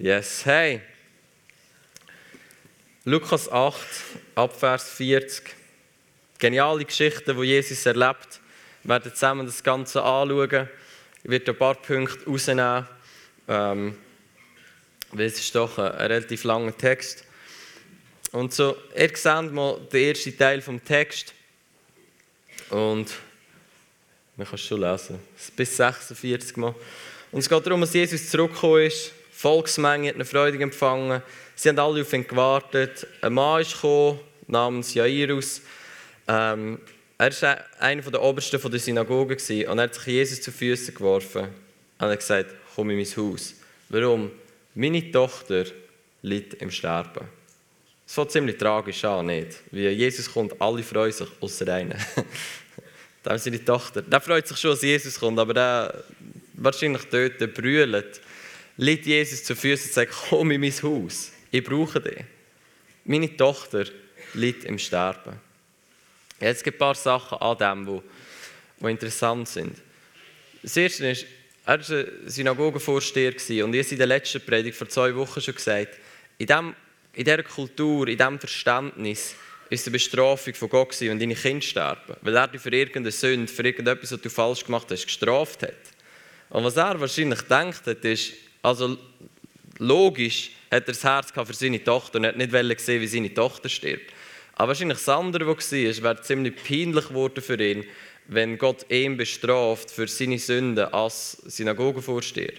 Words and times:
Yes, 0.00 0.46
hey. 0.46 0.80
Lukas 3.04 3.50
8, 3.50 3.76
Abvers 4.36 4.90
40. 4.90 5.42
Geniale 6.38 6.84
Geschichten, 6.84 7.36
die 7.36 7.46
Jesus 7.46 7.84
erlebt. 7.84 8.38
Wir 8.84 8.90
werden 8.90 9.12
zusammen 9.12 9.44
das 9.44 9.60
Ganze 9.60 10.00
anschauen. 10.00 10.68
Ich 11.24 11.30
werde 11.30 11.50
ein 11.50 11.58
paar 11.58 11.74
Punkte 11.74 12.24
rausnehmen. 12.26 12.86
Ähm, 13.48 13.98
weil 15.10 15.26
es 15.26 15.40
ist 15.40 15.52
doch 15.56 15.76
ein, 15.78 15.86
relativ 15.86 16.44
langer 16.44 16.78
Text. 16.78 17.24
Und 18.30 18.54
so, 18.54 18.76
ihr 18.94 19.10
seht 19.16 19.52
mal 19.52 19.80
den 19.92 20.10
ersten 20.10 20.38
Teil 20.38 20.62
vom 20.62 20.84
Text. 20.84 21.34
Und 22.70 23.14
man 24.36 24.46
kann 24.46 24.54
es 24.54 24.64
schon 24.64 24.80
lesen. 24.80 25.18
Bis 25.56 25.76
46 25.76 26.56
Mal. 26.56 26.72
Und 27.32 27.40
es 27.40 27.48
geht 27.48 27.66
darum, 27.66 27.80
dass 27.80 27.92
Jesus 27.92 28.30
zurückgekommen 28.30 28.84
ist. 28.84 29.17
Volksmenge 29.38 30.08
hat 30.08 30.16
eine 30.16 30.24
Freude 30.24 30.60
empfangen. 30.60 31.22
Sie 31.54 31.68
haben 31.68 31.78
alle 31.78 32.00
auf 32.00 32.12
ihn 32.12 32.26
gewartet. 32.26 33.06
Ein 33.20 33.34
Mann 33.34 33.60
ist 33.60 33.74
gekommen, 33.74 34.18
namens 34.48 34.94
Jairus. 34.94 35.62
Ähm, 36.26 36.80
er 37.16 37.42
war 37.42 37.58
einer 37.78 38.02
der 38.02 38.20
Obersten 38.20 38.60
der 38.60 38.80
Synagoge 38.80 39.36
und 39.36 39.78
er 39.78 39.84
hat 39.84 39.94
sich 39.94 40.06
Jesus 40.06 40.40
zu 40.40 40.50
Füßen 40.50 40.92
geworfen. 40.92 41.42
Und 41.42 41.50
er 41.98 42.10
hat 42.10 42.18
gesagt, 42.18 42.52
komm 42.74 42.90
in 42.90 42.96
mein 42.96 43.06
Haus. 43.06 43.54
Warum? 43.90 44.32
Meine 44.74 45.08
Tochter 45.12 45.66
liegt 46.22 46.54
im 46.54 46.72
Sterben. 46.72 47.28
Es 48.08 48.14
fängt 48.14 48.32
ziemlich 48.32 48.58
tragisch 48.58 49.04
an, 49.04 49.26
nicht? 49.26 49.58
Wie 49.70 49.86
Jesus 49.86 50.32
kommt, 50.32 50.60
alle 50.60 50.82
freuen 50.82 51.12
sich, 51.12 51.28
außer 51.40 51.72
einer. 51.72 51.94
da 53.22 53.34
ist 53.34 53.44
seine 53.44 53.64
Tochter. 53.64 54.02
Der 54.02 54.20
freut 54.20 54.48
sich 54.48 54.56
schon, 54.56 54.72
dass 54.72 54.82
Jesus 54.82 55.20
kommt, 55.20 55.38
aber 55.38 55.54
der 55.54 56.04
wahrscheinlich 56.54 57.04
dort 57.04 57.54
brüllt 57.54 58.20
liegt 58.78 59.06
Jesus 59.06 59.44
zu 59.44 59.54
Füßen 59.54 59.88
und 59.88 59.94
sagt, 59.94 60.14
komm 60.30 60.52
in 60.52 60.60
mein 60.60 60.72
Haus, 60.82 61.32
ich 61.50 61.62
brauche 61.62 62.00
dich. 62.00 62.24
Meine 63.04 63.36
Tochter 63.36 63.84
liegt 64.34 64.64
im 64.64 64.78
Sterben. 64.78 65.40
Jetzt 66.40 66.64
gibt 66.64 66.76
es 66.76 66.78
ein 66.80 66.86
paar 66.86 66.94
Sachen 66.94 67.38
an 67.38 67.86
dem, 67.86 68.02
die, 68.80 68.88
interessant 68.88 69.48
sind. 69.48 69.76
Das 70.62 70.76
erste 70.76 71.08
ist, 71.08 71.26
er 71.66 71.78
war 71.78 72.06
Synagogenvorsteher 72.26 73.32
und 73.64 73.74
ich 73.74 73.84
habe 73.84 73.92
in 73.92 73.98
der 73.98 74.06
letzten 74.06 74.40
Predigt 74.40 74.76
vor 74.76 74.88
zwei 74.88 75.14
Wochen 75.14 75.40
schon 75.40 75.54
gesagt, 75.54 75.98
in, 76.38 76.46
dem, 76.46 76.74
in 77.12 77.24
dieser 77.24 77.42
Kultur, 77.42 78.06
in 78.06 78.16
diesem 78.16 78.38
Verständnis, 78.38 79.34
ist 79.68 79.86
eine 79.86 79.92
Bestrafung 79.92 80.54
von 80.54 80.68
Gott 80.68 80.98
wenn 81.00 81.18
deine 81.18 81.34
Kinder 81.34 81.62
sterben. 81.62 82.16
Weil 82.22 82.36
er 82.36 82.48
dich 82.48 82.60
für 82.60 82.70
irgendeine 82.70 83.10
Sünde, 83.10 83.52
für 83.52 83.62
irgendetwas, 83.62 84.12
was 84.12 84.20
du 84.20 84.30
falsch 84.30 84.64
gemacht 84.64 84.86
hast, 84.90 85.04
gestraft 85.04 85.62
hat. 85.62 85.74
Und 86.48 86.64
was 86.64 86.76
er 86.76 86.98
wahrscheinlich 86.98 87.40
gedacht 87.40 87.86
hat, 87.86 88.04
ist, 88.04 88.32
also 88.62 88.96
logisch 89.78 90.50
hat 90.70 90.82
er 90.86 90.92
das 90.92 91.04
Herz 91.04 91.32
für 91.32 91.54
seine 91.54 91.82
Tochter 91.82 92.18
und 92.18 92.26
hat 92.26 92.36
nicht 92.36 92.50
gesehen, 92.50 93.00
wie 93.00 93.06
seine 93.06 93.32
Tochter 93.32 93.68
stirbt. 93.68 94.12
Aber 94.54 94.68
wahrscheinlich 94.68 94.98
das 94.98 95.08
andere, 95.08 95.46
was 95.46 95.72
war, 95.72 96.02
wäre 96.02 96.20
ziemlich 96.20 96.56
peinlich 96.56 97.08
geworden 97.08 97.40
für 97.40 97.62
ihn, 97.62 97.84
wenn 98.26 98.58
Gott 98.58 98.84
ihn 98.90 99.16
bestraft 99.16 99.90
für 99.90 100.08
seine 100.08 100.38
Sünden 100.38 100.92
als 100.92 101.32
Synagogenvorsteher. 101.46 102.52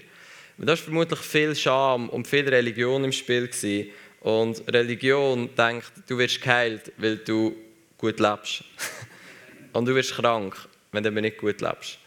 Da 0.57 0.67
war 0.67 0.77
vermutlich 0.77 1.19
viel 1.19 1.55
Scham 1.55 2.09
und 2.09 2.27
viel 2.27 2.47
Religion 2.49 3.03
im 3.03 3.11
Spiel. 3.11 3.47
Gewesen. 3.47 3.91
Und 4.21 4.61
Religion 4.67 5.49
denkt, 5.55 5.91
du 6.07 6.17
wirst 6.17 6.41
geheilt, 6.41 6.91
weil 6.97 7.17
du 7.17 7.55
gut 7.97 8.19
lebst. 8.19 8.63
und 9.73 9.85
du 9.85 9.95
wirst 9.95 10.15
krank, 10.15 10.55
wenn 10.91 11.03
du 11.03 11.11
nicht 11.11 11.37
gut 11.37 11.61
lebst. 11.61 11.98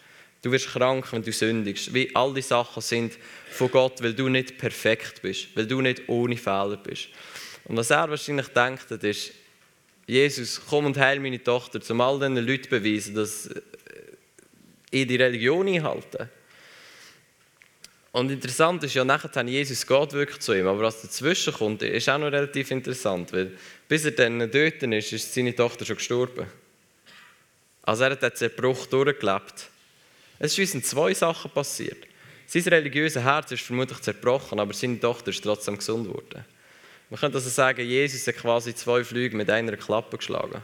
Du 0.42 0.50
wirst 0.50 0.68
krank, 0.68 1.12
wenn 1.12 1.22
du 1.22 1.32
sündigst. 1.32 1.94
Wie 1.94 2.14
all 2.14 2.34
die 2.34 2.42
Sachen 2.42 2.82
sind 2.82 3.16
von 3.50 3.70
Gott, 3.70 4.02
weil 4.02 4.12
du 4.12 4.28
nicht 4.28 4.58
perfekt 4.58 5.22
bist, 5.22 5.48
weil 5.54 5.66
du 5.66 5.80
nicht 5.80 6.02
ohne 6.08 6.36
Fehler 6.36 6.76
bist. 6.76 7.08
Und 7.64 7.76
was 7.76 7.90
er 7.90 8.10
wahrscheinlich 8.10 8.48
denkt, 8.48 8.90
ist, 8.90 9.32
Jesus, 10.06 10.60
komm 10.68 10.86
und 10.86 10.98
heil 10.98 11.20
meine 11.20 11.42
Tochter, 11.42 11.80
um 11.90 12.00
all 12.00 12.18
diesen 12.18 12.36
Leuten 12.44 12.64
zu 12.64 12.70
beweisen, 12.70 13.14
dass 13.14 13.46
äh, 13.46 13.60
ich 14.90 15.06
die 15.06 15.16
Religion 15.16 15.68
einhalte. 15.68 16.28
Und 18.10 18.30
interessant 18.30 18.82
ist 18.84 18.94
ja, 18.94 19.04
nachher 19.04 19.44
Jesus 19.44 19.86
geht 19.86 20.12
wirklich 20.12 20.40
zu 20.40 20.52
ihm, 20.52 20.66
aber 20.66 20.82
was 20.82 21.00
dazwischen 21.00 21.54
kommt, 21.54 21.82
ist 21.82 22.08
auch 22.10 22.18
noch 22.18 22.30
relativ 22.30 22.70
interessant, 22.70 23.32
weil 23.32 23.56
bis 23.88 24.04
er 24.04 24.10
dann 24.10 24.38
dort 24.38 24.82
ist, 24.82 25.12
ist 25.12 25.32
seine 25.32 25.54
Tochter 25.54 25.86
schon 25.86 25.96
gestorben. 25.96 26.46
Also 27.82 28.04
er 28.04 28.10
hat 28.10 28.22
den 28.22 28.34
Zerbruch 28.34 28.86
durchgelebt. 28.86 29.70
Es 30.38 30.54
sind 30.54 30.84
zwei 30.84 31.14
Sachen 31.14 31.50
passiert. 31.50 32.06
Sein 32.46 32.62
religiöses 32.64 33.22
Herz 33.22 33.52
ist 33.52 33.62
vermutlich 33.62 34.00
zerbrochen, 34.00 34.60
aber 34.60 34.74
seine 34.74 35.00
Tochter 35.00 35.30
ist 35.30 35.42
trotzdem 35.42 35.78
gesund 35.78 36.08
geworden. 36.08 36.44
Man 37.08 37.20
könnte 37.20 37.38
also 37.38 37.50
sagen, 37.50 37.86
Jesus 37.86 38.26
hat 38.26 38.36
quasi 38.36 38.74
zwei 38.74 39.04
Flüge 39.04 39.36
mit 39.36 39.48
einer 39.50 39.76
Klappe 39.76 40.16
geschlagen. 40.16 40.62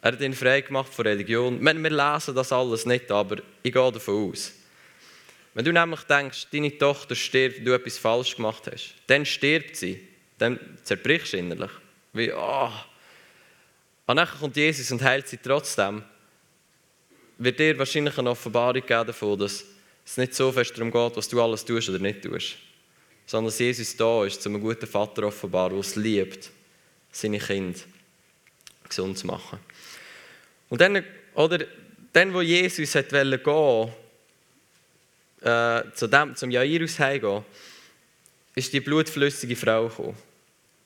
Er 0.00 0.12
hat 0.12 0.20
ihn 0.20 0.34
frei 0.34 0.60
gemacht 0.60 0.92
von 0.92 1.06
Religion. 1.06 1.60
Wir, 1.60 1.74
lesen 1.74 2.34
das 2.34 2.52
alles 2.52 2.86
nicht, 2.86 3.10
aber 3.10 3.36
ich 3.62 3.72
gehe 3.72 3.92
davon 3.92 4.30
aus. 4.30 4.52
Wenn 5.54 5.64
du 5.64 5.72
nämlich 5.72 6.02
denkst, 6.02 6.48
deine 6.52 6.76
Tochter 6.78 7.16
stirbt, 7.16 7.66
du 7.66 7.72
etwas 7.72 7.98
falsch 7.98 8.36
gemacht 8.36 8.70
hast, 8.70 8.94
dann 9.08 9.26
stirbt 9.26 9.76
sie, 9.76 10.06
dann 10.38 10.58
zerbrichst 10.84 11.32
du 11.32 11.38
innerlich. 11.38 11.70
Wie, 12.12 12.32
oh. 12.32 12.70
Und 14.06 14.16
dann 14.16 14.28
kommt 14.28 14.56
Jesus 14.56 14.90
und 14.92 15.02
heilt 15.02 15.26
sie 15.26 15.38
trotzdem 15.38 16.04
wird 17.38 17.58
dir 17.58 17.78
wahrscheinlich 17.78 18.18
eine 18.18 18.30
Offenbarung 18.30 18.82
geben 18.84 19.06
davon, 19.06 19.38
dass 19.38 19.64
es 20.04 20.16
nicht 20.16 20.34
so 20.34 20.50
fest 20.52 20.72
darum 20.76 20.90
geht, 20.90 21.16
was 21.16 21.28
du 21.28 21.40
alles 21.42 21.64
tust 21.64 21.88
oder 21.88 21.98
nicht 21.98 22.22
tust, 22.22 22.56
sondern 23.26 23.46
dass 23.46 23.58
Jesus 23.58 23.96
da 23.96 24.24
ist, 24.24 24.44
um 24.46 24.54
einen 24.54 24.62
guten 24.62 24.86
Vater 24.86 25.24
offenbar, 25.24 25.70
der 25.70 25.78
es 25.78 25.96
liebt, 25.96 26.50
seine 27.12 27.38
Kinder 27.38 27.78
gesund 28.88 29.18
zu 29.18 29.26
machen. 29.26 29.58
Und 30.68 30.80
dann, 30.80 31.04
oder, 31.34 31.64
dann 32.12 32.34
wo 32.34 32.40
Jesus 32.40 32.94
hat 32.94 33.10
gehen 33.10 33.32
äh, 35.40 35.82
zu 35.94 36.06
dem, 36.08 36.34
zum 36.34 36.50
Jairus 36.50 36.98
heimgehen, 36.98 37.44
ist 38.54 38.72
die 38.72 38.80
blutflüssige 38.80 39.56
Frau 39.56 39.88
gekommen. 39.88 40.16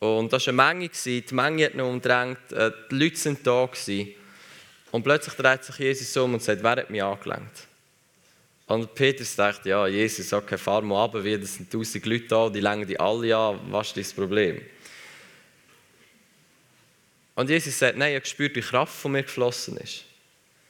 Und 0.01 0.33
das 0.33 0.47
war 0.49 0.53
eine 0.53 0.75
Menge, 0.75 0.91
die 1.05 1.25
Menge 1.31 1.67
hat 1.67 1.75
noch 1.75 1.89
umdrängt, 1.89 2.53
äh, 2.53 2.71
die 2.91 2.95
Leute 2.97 3.17
sind 3.17 3.47
da. 3.47 3.69
Und 4.93 5.03
plötzlich 5.03 5.35
dreht 5.35 5.65
sich 5.65 5.79
Jesus 5.79 6.17
um 6.19 6.35
und 6.35 6.43
sagt, 6.43 6.63
wer 6.63 6.71
hat 6.73 6.91
mich 6.91 7.03
angelenkt? 7.03 7.67
Und 8.67 8.95
Petrus 8.95 9.35
dachte, 9.35 9.71
ja, 9.71 9.87
Jesus, 9.87 10.33
okay, 10.33 10.59
fahr 10.59 10.83
mal 10.83 11.11
wie, 11.25 11.39
das 11.39 11.55
sind 11.55 11.73
tausend 11.73 12.07
Leute 12.07 12.29
da, 12.29 12.49
die 12.49 12.61
lenken 12.61 12.87
die 12.87 13.01
alle 13.01 13.37
an, 13.37 13.61
was 13.71 13.89
ist 13.89 13.97
das 13.97 14.13
Problem? 14.13 14.61
Und 17.35 17.49
Jesus 17.49 17.79
sagt, 17.79 17.97
nein, 17.97 18.11
ich 18.11 18.17
habe 18.17 18.23
gespürt, 18.23 18.55
wie 18.55 18.61
Kraft 18.61 18.95
von 18.95 19.13
mir 19.13 19.23
geflossen 19.23 19.79
ist. 19.79 20.05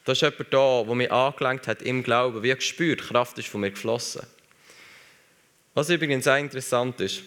Da 0.05 0.13
ist 0.13 0.23
jemand 0.23 0.53
da, 0.55 0.85
der 0.85 0.95
mich 0.95 1.13
angelenkt 1.13 1.67
hat 1.67 1.83
im 1.83 2.03
Glauben. 2.03 2.43
Wie 2.43 2.51
ich 2.51 2.57
gespürt, 2.57 3.03
Kraft 3.03 3.39
ist 3.39 3.49
von 3.49 3.61
mir 3.61 3.71
geflossen. 3.71 4.23
Was 5.75 5.91
übrigens 5.91 6.29
auch 6.29 6.39
interessant 6.39 7.01
ist, 7.01 7.23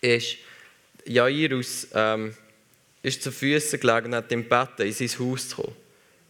ist, 0.00 0.38
Jairus 1.04 1.86
ähm, 1.94 2.34
ist 3.02 3.22
zu 3.22 3.30
Füßen 3.30 3.78
gelegen 3.78 4.06
und 4.06 4.14
hat 4.16 4.32
im 4.32 4.48
Bett 4.48 4.80
in 4.80 4.92
sein 4.92 5.08
Haus 5.20 5.48
zu 5.48 5.56
kommen. 5.56 5.83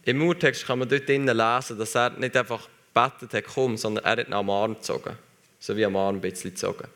Im 0.05 0.21
Urtext 0.21 0.67
kann 0.67 0.79
man 0.79 0.87
dort 0.87 1.07
lesen, 1.07 1.77
dass 1.77 1.95
er 1.95 2.11
nicht 2.11 2.37
einfach 2.37 2.69
gebetet 2.93 3.33
hat, 3.33 3.53
komm, 3.53 3.75
sondern 3.75 4.05
er 4.05 4.11
hat 4.11 4.27
ihn 4.27 4.33
am 4.33 4.49
Arm 4.49 4.75
gezogen. 4.75 5.17
So 5.59 5.75
wie 5.75 5.83
am 5.83 5.95
Arm 5.95 6.15
ein 6.15 6.21
bisschen 6.21 6.51
gezogen. 6.51 6.87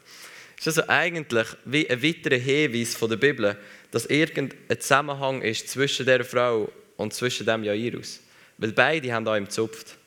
Das 0.57 0.67
ist 0.67 0.79
also 0.79 0.89
eigentlich 0.89 1.47
wie 1.65 1.89
ein 1.89 2.03
weiterer 2.03 2.37
Hinweis 2.37 2.95
von 2.95 3.09
der 3.09 3.17
Bibel, 3.17 3.57
dass 3.91 4.05
irgendein 4.05 4.79
Zusammenhang 4.79 5.41
ist 5.41 5.67
zwischen 5.69 6.05
der 6.05 6.23
Frau 6.23 6.71
und 6.97 7.13
zwischen 7.13 7.47
dem 7.47 7.63
Jairus. 7.63 8.19
Weil 8.59 8.73
beide 8.73 9.11
haben 9.11 9.27
an 9.27 9.37
ihm 9.37 9.45
gezupft. 9.45 9.97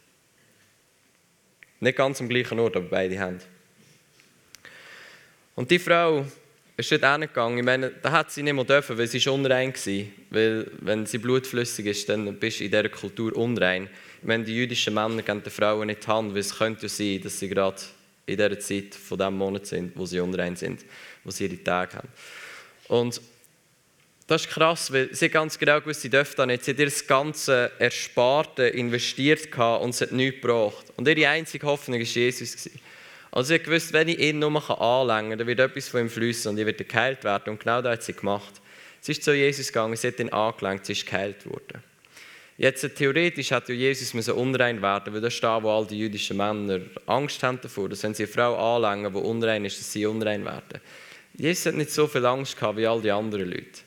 Nicht 1.81 1.97
ganz 1.97 2.21
am 2.21 2.29
gleichen 2.29 2.61
Ort, 2.61 2.77
aber 2.77 2.87
beide 2.87 3.19
haben. 3.19 3.41
Und 5.57 5.71
die 5.71 5.81
Frau 5.81 6.25
ist 6.90 7.02
dort 7.02 7.12
hingegangen. 7.12 7.58
Ich 7.58 7.64
meine, 7.64 7.90
da 7.90 8.12
hat 8.12 8.31
sie 8.31 8.43
nicht 8.43 8.55
mehr 8.55 8.64
dürfen, 8.64 8.96
weil 8.96 9.06
sie 9.06 9.20
schon 9.20 9.40
unrein 9.40 9.75
war. 9.75 10.05
Weil, 10.31 10.70
wenn 10.81 11.06
sie 11.06 11.19
blutflüssig 11.19 11.87
ist, 11.87 12.08
dann 12.08 12.34
bist 12.38 12.61
du 12.61 12.64
in 12.64 12.70
dieser 12.70 12.88
Kultur 12.88 13.37
unrein. 13.37 13.88
Ich 14.20 14.26
meine, 14.26 14.44
die 14.44 14.55
jüdischen 14.55 14.94
Männer 14.94 15.23
geben 15.23 15.43
den 15.43 15.52
Frauen 15.52 15.87
nicht 15.87 16.05
die 16.05 16.08
Hand, 16.08 16.32
weil 16.32 16.40
es 16.40 16.56
könnte 16.56 16.88
sein, 16.88 17.20
dass 17.23 17.38
sie 17.38 17.49
gerade 17.49 17.81
in 18.26 18.37
dieser 18.37 18.58
Zeit 18.58 18.94
von 18.94 19.19
diesem 19.19 19.37
Monat 19.37 19.67
sind, 19.67 19.93
wo 19.96 20.06
sie 20.06 20.20
unrein 20.20 20.56
sind, 20.56 20.84
wo 21.25 21.31
sie 21.31 21.46
ihre 21.46 21.62
Tage 21.62 21.96
haben. 21.96 22.08
Und 22.88 23.20
das 24.26 24.43
ist 24.43 24.50
krass, 24.50 24.93
weil 24.93 25.14
sie 25.14 25.28
ganz 25.28 25.58
genau 25.58 25.81
gewusst, 25.81 26.02
sie 26.02 26.08
dürfen 26.08 26.35
da 26.37 26.46
nicht. 26.46 26.64
Sie 26.64 26.70
hat 26.70 26.78
ihr 26.78 26.87
das 26.87 27.06
ganze 27.06 27.73
Ersparte 27.78 28.69
investiert 28.69 29.55
und 29.56 29.90
es 29.90 30.00
hat 30.00 30.12
nichts 30.12 30.40
gebracht. 30.40 30.87
Und 30.96 31.08
ihre 31.08 31.28
einzige 31.28 31.67
Hoffnung 31.67 31.99
war 31.99 32.06
Jesus. 32.06 32.52
Gewesen. 32.52 32.81
Also 33.32 33.55
ich 33.55 33.67
wusste, 33.67 33.94
wenn 33.94 34.08
ich 34.08 34.19
ihn 34.19 34.38
nur 34.38 34.81
anlängen 34.81 35.31
kann, 35.31 35.38
dann 35.38 35.46
wird 35.46 35.58
etwas 35.58 35.88
von 35.88 36.02
ihm 36.02 36.11
fließen 36.11 36.50
und 36.50 36.58
ich 36.58 36.67
werde 36.67 36.84
geheilt 36.84 37.25
werden. 37.25 37.50
Und 37.55 37.61
genau 37.61 37.81
das 37.81 37.93
hat 37.93 38.02
sie 38.02 38.12
gemacht. 38.12 38.61
Sie 39.00 39.12
ist 39.12 39.25
zu 39.25 39.34
Jesus 39.34 39.69
gegangen, 39.69 39.96
sie 39.96 40.08
hat 40.08 40.20
ihn 40.20 40.29
angelenkt, 40.29 40.84
sie 40.84 40.93
ist 40.93 41.06
geheilt 41.06 41.46
worden. 41.46 41.82
Jetzt 42.58 42.87
theoretisch 42.94 43.50
hätte 43.50 43.73
Jesus 43.73 44.12
müssen 44.12 44.34
unrein 44.34 44.82
werden, 44.82 45.14
weil 45.14 45.23
das 45.23 45.34
ist 45.34 45.43
da, 45.43 45.62
wo 45.62 45.70
all 45.70 45.87
die 45.87 45.99
jüdischen 45.99 46.37
Männer 46.37 46.81
Angst 47.06 47.43
haben 47.43 47.58
davor, 47.61 47.88
dass 47.88 48.02
wenn 48.02 48.12
sie 48.12 48.25
eine 48.25 48.32
Frau 48.32 48.76
anlängen, 48.76 49.11
die 49.11 49.19
unrein 49.19 49.64
ist, 49.64 49.81
dass 49.81 49.90
sie 49.90 50.05
unrein 50.05 50.44
werden. 50.44 50.81
Jesus 51.35 51.64
hat 51.64 51.75
nicht 51.75 51.90
so 51.90 52.06
viel 52.06 52.26
Angst 52.26 52.55
gehabt 52.56 52.76
wie 52.76 52.87
all 52.87 53.00
die 53.00 53.11
anderen 53.11 53.49
Leute. 53.50 53.81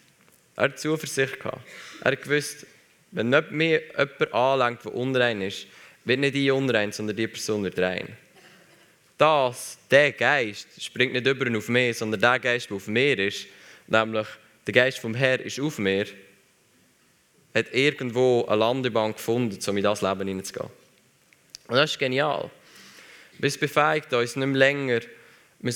Er 0.55 0.63
hat 0.63 0.79
Zuversicht 0.79 1.39
gehabt. 1.39 1.61
Er 2.01 2.13
hat 2.13 2.23
gewusst, 2.23 2.65
wenn 3.11 3.29
nicht 3.29 3.51
mehr 3.51 3.81
jemand 3.95 4.33
anlenkt, 4.33 4.85
der 4.85 4.95
unrein 4.95 5.41
ist, 5.43 5.67
wird 6.03 6.19
nicht 6.19 6.33
die 6.33 6.49
unrein, 6.49 6.91
sondern 6.91 7.15
die 7.15 7.27
Person 7.27 7.63
wird 7.63 7.77
rein. 7.77 8.17
Das, 9.17 9.77
der 9.89 10.11
Geist, 10.11 10.67
springt 10.83 11.13
nicht 11.13 11.25
über 11.25 11.57
auf 11.57 11.69
mich, 11.69 11.97
sondern 11.97 12.19
der 12.19 12.39
Geist, 12.39 12.69
der 12.69 12.77
auf 12.77 12.87
mir 12.87 13.17
ist, 13.19 13.47
nämlich 13.87 14.27
der 14.67 14.73
Geist 14.73 14.99
vom 14.99 15.13
Herrn 15.13 15.41
ist 15.41 15.59
auf 15.59 15.77
mir, 15.77 16.05
hat 17.53 17.73
irgendwo 17.73 18.45
eine 18.45 18.57
Landebahn 18.57 19.13
gefunden, 19.13 19.57
um 19.65 19.77
in 19.77 19.83
das 19.83 20.01
Leben 20.01 20.27
hineinzugehen. 20.27 20.69
Und 21.67 21.75
das 21.75 21.91
ist 21.91 21.99
genial. 21.99 22.49
Es 23.41 23.57
befähigt 23.57 24.13
uns 24.13 24.35
nicht 24.35 24.47
mehr 24.47 24.57
länger, 24.57 24.99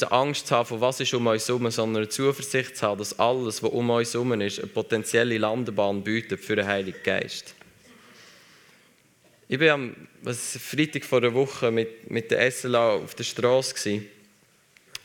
Angst 0.10 0.48
zu 0.48 0.56
haben, 0.56 0.68
von 0.68 0.82
was 0.82 1.00
ist 1.00 1.14
um 1.14 1.26
uns 1.28 1.48
herum, 1.48 1.70
sondern 1.72 2.04
eine 2.04 2.10
Zuversicht 2.10 2.78
zu 2.78 2.86
haben, 2.86 3.00
dass 3.00 3.18
alles, 3.18 3.64
was 3.64 3.72
um 3.72 3.90
uns 3.90 4.14
herum 4.14 4.40
ist, 4.42 4.60
eine 4.60 4.68
potenzielle 4.68 5.38
Landebahn 5.38 6.04
bietet 6.04 6.42
für 6.42 6.56
den 6.56 6.68
Heiligen 6.68 7.02
Geist. 7.04 7.56
Ich 9.52 9.60
war 9.60 9.70
am 9.72 9.96
was, 10.22 10.60
Freitag 10.62 11.04
vor 11.04 11.18
einer 11.18 11.34
Woche 11.34 11.72
mit, 11.72 12.08
mit 12.12 12.30
der 12.30 12.52
SLA 12.52 12.92
auf 12.92 13.16
der 13.16 13.24
Straße. 13.24 14.04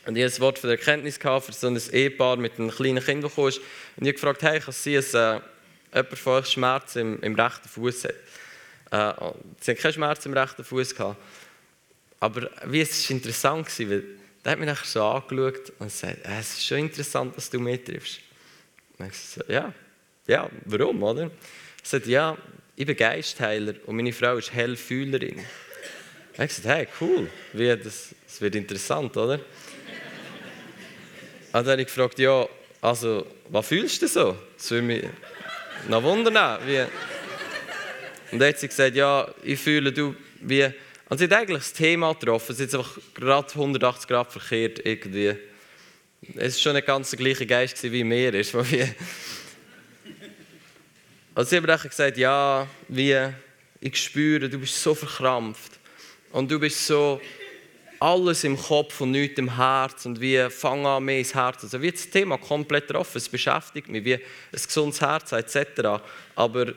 Und 0.05 0.17
ich 0.17 0.23
hatte 0.23 0.37
ein 0.37 0.41
Wort 0.41 0.58
von 0.58 0.69
der 0.69 0.79
Erkenntnis 0.79 1.17
für 1.17 1.41
so 1.50 1.67
ein 1.67 1.81
Ehepaar 1.91 2.37
mit 2.37 2.58
einem 2.58 2.70
kleinen 2.70 3.02
Kind, 3.02 3.25
das 3.25 3.35
kam. 3.35 3.44
Und 3.44 3.55
ich 3.55 4.02
habe 4.02 4.12
gefragt, 4.12 4.43
hey, 4.43 4.61
kann 4.61 4.69
es 4.69 4.85
sein, 4.85 5.41
äh, 5.94 5.96
jemand 5.96 6.19
von 6.19 6.32
euch 6.35 6.46
Schmerzen 6.46 6.99
im, 6.99 7.23
im 7.23 7.35
rechten 7.35 7.70
Fuß 7.70 8.05
hat? 8.05 8.11
Äh, 8.11 9.32
sie 9.62 9.70
hatten 9.70 9.81
keinen 9.81 9.93
Schmerz 9.94 10.26
im 10.26 10.35
rechten 10.35 10.62
Fuß. 10.62 10.94
Aber 12.20 12.50
wie, 12.67 12.82
es 12.82 13.08
war 13.08 13.17
interessant, 13.17 13.67
gewesen, 13.67 13.91
weil 13.91 14.05
der 14.44 14.52
hat 14.52 14.58
mich 14.58 14.69
nachher 14.69 14.87
so 14.87 15.02
angeschaut 15.05 15.73
und 15.79 15.87
gesagt, 15.87 16.19
äh, 16.23 16.38
es 16.38 16.58
ist 16.58 16.67
schon 16.67 16.81
interessant, 16.81 17.35
dass 17.35 17.49
du 17.49 17.58
mittriffst. 17.61 18.20
Und 18.99 19.06
ich 19.06 19.17
so, 19.17 19.41
ja, 19.49 19.73
ja, 20.26 20.50
warum, 20.67 21.02
oder? 21.02 21.23
Er 21.23 21.31
sagt, 21.82 22.06
ja, 22.08 22.37
ich 22.76 22.87
bin 22.87 22.97
Geistheiler 22.97 23.75
und 23.87 23.97
meine 23.97 24.12
Frau 24.12 24.37
ist 24.37 24.53
Hellfühlerin. 24.53 25.38
Ich 26.32 26.38
habe 26.38 26.49
gesagt, 26.49 26.67
hey, 26.67 26.88
cool, 27.00 27.31
wie, 27.53 27.69
das, 27.76 28.15
das 28.26 28.41
wird 28.41 28.56
interessant, 28.56 29.17
oder? 29.17 29.35
Und 29.35 29.43
dann 31.53 31.67
habe 31.69 31.82
ich 31.82 31.87
gefragt, 31.87 32.19
ja, 32.19 32.49
also, 32.81 33.26
was 33.49 33.69
fühlst 33.69 34.03
du 34.03 34.09
so? 34.09 34.37
Das 34.56 34.71
würde 34.73 34.87
mich 34.87 35.05
noch 35.88 36.03
wundern. 36.03 36.59
Wie... 36.67 36.81
Und 38.32 38.41
dann 38.41 38.49
hat 38.49 38.59
sie 38.59 38.67
gesagt, 38.67 38.97
ja, 38.97 39.32
ich 39.44 39.61
fühle, 39.61 39.93
du, 39.93 40.17
wie... 40.41 40.69
Und 41.09 41.19
sie 41.19 41.25
hat 41.25 41.32
eigentlich 41.35 41.59
das 41.59 41.73
Thema 41.73 42.12
getroffen, 42.15 42.56
sie 42.56 42.65
hat 42.65 42.75
einfach 42.75 42.99
gerade 43.15 43.49
180 43.55 44.09
Grad 44.09 44.32
verkehrt 44.32 44.85
irgendwie. 44.85 45.37
Es 46.35 46.56
war 46.56 46.61
schon 46.61 46.73
nicht 46.73 46.87
ganz 46.87 47.11
der 47.11 47.19
gleiche 47.20 47.47
Geist 47.47 47.81
wie 47.85 48.03
mir 48.03 48.35
ist. 48.35 48.53
Wie... 48.73 48.88
Hat 51.36 51.52
dann 51.52 51.81
gesagt, 51.82 52.16
ja, 52.16 52.66
wie, 52.88 53.16
ich 53.81 53.96
spüre, 53.96 54.48
du 54.48 54.58
bist 54.58 54.81
so 54.81 54.94
verkrampft. 54.94 55.72
Und 56.31 56.50
du 56.50 56.58
bist 56.58 56.86
so 56.86 57.20
alles 58.00 58.44
im 58.44 58.56
Kopf 58.56 59.00
und 59.00 59.12
nichts 59.12 59.38
im 59.38 59.56
Herz 59.56 60.04
und 60.04 60.20
wie 60.20 60.48
fang 60.50 60.84
an 60.86 61.04
mehr 61.04 61.19
ins 61.19 61.34
Herz. 61.34 61.64
Also 61.64 61.81
wie 61.81 61.90
das 61.90 62.10
Thema 62.10 62.38
komplett 62.38 62.92
offen, 62.94 63.19
es 63.19 63.28
beschäftigt 63.28 63.88
mich, 63.88 64.04
wie 64.04 64.14
ein 64.14 64.20
gesundes 64.52 65.00
Herz 65.00 65.32
etc. 65.32 66.02
Aber 66.34 66.69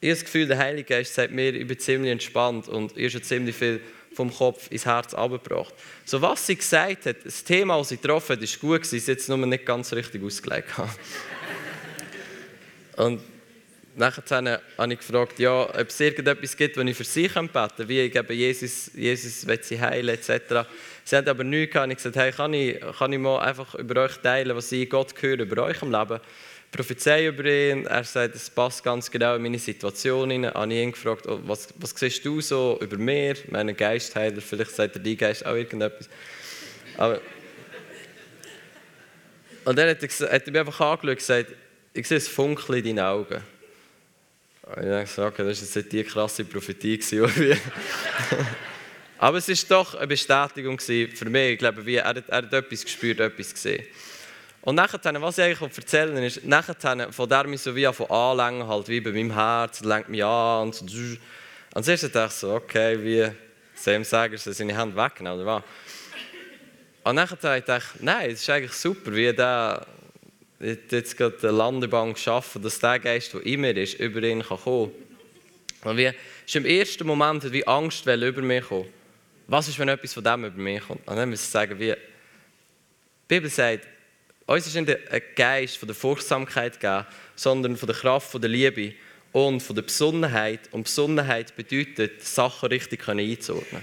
ich 0.00 0.10
habe 0.10 0.10
das 0.10 0.24
Gefühl, 0.24 0.46
der 0.46 0.58
Heilige 0.58 0.94
Geist 0.94 1.14
sagt 1.14 1.32
mir, 1.32 1.54
ich 1.54 1.66
bin 1.66 1.78
ziemlich 1.78 2.12
entspannt 2.12 2.68
und 2.68 2.96
ich 2.96 3.14
habe 3.14 3.24
ziemlich 3.24 3.56
viel 3.56 3.80
vom 4.12 4.32
Kopf 4.32 4.70
ins 4.70 4.86
Herz 4.86 5.14
abgebracht. 5.14 5.74
So 6.04 6.22
was 6.22 6.46
sie 6.46 6.56
gesagt 6.56 7.06
hat, 7.06 7.16
das 7.24 7.44
Thema, 7.44 7.78
das 7.78 7.90
sie 7.90 7.96
getroffen 7.96 8.36
hat, 8.36 8.42
ist 8.42 8.60
gut 8.60 8.82
gewesen, 8.82 9.00
sie 9.00 9.12
jetzt 9.12 9.28
nur 9.28 9.38
nicht 9.38 9.66
ganz 9.66 9.92
richtig 9.92 10.22
ausgelegt. 10.22 10.68
und 12.96 13.20
Nachher 13.98 14.60
habe 14.76 14.92
ich 14.92 14.98
gefragt, 14.98 15.38
ja, 15.38 15.62
ob 15.62 15.88
es 15.88 15.98
irgendetwas 15.98 16.54
gibt, 16.54 16.76
das 16.76 16.84
ich 16.84 16.96
für 16.96 17.04
sie 17.04 17.28
beten 17.28 17.50
kann, 17.52 17.70
wie 17.88 18.00
ich 18.00 18.14
eben 18.14 18.36
Jesus, 18.36 18.90
Jesus 18.94 19.46
will 19.46 19.58
sie 19.62 19.80
heilen 19.80 20.14
etc. 20.14 20.68
Sie 21.02 21.16
haben 21.16 21.26
aber 21.26 21.44
nichts 21.44 21.72
gehabt. 21.72 21.90
Ich 21.90 21.96
gesagt, 21.96 22.16
hey, 22.16 22.30
kann 22.30 22.52
ich, 22.52 22.78
kann 22.98 23.12
ich 23.14 23.18
mal 23.18 23.38
einfach 23.38 23.74
über 23.74 24.02
euch 24.02 24.18
teilen, 24.18 24.54
was 24.54 24.70
ich 24.70 24.90
Gott 24.90 25.14
höre 25.18 25.40
über 25.40 25.62
euch 25.62 25.80
im 25.80 25.90
Leben? 25.90 26.20
Prophezei 26.70 27.26
über 27.26 27.44
ihn. 27.46 27.86
Er 27.86 28.04
sagt, 28.04 28.34
es 28.34 28.50
passt 28.50 28.84
ganz 28.84 29.10
genau 29.10 29.34
in 29.36 29.42
meine 29.42 29.58
Situation 29.58 30.30
hinein. 30.30 30.52
Habe 30.52 30.74
ich 30.74 30.82
ihn 30.82 30.92
gefragt, 30.92 31.26
oh, 31.26 31.40
was, 31.44 31.68
was 31.76 31.94
siehst 31.96 32.22
du 32.22 32.42
so 32.42 32.78
über 32.82 32.98
mir, 32.98 33.34
meinen 33.48 33.74
Geistheiler? 33.74 34.42
Vielleicht 34.42 34.72
sagt 34.72 34.96
er 34.96 35.02
dein 35.02 35.16
Geist 35.16 35.46
auch 35.46 35.54
irgendetwas. 35.54 36.10
Aber 36.98 37.18
und 39.64 39.76
dann 39.76 39.88
hat 39.88 40.02
er, 40.02 40.32
hat 40.32 40.46
er 40.46 40.52
mich 40.52 40.60
einfach 40.60 40.80
angeschaut 40.80 41.08
und 41.08 41.16
gesagt, 41.16 41.52
ich 41.94 42.06
sehe 42.06 42.18
ein 42.18 42.20
Funkeln 42.20 42.84
in 42.84 42.96
deinen 42.96 43.06
Augen. 43.06 43.42
Ich 44.68 44.74
dachte, 44.74 45.26
okay, 45.26 45.44
das 45.44 45.62
war 45.62 45.82
jetzt 45.82 45.92
die 45.92 46.02
krasse 46.02 46.44
Prophetie. 46.44 46.98
Aber 49.18 49.38
es 49.38 49.48
war 49.48 49.56
doch 49.68 49.94
eine 49.94 50.08
Bestätigung 50.08 50.80
für 50.80 51.30
mich. 51.30 51.52
Ich 51.52 51.58
glaube, 51.58 51.88
er, 51.88 52.04
hat, 52.04 52.28
er 52.28 52.36
hat 52.38 52.52
etwas 52.52 52.84
gespürt, 52.84 53.20
etwas 53.20 53.54
gesehen. 53.54 53.86
Und 54.62 54.74
nachher, 54.74 54.98
was 55.22 55.38
ich 55.38 55.44
eigentlich 55.44 55.78
erzählen 55.78 56.16
ist, 56.16 56.44
nachher 56.44 57.12
von 57.12 57.28
der 57.28 57.46
mich 57.46 57.60
so 57.60 57.76
wie 57.76 57.86
von 57.92 58.10
anlängen, 58.10 58.66
halt 58.66 58.88
wie 58.88 59.00
bei 59.00 59.12
meinem 59.12 59.32
Herz, 59.32 59.80
lenkt 59.84 60.08
mich 60.08 60.24
an 60.24 60.62
und 60.62 60.74
so. 60.74 60.82
Und 61.72 61.84
zuerst 61.84 62.12
dachte 62.12 62.26
ich 62.26 62.32
so, 62.32 62.54
okay, 62.54 62.98
wie 63.00 63.30
Sam 63.76 64.02
Sager 64.02 64.36
seine 64.36 64.76
Hand 64.76 64.96
weggenommen, 64.96 65.42
oder 65.42 65.56
was? 65.58 65.62
Und 67.04 67.14
nachher 67.14 67.36
dachte 67.36 67.78
ich, 67.78 68.02
nein, 68.02 68.30
es 68.30 68.40
ist 68.40 68.50
eigentlich 68.50 68.72
super, 68.72 69.14
wie 69.14 69.32
der 69.32 69.86
jetzt 70.60 71.16
gerade 71.16 71.36
eine 71.42 71.56
Landebahn 71.56 72.14
geschaffen, 72.14 72.62
dass 72.62 72.78
der 72.78 72.98
Geist, 72.98 73.34
der 73.34 73.44
in 73.44 73.60
mir 73.60 73.76
ist, 73.76 73.94
über 73.94 74.22
ihn 74.22 74.42
kommen 74.42 74.90
kann. 75.82 75.90
Und 75.90 75.96
wie 75.96 76.12
im 76.54 76.64
ersten 76.64 77.06
Moment 77.06 77.52
wie 77.52 77.66
Angst 77.66 78.06
über 78.06 78.42
mich 78.42 78.64
kommen. 78.64 78.88
Was 79.48 79.68
ist, 79.68 79.78
wenn 79.78 79.88
etwas 79.88 80.14
von 80.14 80.24
dem 80.24 80.44
über 80.44 80.58
mich 80.58 80.82
kommt? 80.86 81.06
Und 81.06 81.16
dann 81.16 81.28
muss 81.28 81.42
ich 81.42 81.48
sagen, 81.48 81.78
wie 81.78 81.90
die 81.90 81.96
Bibel 83.28 83.50
sagt, 83.50 83.86
uns 84.46 84.66
ist 84.66 84.74
nicht 84.74 85.10
ein 85.10 85.22
Geist 85.34 85.76
von 85.76 85.88
der 85.88 85.96
Furchtsamkeit 85.96 86.80
gegeben, 86.80 87.06
sondern 87.34 87.76
von 87.76 87.86
der 87.88 87.96
Kraft, 87.96 88.30
von 88.30 88.40
der 88.40 88.50
Liebe 88.50 88.94
und 89.32 89.60
von 89.60 89.76
der 89.76 89.82
Besonnenheit. 89.82 90.60
Und 90.72 90.84
Besonnenheit 90.84 91.54
bedeutet, 91.56 92.22
Sachen 92.24 92.68
richtig 92.68 93.06
einzuordnen. 93.08 93.82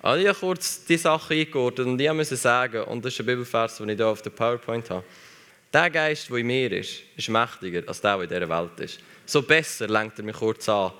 Also 0.00 0.22
ich 0.22 0.28
habe 0.28 0.38
kurz 0.38 0.84
die 0.84 0.96
Sachen 0.96 1.38
eingeordnet 1.38 1.86
und 1.86 2.00
ich 2.00 2.12
musste 2.12 2.36
sagen, 2.36 2.82
und 2.84 3.04
das 3.04 3.14
ist 3.14 3.20
ein 3.20 3.26
Bibelvers, 3.26 3.76
den 3.78 3.88
ich 3.88 3.96
hier 3.96 4.08
auf 4.08 4.20
der 4.20 4.30
PowerPoint 4.30 4.90
habe, 4.90 5.04
der 5.72 5.90
Geist, 5.90 6.28
der 6.28 6.36
in 6.36 6.46
mir 6.46 6.72
ist, 6.72 7.02
ist 7.16 7.28
mächtiger 7.28 7.82
als 7.86 8.00
der, 8.00 8.16
der 8.18 8.22
in 8.24 8.28
dieser 8.28 8.48
Welt 8.48 8.80
ist. 8.80 9.00
So 9.24 9.42
besser 9.42 9.88
lenkt 9.88 10.18
er 10.18 10.24
mich 10.24 10.36
kurz 10.36 10.68
an, 10.68 10.92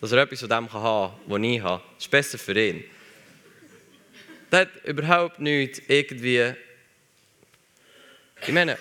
dass 0.00 0.12
er 0.12 0.22
etwas 0.22 0.40
von 0.40 0.48
dem 0.48 0.72
haben 0.72 1.10
kann, 1.18 1.20
was 1.26 1.42
ich 1.42 1.62
habe. 1.62 1.82
Das 1.94 2.04
ist 2.04 2.10
besser 2.10 2.38
für 2.38 2.58
ihn. 2.58 2.84
Der 4.50 4.60
hat 4.60 4.84
überhaupt 4.84 5.40
nichts 5.40 5.82
irgendwie. 5.88 6.54
Ich 8.46 8.52
meine, 8.52 8.78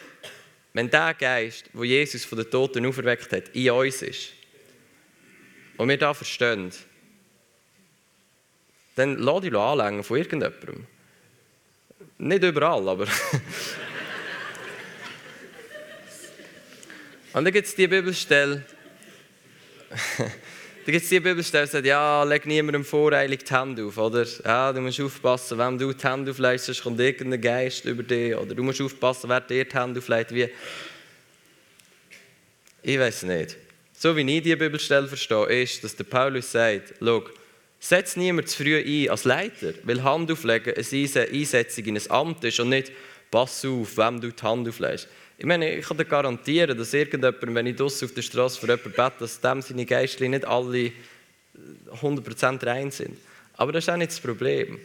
wenn 0.73 0.89
der 0.89 1.13
Geist, 1.13 1.69
wo 1.73 1.83
Jesus 1.83 2.25
von 2.25 2.37
den 2.37 2.49
Toten 2.49 2.85
auferweckt 2.85 3.31
hat, 3.31 3.49
in 3.49 3.71
uns 3.71 4.01
ist 4.01 4.33
und 5.77 5.89
wir 5.89 5.97
das 5.97 6.17
verstehen, 6.17 6.71
dann 8.95 9.17
lass 9.17 9.41
dich 9.41 9.53
anlängen 9.53 10.03
von 10.03 10.17
irgendjemandem. 10.17 10.87
Nicht 12.17 12.43
überall, 12.43 12.87
aber. 12.87 13.07
Und 17.33 17.45
dann 17.45 17.53
gibt 17.53 17.67
es 17.67 17.73
die 17.73 17.87
Bibelstelle, 17.87 18.63
da 20.17 20.91
gibt 20.91 21.03
es 21.03 21.09
die 21.09 21.19
Bibelstelle, 21.19 21.65
die 21.65 21.71
sagt, 21.71 21.85
ja, 21.85 22.23
leg 22.23 22.45
niemandem 22.45 22.85
voreilig 22.85 23.43
die 23.43 23.53
Hände 23.55 23.85
auf, 23.85 23.97
oder? 23.97 24.23
Ja, 24.45 24.71
du 24.71 24.81
musst 24.81 25.01
aufpassen, 25.01 25.57
wenn 25.57 25.79
du 25.79 25.91
die 25.91 26.07
Hände 26.07 26.29
auflegst, 26.29 26.65
sonst 26.65 26.83
kommt 26.83 26.99
irgendein 26.99 27.41
Geist 27.41 27.85
über 27.85 28.03
dich, 28.03 28.35
oder 28.35 28.53
du 28.53 28.61
musst 28.61 28.81
aufpassen, 28.81 29.29
wer 29.31 29.41
dir 29.41 29.65
die 29.65 29.75
Hände 29.75 29.99
auflegt, 29.99 30.33
wie... 30.33 30.47
Ich 32.83 32.99
weiß 32.99 33.23
nicht. 33.23 33.57
So 33.97 34.15
wie 34.15 34.21
ich 34.21 34.43
diese 34.43 34.57
Bibelstelle 34.57 35.07
verstehe, 35.07 35.63
ist, 35.63 35.83
dass 35.83 35.95
der 35.95 36.03
Paulus 36.03 36.51
sagt, 36.51 36.93
schau, 36.99 37.23
setz 37.79 38.15
niemand 38.15 38.49
zu 38.49 38.61
früh 38.61 38.77
ein 38.77 39.09
als 39.09 39.23
Leiter, 39.23 39.73
weil 39.83 40.03
Hand 40.03 40.31
auflegen 40.31 40.75
eine 40.75 41.27
Einsetzung 41.31 41.85
in 41.85 41.97
ein 41.97 42.11
Amt 42.11 42.43
ist 42.43 42.59
und 42.59 42.69
nicht, 42.69 42.91
pass 43.31 43.65
auf, 43.65 43.97
wem 43.97 44.21
du 44.21 44.31
die 44.31 44.43
Hand 44.43 44.67
auflegst. 44.67 45.07
Ich 45.37 45.45
meine, 45.45 45.77
ich 45.77 45.85
kann 45.85 45.97
dir 45.97 46.05
garantieren, 46.05 46.77
dass 46.77 46.93
irgendjemand, 46.93 47.55
wenn 47.55 47.67
ich 47.67 47.75
draußen 47.75 48.07
auf 48.07 48.13
der 48.13 48.21
Straße 48.21 48.59
für 48.59 48.67
jemanden 48.67 48.91
bete, 48.91 49.13
dass 49.19 49.41
dem 49.41 49.61
seine 49.61 49.85
Geistchen 49.85 50.31
nicht 50.31 50.45
alle 50.45 50.91
100% 52.01 52.65
rein 52.65 52.91
sind. 52.91 53.17
Aber 53.55 53.71
das 53.71 53.85
ist 53.85 53.89
auch 53.89 53.97
nicht 53.97 54.11
das 54.11 54.19
Problem. 54.19 54.79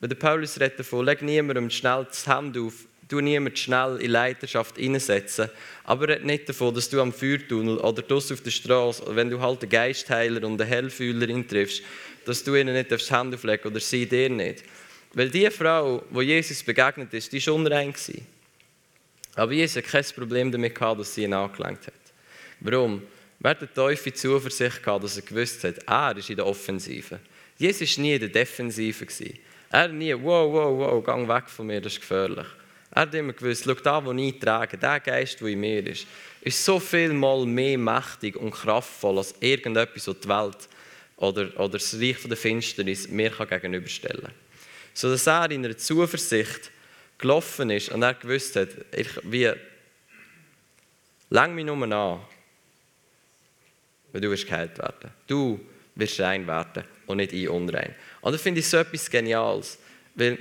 Wenn 0.00 0.08
der 0.08 0.16
Paulus 0.16 0.58
redet 0.58 0.80
davon, 0.80 1.04
leg 1.04 1.22
niemandem 1.22 1.70
schnell 1.70 2.04
das 2.08 2.26
Hemd 2.26 2.58
auf, 2.58 2.74
tu 3.08 3.20
niemand 3.20 3.58
schnell 3.58 3.98
in 4.00 4.10
Leiterschaft 4.10 4.78
einsetzen. 4.78 5.48
Aber 5.84 6.08
red 6.08 6.24
nicht 6.24 6.48
davon, 6.48 6.74
dass 6.74 6.88
du 6.88 7.00
am 7.00 7.12
Feuertunnel 7.12 7.78
oder 7.78 8.02
draussen 8.02 8.34
auf 8.34 8.40
der 8.40 8.50
Straße, 8.50 9.04
wenn 9.14 9.30
du 9.30 9.40
halt 9.40 9.62
einen 9.62 9.70
Geistheiler 9.70 10.46
und 10.46 10.60
einen 10.60 10.68
Hellfühlerin 10.68 11.46
triffst, 11.46 11.82
dass 12.24 12.42
du 12.42 12.54
ihnen 12.54 12.74
nicht 12.74 12.90
das 12.90 13.10
Hände 13.10 13.36
auflegen 13.36 13.70
oder 13.70 13.80
sie 13.80 14.06
dir 14.06 14.30
nicht. 14.30 14.64
Weil 15.14 15.28
die 15.28 15.50
Frau, 15.50 16.02
wo 16.10 16.22
Jesus 16.22 16.62
begegnet 16.62 17.12
ist, 17.12 17.32
die 17.32 17.46
war 17.46 17.54
unrein. 17.54 17.94
Aber 19.34 19.52
Jesus 19.52 19.76
hat 19.76 19.90
kein 19.90 20.04
Problem 20.14 20.52
damit 20.52 20.74
gehabt, 20.74 21.00
dass 21.00 21.14
sie 21.14 21.24
ihn 21.24 21.32
angelenkt 21.32 21.86
hat. 21.86 21.94
Warum? 22.60 23.02
Wer 23.38 23.54
der 23.54 23.72
Teufel 23.72 24.12
Zuversicht 24.12 24.82
gehabt, 24.82 25.04
dass 25.04 25.16
er 25.16 25.22
gewusst 25.22 25.64
hat, 25.64 25.78
er 25.86 26.16
ist 26.16 26.30
in 26.30 26.36
der 26.36 26.46
Offensive. 26.46 27.18
Jesus 27.58 27.96
war 27.96 28.02
nie 28.02 28.14
in 28.14 28.20
der 28.20 28.28
Defensive. 28.28 29.06
Er 29.70 29.88
nie, 29.88 30.14
wow, 30.14 30.52
wow, 30.52 30.78
wow, 30.78 31.04
gang 31.04 31.26
weg 31.26 31.48
von 31.48 31.66
mir, 31.66 31.80
das 31.80 31.94
ist 31.94 32.00
gefährlich. 32.00 32.46
Er 32.94 33.02
hat 33.02 33.14
immer 33.14 33.32
gewusst, 33.32 33.64
schau 33.64 33.74
da, 33.74 34.04
wo 34.04 34.12
ich 34.12 34.38
trage, 34.38 34.76
der 34.76 35.00
Geist, 35.00 35.40
der 35.40 35.48
in 35.48 35.60
mir 35.60 35.86
ist, 35.86 36.06
ist 36.42 36.62
so 36.62 36.78
viel 36.78 37.12
mal 37.14 37.46
mehr 37.46 37.78
mächtig 37.78 38.36
und 38.36 38.50
kraftvoll 38.50 39.16
als 39.16 39.34
irgendetwas, 39.40 40.08
was 40.08 40.20
die 40.20 40.28
Welt 40.28 40.68
oder, 41.16 41.58
oder 41.58 41.78
das 41.78 41.94
Reich 41.94 42.18
der 42.28 42.36
Finsternis 42.36 43.08
mir 43.08 43.30
gegenüberstellen 43.30 44.24
kann. 44.24 44.34
So 44.92 45.10
dass 45.10 45.26
er 45.26 45.50
in 45.50 45.64
einer 45.64 45.76
Zuversicht 45.76 46.70
gelaufen 47.22 47.70
ist 47.70 47.88
und 47.88 48.02
er 48.02 48.14
gewusst 48.14 48.56
hat, 48.56 48.68
ich, 48.94 49.08
wie, 49.22 49.52
lang 51.30 51.54
mich 51.54 51.64
nur 51.64 51.82
an, 51.82 52.20
weil 54.12 54.20
du 54.20 54.30
wirst 54.30 54.46
geheilt 54.46 54.76
werden. 54.78 55.10
Du 55.26 55.58
wirst 55.94 56.20
rein 56.20 56.46
werden 56.46 56.84
und 57.06 57.16
nicht 57.16 57.32
ich 57.32 57.48
unrein. 57.48 57.94
Und 58.20 58.32
da 58.32 58.38
finde 58.38 58.60
ich 58.60 58.68
so 58.68 58.76
etwas 58.76 59.08
Geniales, 59.10 59.78
weil 60.14 60.38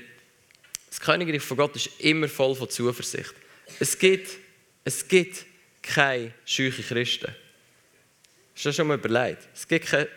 das 0.89 0.99
Königreich 0.99 1.41
von 1.41 1.57
Gott 1.57 1.75
ist 1.75 1.89
immer 1.99 2.27
voll 2.27 2.53
von 2.55 2.69
Zuversicht. 2.69 3.33
Es 3.79 3.97
gibt, 3.97 4.29
es 4.83 5.07
gibt 5.07 5.45
keine 5.81 6.33
scheuche 6.45 6.83
Christen. 6.83 7.33
Hast 8.53 8.65
du 8.65 8.69
das 8.69 8.75
schon 8.75 8.87
mal 8.87 8.97
überlegt? 8.97 9.47
Es 9.53 9.67
gibt 9.67 9.85
keine 9.85 10.09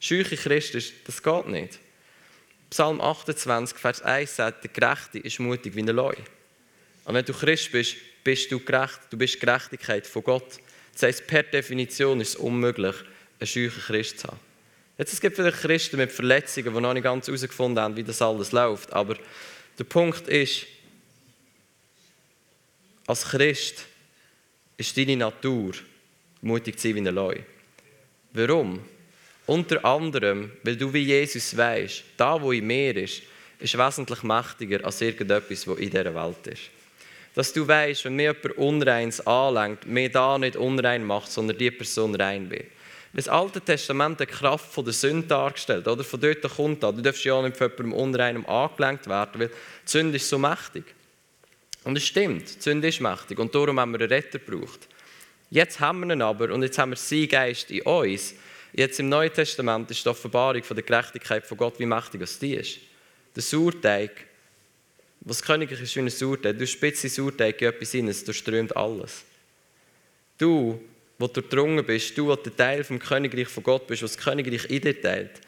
scheuche 0.00 0.36
Christen, 0.36 0.82
das 1.04 1.22
geht 1.22 1.46
nicht. 1.48 1.78
Psalm 2.74 3.00
28, 3.00 3.78
Vers 3.78 4.02
1 4.02 4.34
sagt, 4.34 4.64
der 4.64 4.70
Gerechte 4.72 5.20
ist 5.20 5.38
mutig 5.38 5.76
wie 5.76 5.82
ein 5.82 5.86
Leu. 5.86 6.12
Und 7.04 7.14
wenn 7.14 7.24
du 7.24 7.32
Christ 7.32 7.70
bist, 7.70 7.94
bist 8.24 8.50
du 8.50 8.58
gerecht. 8.58 8.98
Du 9.10 9.16
bist 9.16 9.38
Gerechtigkeit 9.38 10.08
von 10.08 10.24
Gott. 10.24 10.58
Das 10.92 11.04
heisst, 11.04 11.24
per 11.28 11.44
Definition 11.44 12.20
ist 12.20 12.30
es 12.30 12.34
unmöglich, 12.34 12.96
einen 13.38 13.46
scheuchen 13.46 13.80
Christ 13.80 14.18
zu 14.18 14.26
haben. 14.26 14.40
Jetzt, 14.98 15.12
es 15.12 15.20
gibt 15.20 15.36
vielleicht 15.36 15.58
Christen 15.58 15.98
mit 15.98 16.10
Verletzungen, 16.10 16.74
die 16.74 16.80
noch 16.80 16.94
nicht 16.94 17.04
ganz 17.04 17.28
herausgefunden 17.28 17.80
haben, 17.80 17.96
wie 17.96 18.02
das 18.02 18.20
alles 18.20 18.50
läuft. 18.50 18.92
Aber 18.92 19.16
der 19.78 19.84
Punkt 19.84 20.26
ist, 20.26 20.66
als 23.06 23.24
Christ 23.24 23.84
ist 24.78 24.96
deine 24.96 25.16
Natur 25.16 25.74
mutig 26.42 26.80
zu 26.80 26.88
sein 26.88 26.96
wie 26.96 27.08
ein 27.08 27.14
Leu. 27.14 27.38
Warum? 28.32 28.84
Unter 29.46 29.84
anderem, 29.84 30.52
weil 30.62 30.76
du 30.76 30.92
wie 30.92 31.02
Jesus 31.02 31.56
weißt, 31.56 32.04
da 32.16 32.40
wo 32.40 32.52
in 32.52 32.66
mir 32.66 32.96
ist, 32.96 33.22
ist 33.58 33.78
wesentlich 33.78 34.22
mächtiger 34.22 34.84
als 34.84 35.00
irgendetwas, 35.00 35.66
was 35.66 35.78
in 35.78 35.90
dieser 35.90 36.14
Welt 36.14 36.46
ist. 36.46 36.62
Dass 37.34 37.52
du 37.52 37.66
weißt, 37.66 38.04
wenn 38.04 38.16
mir 38.16 38.34
jemand 38.34 38.58
Unreins 38.58 39.26
anlenkt, 39.26 39.86
mir 39.86 40.08
da 40.10 40.38
nicht 40.38 40.56
unrein 40.56 41.04
macht, 41.04 41.30
sondern 41.30 41.58
die 41.58 41.70
Person 41.70 42.14
rein 42.14 42.50
wird. 42.50 42.66
Das 43.12 43.28
Alte 43.28 43.60
Testament 43.60 44.18
die 44.18 44.26
Kraft 44.26 44.72
von 44.72 44.84
der 44.84 44.92
Sünde 44.92 45.28
dargestellt. 45.28 45.86
Oder? 45.86 46.02
Von 46.02 46.20
dort 46.20 46.42
kommt 46.42 46.82
das. 46.82 46.96
Du 46.96 47.02
darfst 47.02 47.24
ja 47.24 47.40
nicht 47.42 47.56
von 47.56 47.70
jemandem 47.70 47.92
Unreinem 47.92 48.46
angelenkt 48.46 49.08
werden, 49.08 49.40
weil 49.40 49.48
die 49.48 49.90
Sünde 49.90 50.16
ist 50.16 50.28
so 50.28 50.36
mächtig. 50.36 50.84
Und 51.84 51.96
es 51.96 52.06
stimmt, 52.06 52.56
die 52.56 52.60
Sünde 52.60 52.88
ist 52.88 53.00
mächtig 53.00 53.38
und 53.38 53.54
darum 53.54 53.78
haben 53.78 53.92
wir 53.92 54.00
einen 54.00 54.08
Retter 54.08 54.38
gebraucht. 54.38 54.88
Jetzt 55.50 55.78
haben 55.78 56.00
wir 56.00 56.14
ihn 56.14 56.22
aber 56.22 56.52
und 56.52 56.62
jetzt 56.62 56.78
haben 56.78 56.90
wir 56.90 56.96
seinen 56.96 57.28
Geist 57.28 57.70
in 57.70 57.82
uns. 57.82 58.34
Jetzt 58.74 59.00
im 59.00 59.08
Neuen 59.08 59.32
Testament 59.32 59.90
ist 59.90 60.04
die 60.04 60.08
Offenbarung 60.08 60.62
von 60.62 60.76
der 60.76 60.84
Gerechtigkeit 60.84 61.46
von 61.46 61.56
Gott, 61.56 61.78
wie 61.78 61.86
mächtig 61.86 62.20
es 62.20 62.38
die 62.38 62.54
ist. 62.54 62.80
Der 63.34 63.42
Sauerteig, 63.42 64.10
was 65.20 65.42
Königreich 65.42 65.80
ist 65.80 65.96
wie 65.96 66.00
ein 66.00 66.10
Sauerteig. 66.10 66.58
Du 66.58 66.66
spitzt 66.66 67.04
in 67.04 67.10
Sauerteig 67.10 67.60
in 67.62 67.68
etwas 67.68 67.94
rein, 67.94 68.08
es 68.08 68.24
durchströmt 68.24 68.76
alles. 68.76 69.24
Du 70.36 70.80
wo 71.18 71.26
du 71.26 71.40
durchdrungen 71.40 71.84
bist, 71.84 72.16
du, 72.18 72.34
der 72.34 72.56
Teil 72.56 72.84
vom 72.84 72.98
Königreich 72.98 73.48
von 73.48 73.62
Gott 73.62 73.86
bist, 73.86 74.02
was 74.02 74.16
das 74.16 74.24
Königreich 74.24 74.64
in 74.66 74.80
dir 74.80 75.00
teilt, 75.00 75.40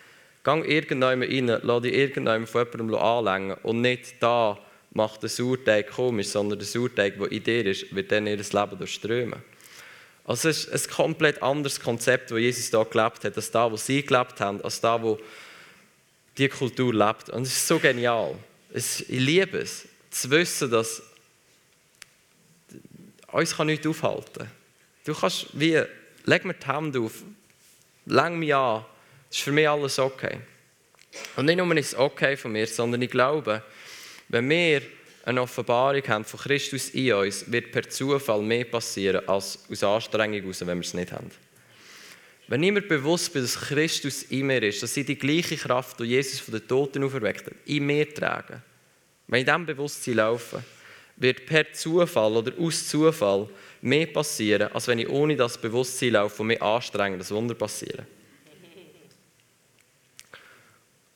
gang 0.43 0.65
irgendjemand 0.65 1.31
rein, 1.31 1.61
lass 1.63 1.83
dich 1.83 1.95
irgendjemand 1.95 2.49
von 2.49 2.65
jemandem 2.65 2.95
anlängen 2.97 3.57
und 3.63 3.81
nicht 3.81 4.15
da 4.21 4.59
macht 4.93 5.23
der 5.23 5.29
Sauerteig 5.29 5.91
komisch, 5.91 6.29
sondern 6.29 6.59
der 6.59 6.67
Sauerteig, 6.67 7.19
der 7.19 7.33
in 7.33 7.43
dir 7.43 7.67
ist, 7.67 7.95
wird 7.95 8.13
dann 8.13 8.27
ihr 8.27 8.37
Leben 8.37 8.79
durchströmen. 8.79 9.43
Also 10.27 10.49
es 10.49 10.65
ist 10.65 10.89
ein 10.89 10.95
komplett 10.95 11.41
anderes 11.41 11.79
Konzept, 11.79 12.33
das 12.33 12.39
Jesus 12.39 12.71
da 12.71 12.83
gelebt 12.83 13.25
hat, 13.25 13.37
als 13.37 13.51
da, 13.53 13.71
wo 13.71 13.77
sie 13.77 14.03
gelebt 14.03 14.41
haben, 14.41 14.61
als 14.63 14.81
da, 14.81 15.01
wo 15.01 15.19
die 16.37 16.49
Kultur 16.49 16.93
lebt. 16.93 17.31
Und 17.31 17.43
es 17.43 17.53
ist 17.57 17.69
so 17.69 17.79
genial. 17.79 18.35
Es, 18.73 19.01
ich 19.01 19.21
liebe 19.21 19.59
es, 19.59 19.87
zu 20.11 20.29
wissen, 20.31 20.71
dass 20.71 21.01
uns 23.31 23.57
kann 23.57 23.69
nichts 23.69 23.87
aufhalten 23.87 24.39
kann. 24.39 24.51
Du 25.05 25.15
kannst 25.15 25.47
wie, 25.53 25.81
leg 26.25 26.45
mir 26.45 26.55
die 26.55 26.67
Hand 26.67 26.97
auf, 26.97 27.23
lang 28.07 28.37
mich 28.37 28.55
an, 28.55 28.85
das 29.29 29.39
ist 29.39 29.45
für 29.45 29.53
mich 29.53 29.69
alles 29.69 29.99
okay. 30.01 30.41
Und 31.37 31.47
nicht 31.47 31.57
nur 31.57 31.77
ist 31.77 31.93
es 31.93 31.95
okay 31.95 32.37
von 32.37 32.51
mir, 32.51 32.67
sondern 32.67 33.01
ich 33.01 33.11
glaube, 33.11 33.63
wenn 34.29 34.49
wir 34.51 34.83
eine 35.27 35.43
Offenbarung 35.43 36.03
haben 36.07 36.25
von 36.25 36.39
Christus 36.39 36.91
in 36.91 37.13
uns, 37.13 37.51
wird 37.51 37.73
per 37.73 37.89
Zufall 37.89 38.41
mehr 38.43 38.65
passieren 38.65 39.29
als 39.29 39.59
aus 39.69 39.83
Anstrengung 39.83 40.41
heraus, 40.41 40.61
wenn 40.61 40.79
wir 40.79 40.87
es 40.87 40.95
nicht 40.95 41.11
haben. 41.11 41.31
Wenn 42.47 42.63
ich 42.63 42.71
mir 42.71 42.83
bewusst 42.83 43.33
bin, 43.33 43.43
dass 43.43 43.59
Christus 43.59 44.23
in 44.23 44.47
mir 44.47 44.63
ist, 44.63 44.85
dass 44.85 44.97
ich 44.97 45.05
die 45.05 45.19
gleiche 45.19 45.57
Kraft, 45.57 45.99
die 45.99 46.05
Jesus 46.05 46.39
von 46.39 46.55
den 46.55 46.69
Toten 46.69 47.03
auferweckt 47.03 47.47
hat, 47.47 47.55
in 47.65 47.87
mir 47.87 48.13
trage, 48.15 48.63
wenn 49.27 49.41
ich 49.41 49.47
diesem 49.47 49.67
Bewusstsein 49.67 50.15
laufe, 50.15 50.63
wird 51.17 51.45
per 51.45 51.73
Zufall 51.73 52.37
oder 52.37 52.53
aus 52.61 52.87
Zufall 52.87 53.49
mehr 53.81 54.07
passieren, 54.07 54.71
als 54.73 54.87
wenn 54.87 55.01
ich 55.01 55.09
ohne 55.09 55.35
das 55.35 55.59
Bewusstsein 55.59 56.13
laufe 56.13 56.41
und 56.41 56.49
mich 56.49 56.63
anstrenge, 56.63 57.19
dass 57.19 57.33
Wunder 57.33 57.55
passieren. 57.55 58.07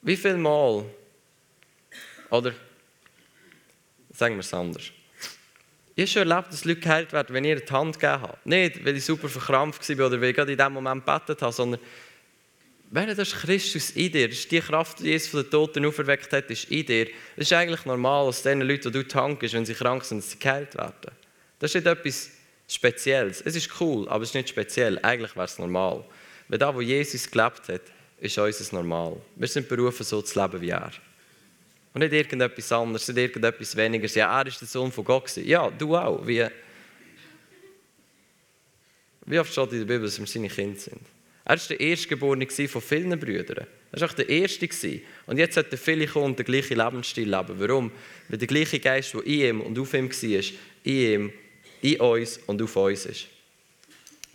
Wie 0.02 0.16
viel 0.16 0.36
Mal, 0.36 0.84
oder 2.30 2.54
sagen 4.20 4.36
wir 4.36 4.40
es 4.40 4.52
anders, 4.52 4.92
ich 5.96 6.02
habe 6.02 6.06
schon 6.06 6.30
erlebt, 6.30 6.52
dass 6.52 6.64
Leute 6.64 6.80
geheilt 6.80 7.12
werden, 7.12 7.34
wenn 7.34 7.44
ich 7.44 7.64
die 7.64 7.72
Hand 7.72 7.98
gegeben 7.98 8.22
habe. 8.22 8.38
Nicht, 8.44 8.84
weil 8.84 8.96
ich 8.96 9.04
super 9.04 9.28
verkrampft 9.28 9.86
war 9.98 10.06
oder 10.06 10.20
weil 10.20 10.30
ich 10.30 10.36
gerade 10.36 10.52
in 10.52 10.58
diesem 10.58 10.72
Moment 10.72 11.04
gebetet 11.04 11.42
habe, 11.42 11.52
sondern 11.52 11.80
wenn 12.90 13.08
das 13.08 13.18
ist 13.18 13.34
Christus 13.34 13.90
in 13.90 14.12
dir, 14.12 14.28
das 14.28 14.38
ist 14.38 14.50
die 14.50 14.60
Kraft, 14.60 15.00
die 15.00 15.08
Jesus 15.08 15.28
von 15.28 15.42
den 15.42 15.50
Toten 15.50 15.84
auferweckt 15.84 16.32
hat, 16.32 16.50
ist 16.50 16.70
in 16.70 16.86
dir. 16.86 17.06
Das 17.36 17.46
ist 17.46 17.52
eigentlich 17.52 17.84
normal, 17.84 18.26
dass 18.26 18.42
den 18.42 18.60
Leuten, 18.60 18.92
die 18.92 18.98
du 18.98 19.06
tankst, 19.06 19.52
wenn 19.52 19.66
sie 19.66 19.74
krank 19.74 20.04
sind, 20.04 20.18
dass 20.18 20.30
sie 20.30 20.38
geheilt 20.38 20.74
werden. 20.74 21.10
Das 21.58 21.70
ist 21.70 21.74
nicht 21.74 21.86
etwas 21.86 22.30
Spezielles. 22.68 23.42
Es 23.42 23.56
ist 23.56 23.70
cool, 23.80 24.08
aber 24.08 24.22
es 24.22 24.30
ist 24.30 24.34
nicht 24.34 24.48
speziell. 24.48 24.98
Eigentlich 25.02 25.34
wäre 25.34 25.46
es 25.46 25.58
normal. 25.58 26.04
Weil 26.48 26.58
da, 26.58 26.74
wo 26.74 26.80
Jesus 26.80 27.30
gelebt 27.30 27.68
hat, 27.68 27.82
ist 28.18 28.38
unser 28.38 28.74
Normal. 28.74 29.16
Wir 29.36 29.48
sind 29.48 29.68
berufen, 29.68 30.04
so 30.04 30.22
zu 30.22 30.40
leben 30.40 30.60
wie 30.60 30.70
er. 30.70 30.92
Und 31.92 32.00
nicht 32.00 32.12
irgendetwas 32.12 32.70
anderes, 32.72 33.08
nicht 33.08 33.18
irgendetwas 33.18 33.76
weniger. 33.76 34.06
Ja, 34.06 34.40
er 34.40 34.46
ist 34.46 34.60
der 34.60 34.68
Sohn 34.68 34.92
von 34.92 35.04
Gott. 35.04 35.36
Ja, 35.36 35.70
du 35.70 35.96
auch. 35.96 36.24
Wie, 36.26 36.46
wie 39.26 39.38
oft 39.38 39.52
steht 39.52 39.72
in 39.72 39.78
der 39.78 39.86
Bibel, 39.86 40.02
dass 40.02 40.18
wir 40.18 40.26
seine 40.26 40.48
Kinder 40.48 40.78
sind? 40.78 41.00
Er 41.44 41.58
war 41.58 41.66
der 41.68 41.80
Erstgeborene 41.80 42.46
von 42.48 42.80
vielen 42.80 43.18
Brüdern. 43.18 43.66
Er 43.90 44.00
war 44.00 44.08
auch 44.08 44.12
der 44.12 44.28
Erste. 44.28 44.68
Und 45.26 45.38
jetzt 45.38 45.56
hat 45.56 45.66
viele 45.74 46.06
Kunden 46.06 46.36
den 46.36 46.46
gleichen 46.46 46.76
Lebensstil 46.76 47.28
leben. 47.28 47.54
Warum? 47.58 47.90
Weil 48.28 48.38
der 48.38 48.46
gleiche 48.46 48.78
Geist, 48.78 49.14
der 49.14 49.26
in 49.26 49.40
ihm 49.40 49.60
und 49.60 49.78
auf 49.78 49.92
ihm 49.94 50.10
war, 50.10 50.42
in 50.84 50.92
ihm, 50.92 51.32
in 51.82 52.00
uns 52.00 52.38
und 52.46 52.62
auf 52.62 52.76
uns 52.76 53.06
ist. 53.06 53.26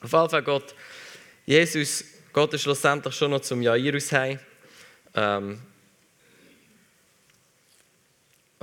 Auf 0.02 0.12
jeden 0.12 0.30
Fall 0.30 0.44
Gott, 0.44 0.76
Jesus, 1.46 2.04
Gott 2.34 2.54
ist 2.54 2.64
schlussendlich 2.64 3.16
schon 3.16 3.32
noch 3.32 3.42
zum 3.42 3.62
Jairus 3.62 4.12
heim. 4.12 4.40
Ähm, 5.14 5.60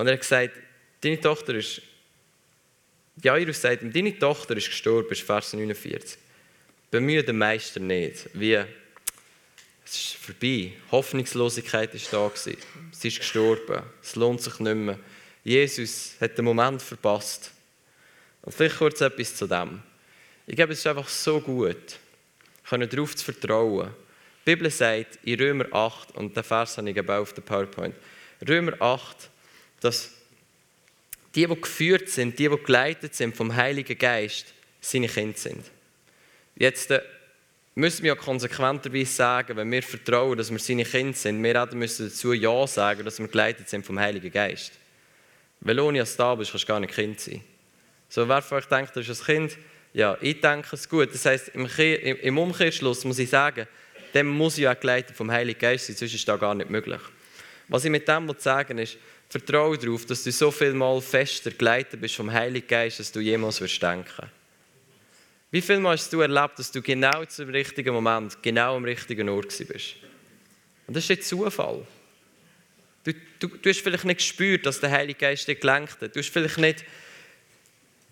und 0.02 0.09
er 0.09 0.14
hat 0.14 0.21
gesagt, 0.21 0.52
deine 1.00 1.21
Tochter 1.21 1.54
ist, 1.54 1.80
Jairus 3.23 3.61
sagt 3.61 3.82
ihm, 3.82 3.92
deine 3.92 4.18
Tochter 4.18 4.56
ist 4.56 4.66
gestorben, 4.66 5.11
ist 5.11 5.23
Vers 5.23 5.52
49 5.52 6.18
bemühe 6.92 7.25
den 7.25 7.38
Meister 7.38 7.80
nicht. 7.80 8.28
Wie, 8.35 8.54
es 8.54 8.66
ist 9.87 10.16
vorbei. 10.16 10.75
Hoffnungslosigkeit 10.92 11.92
ist 11.94 12.12
da 12.12 12.28
gewesen. 12.28 12.59
Sie 12.92 13.09
ist 13.09 13.18
gestorben. 13.18 13.82
Es 14.00 14.14
lohnt 14.14 14.42
sich 14.42 14.61
nicht 14.61 14.76
mehr. 14.76 14.99
Jesus 15.42 16.12
hat 16.21 16.37
den 16.38 16.44
Moment 16.44 16.80
verpasst. 16.80 17.50
Und 18.42 18.52
vielleicht 18.54 18.76
kurz 18.76 19.00
etwas 19.00 19.35
zu 19.35 19.47
dem. 19.47 19.82
Ich 20.47 20.54
glaube, 20.54 20.75
es 20.75 20.80
ist 20.80 20.87
einfach 20.87 21.09
so 21.09 21.40
gut, 21.40 21.99
darauf 22.71 23.16
zu 23.16 23.25
vertrauen. 23.25 23.90
Die 24.44 24.54
Bibel 24.54 24.71
sagt 24.71 25.18
in 25.23 25.40
Römer 25.40 25.73
8, 25.73 26.14
und 26.16 26.37
den 26.37 26.44
Vers 26.44 26.76
habe 26.76 26.90
ich 26.90 27.09
auf 27.09 27.32
der 27.32 27.42
PowerPoint, 27.42 27.94
Römer 28.47 28.75
8, 28.80 29.30
dass 29.83 30.11
die, 31.35 31.47
die 31.47 31.61
geführt 31.61 32.09
sind, 32.09 32.39
die, 32.39 32.49
die 32.49 32.62
geleitet 32.62 33.15
sind 33.15 33.37
vom 33.37 33.55
Heiligen 33.55 33.97
Geist, 33.99 34.47
seine 34.81 35.09
Kinder 35.09 35.39
sind. 35.39 35.65
Jetzt 36.57 36.91
äh, 36.91 37.01
müssen 37.75 38.03
wir 38.03 38.09
ja 38.09 38.15
konsequenterweise 38.15 39.12
sagen, 39.12 39.57
wenn 39.57 39.71
wir 39.71 39.83
vertrauen, 39.83 40.37
dass 40.37 40.51
wir 40.51 40.59
seine 40.59 40.85
Kinder 40.85 41.17
sind, 41.17 41.43
wir 41.43 41.69
müssen 41.73 42.09
dazu 42.09 42.33
Ja 42.33 42.67
sagen, 42.67 43.05
dass 43.05 43.19
wir 43.19 43.29
geleitet 43.29 43.69
sind 43.69 43.87
vom 43.87 43.99
Heiligen 43.99 44.31
Geist. 44.31 44.73
Weil 45.61 45.79
ohne 45.81 46.01
dass 46.01 46.17
du 46.17 46.23
da 46.23 46.35
bist, 46.35 46.51
kannst 46.51 46.65
du 46.65 46.69
gar 46.69 46.81
nicht 46.81 46.95
Kind 46.95 47.21
sein. 47.21 47.43
So, 48.09 48.29
wer 48.29 48.43
von 48.43 48.59
euch 48.59 48.67
denkt, 48.67 48.95
das 48.97 49.09
ist 49.09 49.21
ein 49.21 49.27
Kind? 49.27 49.59
Ja, 49.95 50.19
ich 50.21 50.41
denke 50.41 50.75
es 50.75 50.89
gut. 50.89 51.15
Das 51.15 51.25
heisst, 51.25 51.49
im 51.49 52.39
Umkehrschluss 52.39 53.05
muss 53.05 53.19
ich 53.19 53.31
sagen, 53.31 53.67
dem 54.12 54.29
muss 54.29 54.59
ich 54.59 54.69
auch 54.69 54.79
geleitet 54.79 55.17
vom 55.17 55.31
Heiligen 55.31 55.59
Geist 55.59 55.87
sein, 55.87 55.97
sonst 55.97 56.15
ist 56.15 56.29
das 56.29 56.41
gar 56.41 56.55
nicht 56.55 56.69
möglich. 56.69 57.01
Was 57.69 57.85
ich 57.85 57.91
mit 57.91 58.07
dem 58.07 58.35
sagen 58.39 58.79
ist, 58.79 58.99
vertraue 59.33 59.79
darauf, 59.79 60.05
dass 60.05 60.25
du 60.25 60.31
so 60.31 60.51
viel 60.51 60.75
mal 60.75 61.01
fester 61.01 61.51
geleitet 61.51 62.01
bist 62.01 62.17
vom 62.17 62.31
Heiligen 62.31 62.67
Geist, 62.67 63.01
dass 63.01 63.11
du 63.11 63.21
jemals 63.21 63.61
wirst 63.62 63.83
denken. 63.83 64.31
Wie 65.51 65.62
viel 65.62 65.81
Mal 65.81 65.93
hast 65.93 66.12
du 66.12 66.21
erlebt, 66.21 66.59
dass 66.59 66.71
du 66.71 66.83
genau 66.83 67.25
zum 67.25 67.49
richtigen 67.49 67.95
Moment, 67.95 68.43
genau 68.43 68.77
am 68.77 68.85
richtigen 68.85 69.29
Ort 69.31 69.49
bist? 69.49 69.97
Und 70.87 70.95
das 70.95 71.05
ist 71.05 71.11
nicht 71.11 71.25
Zufall. 71.25 71.87
Du, 73.05 73.12
du, 73.39 73.49
du 73.49 73.71
hast 73.71 73.81
vielleicht 73.81 74.05
nicht 74.05 74.19
gespürt, 74.19 74.67
dass 74.67 74.81
der 74.81 74.91
Heilige 74.91 75.19
Geist 75.19 75.49
dich 75.49 75.61
gelenkt 75.61 76.01
hat. 76.01 76.15
Du 76.15 76.21
hast 76.21 76.31
vielleicht 76.31 76.59
nicht, 76.59 76.85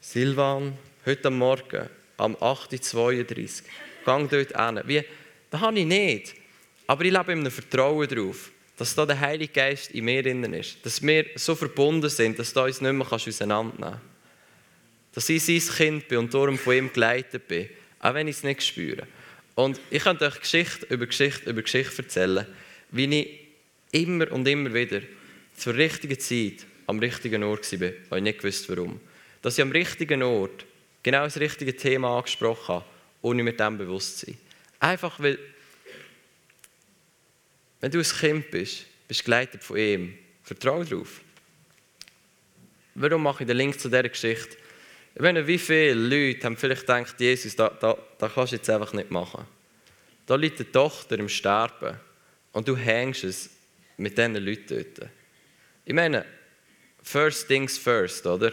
Silvan, 0.01 0.77
heute 1.05 1.29
am 1.29 1.37
Morgen, 1.37 1.89
am 2.17 2.35
8.32 2.37 3.63
Uhr, 3.63 3.69
gang 4.07 4.31
dort 4.31 4.57
hin. 4.57 4.83
Wie, 4.87 5.05
das 5.51 5.61
habe 5.61 5.79
ich 5.79 5.87
nicht. 5.87 6.35
Aber 6.87 7.05
ich 7.05 7.13
lebe 7.13 7.33
in 7.33 7.41
einem 7.41 7.51
Vertrauen 7.51 8.09
darauf, 8.09 8.51
dass 8.81 8.95
da 8.95 9.05
der 9.05 9.21
Heilige 9.21 9.53
Geist 9.53 9.91
in 9.91 10.07
mir 10.07 10.23
drin 10.23 10.43
ist. 10.55 10.79
Dass 10.87 11.03
wir 11.03 11.27
so 11.35 11.55
verbunden 11.55 12.09
sind, 12.09 12.39
dass 12.39 12.55
du 12.55 12.63
uns 12.63 12.81
nicht 12.81 12.91
mehr 12.91 13.13
auseinandernehmen 13.13 14.01
kannst. 14.01 14.01
Dass 15.13 15.29
ich 15.29 15.45
sein 15.45 15.77
Kind 15.77 16.09
bin 16.09 16.17
und 16.17 16.33
darum 16.33 16.57
von 16.57 16.75
ihm 16.75 16.91
geleitet 16.91 17.47
bin, 17.47 17.69
auch 17.99 18.15
wenn 18.15 18.27
ich 18.27 18.37
es 18.37 18.43
nicht 18.43 18.63
spüre. 18.63 19.07
Und 19.55 19.79
ich 19.91 20.03
könnte 20.03 20.25
euch 20.25 20.41
Geschichte 20.41 20.87
über 20.89 21.05
Geschichte 21.05 21.51
über 21.51 21.61
Geschichte 21.61 22.03
erzählen, 22.03 22.47
wie 22.91 23.05
ich 23.05 23.29
immer 23.93 24.33
und 24.33 24.49
immer 24.49 24.73
wieder 24.73 25.03
zur 25.59 25.75
richtigen 25.75 26.19
Zeit 26.19 26.65
am 26.87 27.01
richtigen 27.01 27.43
Ort 27.43 27.71
war, 27.79 27.91
weil 28.09 28.19
ich 28.21 28.25
nicht 28.25 28.43
wusste, 28.43 28.75
warum. 28.75 28.99
Dass 29.43 29.59
ich 29.59 29.63
am 29.63 29.73
richtigen 29.73 30.23
Ort 30.23 30.65
genau 31.03 31.25
das 31.25 31.39
richtige 31.39 31.77
Thema 31.77 32.17
angesprochen 32.17 32.77
habe, 32.77 32.85
ohne 33.21 33.43
mit 33.43 33.61
dem 33.61 33.77
bewusst 33.77 34.21
zu 34.21 34.27
sein. 34.27 34.39
Einfach 34.79 35.21
weil, 35.21 35.39
wenn 37.81 37.91
du 37.91 37.99
ein 37.99 38.05
Kind 38.05 38.51
bist, 38.51 38.85
bist 39.09 39.21
du 39.21 39.25
geleitet 39.25 39.65
von 39.65 39.77
ihm. 39.77 40.19
Vertraue 40.43 40.85
darauf. 40.85 41.21
Warum 42.95 43.23
mache 43.23 43.45
ich 43.45 43.47
den 43.47 43.57
Link 43.57 43.81
zu 43.81 43.89
dieser 43.89 44.09
Geschichte? 44.09 44.57
Ich 45.15 45.21
meine, 45.21 45.47
wie 45.47 45.59
viele 45.59 45.95
Leute 45.95 46.45
haben 46.45 46.57
vielleicht 46.57 46.83
gedacht, 46.83 47.19
Jesus, 47.19 47.57
da, 47.57 47.69
da, 47.69 47.97
da 48.19 48.29
kannst 48.29 48.53
du 48.53 48.57
jetzt 48.57 48.71
einfach 48.71 48.93
nicht 48.93 49.11
machen. 49.11 49.45
Da 50.27 50.37
liegt 50.37 50.61
eine 50.61 50.71
Tochter 50.71 51.19
im 51.19 51.29
Sterben 51.29 51.99
und 52.53 52.69
du 52.69 52.77
hängst 52.77 53.25
es 53.25 53.51
mit 53.97 54.17
diesen 54.17 54.37
Leuten 54.37 54.67
dort. 54.69 55.11
Ich 55.85 55.95
meine, 55.95 56.25
first 57.03 57.49
things 57.49 57.77
first, 57.77 58.27
oder? 58.27 58.53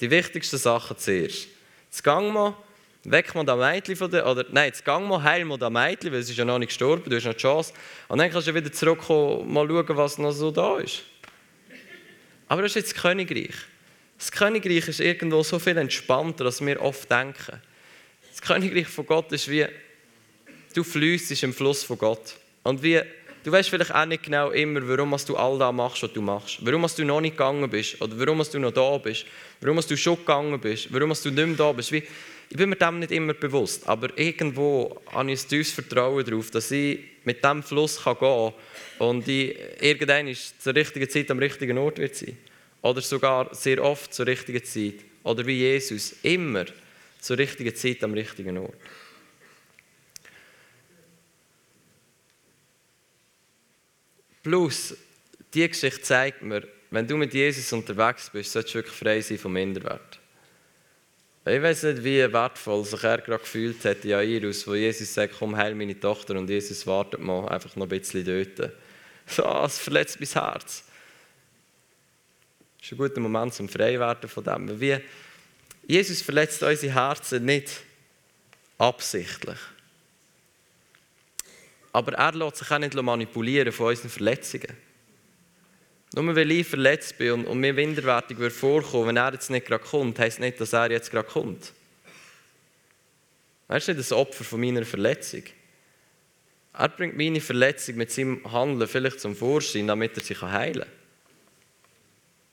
Die 0.00 0.10
wichtigsten 0.10 0.58
Sachen 0.58 0.96
zuerst. 0.96 1.48
Jetzt 1.86 2.04
gang 2.04 2.32
mal, 2.32 2.56
weck 3.04 3.34
mal 3.34 3.44
das 3.44 3.58
Mädchen 3.58 3.96
von 3.96 4.10
der, 4.10 4.26
oder 4.26 4.44
nein, 4.50 4.66
jetzt 4.66 4.84
gang 4.84 5.06
mal, 5.06 5.22
heil 5.22 5.44
mal 5.44 5.58
das 5.58 5.70
Mädchen, 5.70 6.12
weil 6.12 6.20
es 6.20 6.30
ist 6.30 6.36
ja 6.36 6.44
noch 6.44 6.58
nicht 6.58 6.68
gestorben, 6.68 7.08
du 7.08 7.16
hast 7.16 7.24
noch 7.24 7.34
die 7.34 7.40
Chance. 7.40 7.72
Und 8.08 8.18
dann 8.18 8.30
kannst 8.30 8.48
du 8.48 8.54
wieder 8.54 8.72
zurückkommen, 8.72 9.52
mal 9.52 9.66
schauen, 9.66 9.96
was 9.96 10.18
noch 10.18 10.32
so 10.32 10.50
da 10.50 10.78
ist. 10.78 11.02
Aber 12.48 12.62
das 12.62 12.72
ist 12.72 12.76
jetzt 12.76 12.92
das 12.94 13.02
Königreich. 13.02 13.54
Das 14.18 14.32
Königreich 14.32 14.88
ist 14.88 15.00
irgendwo 15.00 15.42
so 15.42 15.58
viel 15.58 15.76
entspannter, 15.76 16.46
als 16.46 16.64
wir 16.64 16.80
oft 16.80 17.10
denken. 17.10 17.60
Das 18.30 18.42
Königreich 18.42 18.88
von 18.88 19.06
Gott 19.06 19.30
ist 19.32 19.48
wie, 19.48 19.66
du 20.74 20.82
fließt 20.82 21.42
im 21.42 21.52
Fluss 21.52 21.84
von 21.84 21.98
Gott. 21.98 22.36
Und 22.62 22.82
wie 22.82 23.02
Du 23.44 23.52
weißt 23.52 23.70
vielleicht 23.70 23.94
auch 23.94 24.04
nicht 24.04 24.24
genau 24.24 24.50
immer, 24.50 24.86
warum 24.86 25.16
du 25.26 25.36
all 25.36 25.58
das 25.58 25.72
machst, 25.72 26.02
was 26.02 26.12
du 26.12 26.20
machst. 26.20 26.58
Warum 26.60 26.84
du 26.94 27.04
noch 27.04 27.20
nicht 27.20 27.32
gegangen 27.32 27.70
bist. 27.70 27.98
Oder 28.02 28.18
warum 28.18 28.42
du 28.42 28.58
noch 28.58 28.72
da 28.72 28.98
bist. 28.98 29.24
Warum 29.62 29.80
du 29.80 29.96
schon 29.96 30.16
gegangen 30.16 30.60
bist. 30.60 30.92
Warum 30.92 31.14
du 31.14 31.30
nicht 31.30 31.46
mehr 31.46 31.56
da 31.56 31.72
bist. 31.72 31.90
Wie, 31.90 32.02
ich 32.50 32.56
bin 32.56 32.70
mir 32.70 32.76
dem 32.76 32.98
nicht 32.98 33.12
immer 33.12 33.34
bewusst. 33.34 33.86
Aber 33.86 34.16
irgendwo 34.18 35.00
habe 35.12 35.32
ich 35.32 35.42
ein 35.42 35.48
tiefes 35.48 35.72
Vertrauen 35.72 36.24
darauf, 36.24 36.50
dass 36.50 36.70
ich 36.70 37.00
mit 37.24 37.44
diesem 37.44 37.62
Fluss 37.62 38.02
gehen 38.02 38.16
kann 38.18 38.52
und 38.98 39.28
ich 39.28 39.56
irgendwann 39.80 40.34
zur 40.58 40.74
richtigen 40.74 41.10
Zeit 41.10 41.30
am 41.30 41.38
richtigen 41.38 41.76
Ort 41.76 41.98
wird 41.98 42.16
sein. 42.16 42.38
Oder 42.80 43.02
sogar 43.02 43.54
sehr 43.54 43.82
oft 43.82 44.14
zur 44.14 44.26
richtigen 44.26 44.64
Zeit. 44.64 45.04
Oder 45.24 45.44
wie 45.46 45.58
Jesus, 45.58 46.14
immer 46.22 46.64
zur 47.20 47.36
richtigen 47.36 47.74
Zeit 47.74 48.02
am 48.02 48.14
richtigen 48.14 48.56
Ort. 48.56 48.76
Plus, 54.42 54.96
diese 55.52 55.68
Geschichte 55.68 56.00
zeigt 56.00 56.42
mir, 56.42 56.66
wenn 56.90 57.06
du 57.06 57.18
mit 57.18 57.34
Jesus 57.34 57.70
unterwegs 57.74 58.30
bist, 58.30 58.52
solltest 58.52 58.74
du 58.74 58.78
wirklich 58.78 58.96
frei 58.96 59.20
sein 59.20 59.36
vom 59.36 59.52
Minderwert. 59.52 60.18
Ich 61.50 61.62
weiß 61.62 61.84
nicht, 61.84 62.04
wie 62.04 62.30
wertvoll 62.30 62.84
sich 62.84 63.02
er 63.02 63.18
gerade 63.18 63.40
gefühlt 63.40 63.82
hat, 63.86 64.04
Jairus, 64.04 64.66
wo 64.66 64.74
Jesus 64.74 65.14
sagt, 65.14 65.36
komm, 65.38 65.56
heil 65.56 65.74
meine 65.74 65.98
Tochter 65.98 66.36
und 66.36 66.50
Jesus 66.50 66.86
wartet 66.86 67.20
mal 67.20 67.48
einfach 67.48 67.74
noch 67.74 67.86
ein 67.86 67.88
bisschen 67.88 68.24
dort. 68.24 68.72
So, 69.30 69.44
es 69.62 69.78
verletzt 69.78 70.18
mein 70.20 70.28
Herz. 70.30 70.84
Das 72.78 72.86
ist 72.86 72.92
ein 72.92 72.96
guter 72.96 73.20
Moment 73.20 73.52
zum 73.52 73.68
Freiwerden 73.68 74.26
von 74.26 74.42
dem. 74.42 74.80
Wie 74.80 74.96
Jesus 75.86 76.22
verletzt 76.22 76.62
unsere 76.62 76.94
Herzen 76.94 77.44
nicht 77.44 77.82
absichtlich. 78.78 79.58
Aber 81.92 82.12
er 82.14 82.32
lässt 82.32 82.56
sich 82.56 82.70
auch 82.70 82.78
nicht 82.78 82.94
manipulieren 82.94 83.70
von 83.70 83.88
unseren 83.88 84.08
Verletzungen. 84.08 84.87
Nur 86.20 86.34
weil 86.34 86.50
ich 86.50 86.66
verletzt 86.66 87.16
bin 87.16 87.30
und, 87.30 87.46
und 87.46 87.60
mir 87.60 87.72
minderwertig 87.72 88.38
wird 88.38 88.52
vorkommen, 88.52 89.08
wenn 89.08 89.16
er 89.16 89.32
jetzt 89.32 89.50
nicht 89.50 89.66
gerade 89.66 89.84
kommt, 89.84 90.18
heisst 90.18 90.40
nicht, 90.40 90.60
dass 90.60 90.72
er 90.72 90.90
jetzt 90.90 91.12
gerade 91.12 91.28
kommt. 91.28 91.72
Er 93.68 93.76
ist 93.76 93.86
nicht 93.86 94.00
das 94.00 94.10
Opfer 94.10 94.42
von 94.42 94.60
meiner 94.60 94.84
Verletzung. 94.84 95.44
Er 96.72 96.88
bringt 96.88 97.16
meine 97.16 97.40
Verletzung 97.40 97.94
mit 97.96 98.10
seinem 98.10 98.50
Handeln 98.50 98.88
vielleicht 98.88 99.20
zum 99.20 99.36
Vorschein, 99.36 99.86
damit 99.86 100.16
er 100.16 100.24
sich 100.24 100.42
heilen 100.42 100.80
kann. 100.80 100.90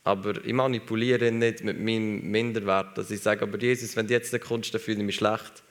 Aber 0.03 0.45
ich 0.45 0.53
manipuliere 0.53 1.29
ihn 1.29 1.39
nicht 1.39 1.63
mit 1.63 1.79
meinem 1.79 2.29
Minderwert, 2.29 2.95
dass 2.95 3.09
ich 3.09 3.21
sage, 3.21 3.41
aber 3.41 3.57
Jesus, 3.57 3.95
wenn 3.95 4.05
du 4.05 4.13
jetzt 4.13 4.39
kommst, 4.41 4.75
dann 4.75 4.81
fühle 4.81 4.99
ich 4.99 5.05
mich 5.05 5.15
schlecht. 5.15 5.63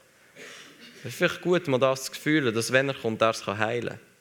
Es 1.04 1.10
ist 1.10 1.14
vielleicht 1.14 1.42
gut, 1.42 1.68
mal 1.68 1.78
das 1.78 2.06
zu 2.06 2.20
fühlen, 2.20 2.52
dass 2.52 2.72
wenn 2.72 2.88
er 2.88 2.94
kommt, 2.94 3.22
er 3.22 3.30
es 3.30 3.46
heilen 3.46 3.90
kann. 3.90 4.13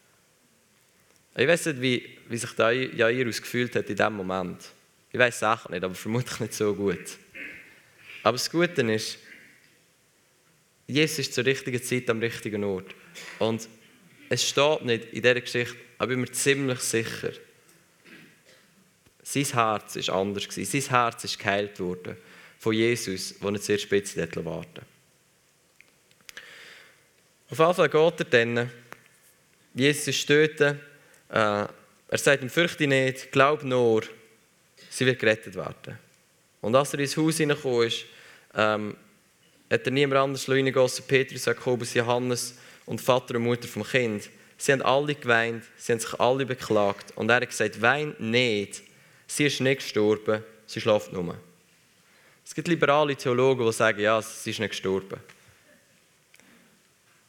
Ich 1.35 1.47
weiß 1.47 1.67
nicht, 1.67 1.81
wie, 1.81 2.17
wie 2.29 2.37
sich 2.37 2.51
der 2.51 2.73
Jairus 2.73 3.41
gefühlt 3.41 3.75
hat 3.75 3.89
in 3.89 3.95
diesem 3.95 4.13
Moment. 4.13 4.63
Ich 5.11 5.19
weiß 5.19 5.35
es 5.35 5.43
auch 5.43 5.69
nicht, 5.69 5.83
aber 5.83 5.95
vermutlich 5.95 6.39
nicht 6.39 6.53
so 6.53 6.73
gut. 6.75 7.17
Aber 8.23 8.37
das 8.37 8.49
Gute 8.49 8.81
ist, 8.93 9.17
Jesus 10.87 11.19
ist 11.19 11.33
zur 11.33 11.45
richtigen 11.45 11.81
Zeit 11.81 12.09
am 12.09 12.19
richtigen 12.19 12.63
Ort. 12.63 12.93
Und 13.39 13.67
es 14.29 14.47
steht 14.47 14.85
nicht 14.85 15.05
in 15.05 15.21
dieser 15.21 15.41
Geschichte, 15.41 15.75
aber 15.97 16.11
ich 16.11 16.15
bin 16.15 16.21
mir 16.21 16.31
ziemlich 16.31 16.79
sicher, 16.79 17.31
sein 19.23 19.45
Herz 19.45 19.95
ist 19.95 20.09
anders. 20.09 20.47
Sein 20.49 20.81
Herz 20.81 21.23
ist 21.23 21.39
geheilt 21.39 21.79
worden 21.79 22.17
von 22.59 22.73
Jesus, 22.73 23.39
der 23.39 23.51
nicht 23.51 23.63
sehr 23.63 23.77
spitz 23.77 24.15
warten 24.17 24.93
auf 27.53 27.59
jeden 27.59 27.73
Fall 27.75 27.89
geht 27.89 28.19
er 28.19 28.25
dann. 28.25 28.71
Jesus 29.75 30.07
ist 30.07 30.29
dort. 30.29 30.75
Äh, 31.29 31.65
er 32.07 32.17
sagt 32.17 32.43
ihm, 32.43 32.49
fürchte 32.49 32.87
nicht, 32.87 33.31
glaub 33.31 33.63
nur, 33.63 34.03
sie 34.89 35.05
wird 35.05 35.19
gerettet 35.19 35.55
werden. 35.55 35.97
Und 36.61 36.75
als 36.75 36.93
er 36.93 36.99
ins 36.99 37.17
Haus 37.17 37.37
hineingekommen 37.37 37.87
ist, 37.87 38.05
ähm, 38.55 38.95
hat 39.71 39.85
er 39.85 39.91
niemand 39.91 40.21
anders 40.21 40.47
reingehen 40.47 40.77
außer 40.77 41.03
Petrus, 41.03 41.45
Jakobus, 41.45 41.93
Johannes 41.93 42.57
und 42.85 43.01
Vater 43.01 43.35
und 43.35 43.43
Mutter 43.43 43.67
vom 43.67 43.83
Kind. 43.83 44.29
Sie 44.57 44.71
haben 44.71 44.81
alle 44.83 45.15
geweint, 45.15 45.63
sie 45.77 45.91
haben 45.91 45.99
sich 45.99 46.19
alle 46.19 46.45
beklagt. 46.45 47.11
Und 47.15 47.29
er 47.29 47.37
hat 47.37 47.49
gesagt, 47.49 47.81
wein 47.81 48.15
nicht, 48.19 48.83
sie 49.27 49.45
ist 49.45 49.59
nicht 49.59 49.81
gestorben, 49.81 50.43
sie 50.67 50.79
schläft 50.79 51.11
nur. 51.11 51.35
Es 52.45 52.53
gibt 52.53 52.67
liberale 52.67 53.15
Theologen, 53.15 53.65
die 53.65 53.73
sagen, 53.73 53.99
ja, 53.99 54.21
sie 54.21 54.51
ist 54.51 54.59
nicht 54.59 54.69
gestorben. 54.69 55.19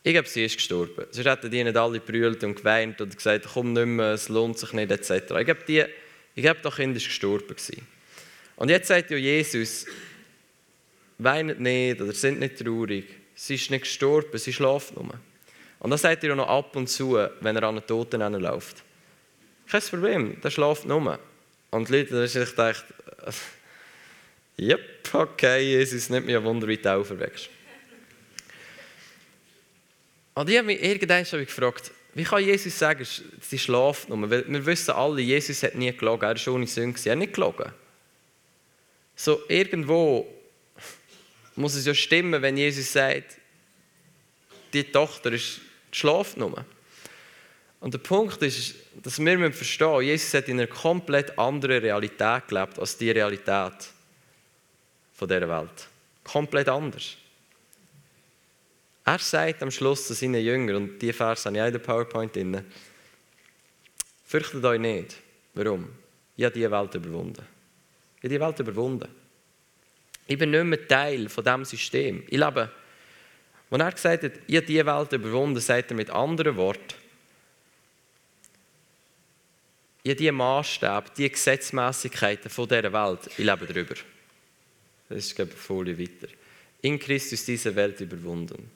Ich 0.07 0.13
glaube, 0.13 0.29
sie 0.29 0.45
ist 0.45 0.57
gestorben. 0.57 1.07
Sonst 1.11 1.27
hätten 1.27 1.51
die 1.51 1.65
nicht 1.65 1.77
alle 1.79 1.99
brüllt 1.99 2.45
und 2.45 2.57
geweint 2.57 3.01
und 3.01 3.17
gesagt, 3.17 3.49
komm 3.55 3.73
nicht 3.73 3.87
mehr, 3.87 4.13
es 4.13 4.29
lohnt 4.29 4.59
sich 4.59 4.75
nicht, 4.75 4.91
etc. 4.91 5.11
Ich 5.11 5.47
glaube, 5.47 5.65
die, 5.67 5.83
ich 6.35 6.43
glaube 6.43 6.61
das 6.63 6.77
Kind 6.77 6.95
ist 6.95 7.07
gestorben. 7.07 7.49
Gewesen. 7.49 7.87
Und 8.57 8.69
jetzt 8.69 8.89
sagt 8.89 9.11
ja 9.11 9.17
Jesus, 9.17 9.87
weint 11.17 11.59
nicht 11.59 12.03
oder 12.03 12.13
sind 12.13 12.39
nicht 12.39 12.59
traurig. 12.59 13.07
Sie 13.35 13.55
ist 13.55 13.71
nicht 13.71 13.85
gestorben, 13.85 14.37
sie 14.37 14.53
schläft 14.53 14.95
nur. 14.95 15.15
Und 15.79 15.91
das 15.91 16.03
sagt 16.03 16.23
er 16.23 16.37
noch 16.37 16.49
ab 16.49 16.77
und 16.77 16.87
zu, 16.89 17.19
wenn 17.41 17.57
er 17.57 17.63
an 17.63 17.77
den 17.77 17.87
Toten 17.87 18.21
läuft. 18.21 18.85
Kein 19.67 19.81
Problem, 19.81 20.39
der 20.43 20.51
schläft 20.51 20.85
nur. 20.85 21.19
Und 21.71 21.89
die 21.89 21.93
Leute, 21.93 22.15
da 22.15 22.25
ist 22.25 22.37
ich 22.37 22.51
gedacht, 22.51 22.85
Yep, 24.59 25.15
okay, 25.15 25.63
Jesus, 25.63 26.11
nicht 26.11 26.27
mehr 26.27 26.39
ein 26.39 26.45
Wunder, 26.45 26.69
wie 26.69 26.77
du 26.77 26.93
auferweckst. 26.93 27.49
Und 30.35 30.51
ich 30.51 30.57
habe 30.59 30.67
mich 30.67 30.83
irgendwann 30.83 31.25
schon 31.25 31.41
gefragt, 31.41 31.93
wie 32.15 32.25
kann 32.25 32.45
Jesus 32.45 32.79
sagen, 32.79 33.07
sie 33.41 33.59
schlaft 33.59 34.09
nur? 34.09 34.31
Weil 34.31 34.45
wir 34.47 34.67
wissen 34.67 34.93
alle, 34.93 35.21
Jesus 35.21 35.63
hat 35.63 35.75
nie 35.75 35.93
gelogen, 35.93 36.29
er 36.29 36.47
war 36.47 36.55
ohne 36.55 36.67
Sünde, 36.67 36.99
er 37.05 37.13
hat 37.13 37.19
nicht 37.19 37.35
gelogen. 37.35 37.73
So, 39.17 39.43
irgendwo 39.49 40.27
muss 41.57 41.75
es 41.75 41.87
ja 41.87 41.95
stimmen, 41.95 42.41
wenn 42.43 42.57
Jesus 42.57 42.93
sagt, 42.93 43.37
die 44.73 44.85
Tochter 44.85 45.33
ist, 45.33 45.61
schlaft 45.93 46.37
nur. 46.37 46.65
Und 47.81 47.95
der 47.95 47.99
Punkt 47.99 48.43
ist, 48.43 48.75
dass 49.03 49.19
wir 49.19 49.53
verstehen 49.53 49.99
müssen, 49.99 50.07
Jesus 50.07 50.35
hat 50.35 50.49
in 50.49 50.59
einer 50.59 50.67
komplett 50.67 51.39
anderen 51.39 51.83
Realität 51.83 52.49
gelebt 52.49 52.79
als 52.79 52.97
die 52.97 53.11
Realität 53.11 53.75
von 55.13 55.29
dieser 55.29 55.49
Welt. 55.49 55.89
Komplett 56.25 56.69
anders. 56.69 57.17
Er 59.05 59.19
sagt 59.19 59.63
am 59.63 59.71
Schluss 59.71 60.07
zu 60.07 60.15
seinen 60.15 60.43
Jüngern, 60.43 60.77
und 60.77 60.99
die 60.99 61.13
Vers 61.13 61.45
habe 61.45 61.57
ich 61.57 61.63
auch 61.63 61.67
in 61.67 61.73
der 61.73 61.79
PowerPoint 61.81 62.35
drin, 62.35 62.65
fürchtet 64.25 64.65
euch 64.65 64.81
nicht. 64.81 65.17
Warum? 65.53 65.91
Ich 66.37 66.45
habe 66.45 66.55
diese 66.55 66.71
Welt 66.71 66.95
überwunden. 66.95 67.47
Ich 68.17 68.25
habe 68.25 68.29
die 68.29 68.41
Welt 68.41 68.59
überwunden. 68.61 69.09
Ich 70.27 70.39
bin 70.39 70.51
nicht 70.51 70.65
mehr 70.65 70.89
Teil 70.89 71.29
von 71.29 71.45
diesem 71.45 71.65
System. 71.67 72.23
Ich 72.27 72.39
lebe, 72.39 72.71
als 73.71 73.83
er 73.83 73.93
gesagt 73.93 74.23
hat, 74.25 74.33
ich 74.47 74.57
habe 74.57 74.67
diese 74.67 74.87
Welt 74.87 75.13
überwunden, 75.13 75.61
sagt 75.61 75.91
er 75.91 75.97
mit 75.97 76.11
anderen 76.11 76.57
Worten, 76.57 76.95
ich 80.03 80.11
habe 80.11 80.17
diese 80.17 80.33
Maßstäbe, 80.33 81.05
diese 81.17 81.31
Gesetzmäßigkeiten 81.31 82.51
von 82.51 82.69
dieser 82.69 82.93
Welt, 82.93 83.21
ich 83.27 83.39
lebe 83.39 83.67
darüber. 83.67 83.95
Das 85.09 85.19
ist, 85.19 85.37
glaube 85.37 85.51
ich, 85.51 85.57
eine 85.57 85.63
Folie 85.63 85.99
weiter. 85.99 86.33
In 86.83 86.99
Christus 86.99 87.45
diese 87.45 87.75
Welt 87.75 88.01
überwunden. 88.01 88.71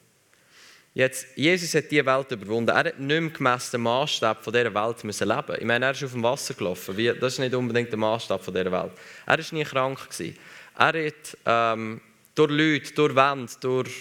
Jetzt, 0.93 1.27
Jesus 1.35 1.73
hat 1.75 1.91
diese 1.91 2.05
Welt 2.05 2.31
überwunden. 2.31 2.69
Er 2.69 2.77
hat 2.77 2.99
nicht 2.99 3.21
mehr 3.21 3.29
gemäss 3.29 3.71
dem 3.71 3.81
Maßstab 3.81 4.43
dieser 4.43 4.73
Welt 4.73 5.03
müssen 5.03 5.27
leben. 5.27 5.55
Ich 5.59 5.65
meine, 5.65 5.85
er 5.85 5.91
ist 5.91 6.03
auf 6.03 6.11
dem 6.11 6.23
Wasser 6.23 6.53
gelaufen. 6.55 6.97
Das 7.19 7.33
ist 7.33 7.39
nicht 7.39 7.53
unbedingt 7.53 7.91
der 7.91 7.99
Maßstab 7.99 8.43
dieser 8.45 8.71
Welt. 8.71 8.91
Er 9.25 9.37
war 9.37 9.45
nie 9.51 9.63
krank. 9.63 10.09
Gewesen. 10.09 10.37
Er 10.77 10.87
hat 10.87 11.37
ähm, 11.45 12.01
durch 12.33 12.51
Leute, 12.51 12.93
durch 12.93 13.15
Wände, 13.15 13.51
durch 13.61 13.91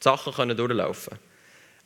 Sachen 0.00 0.32
können 0.32 0.56
durchlaufen. 0.56 1.18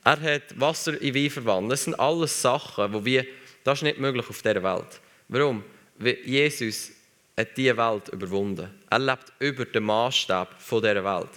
Er 0.03 0.19
hat 0.19 0.59
Wasser 0.59 0.99
in 1.01 1.15
Wein 1.15 1.29
verwandelt. 1.29 1.73
Das 1.73 1.83
sind 1.83 1.99
alles 1.99 2.41
Sachen, 2.41 2.93
wo 2.93 3.03
wir, 3.03 3.25
das 3.63 3.79
ist 3.79 3.83
nicht 3.83 3.99
möglich 3.99 4.29
auf 4.29 4.41
dieser 4.41 4.63
Welt. 4.63 5.01
Warum? 5.27 5.63
Weil 5.97 6.17
Jesus 6.25 6.91
hat 7.37 7.57
diese 7.57 7.75
Welt 7.77 8.09
überwunden. 8.09 8.69
Er 8.89 8.99
lebt 8.99 9.33
über 9.39 9.65
den 9.65 9.83
Maßstab 9.83 10.57
dieser 10.59 11.03
Welt. 11.03 11.29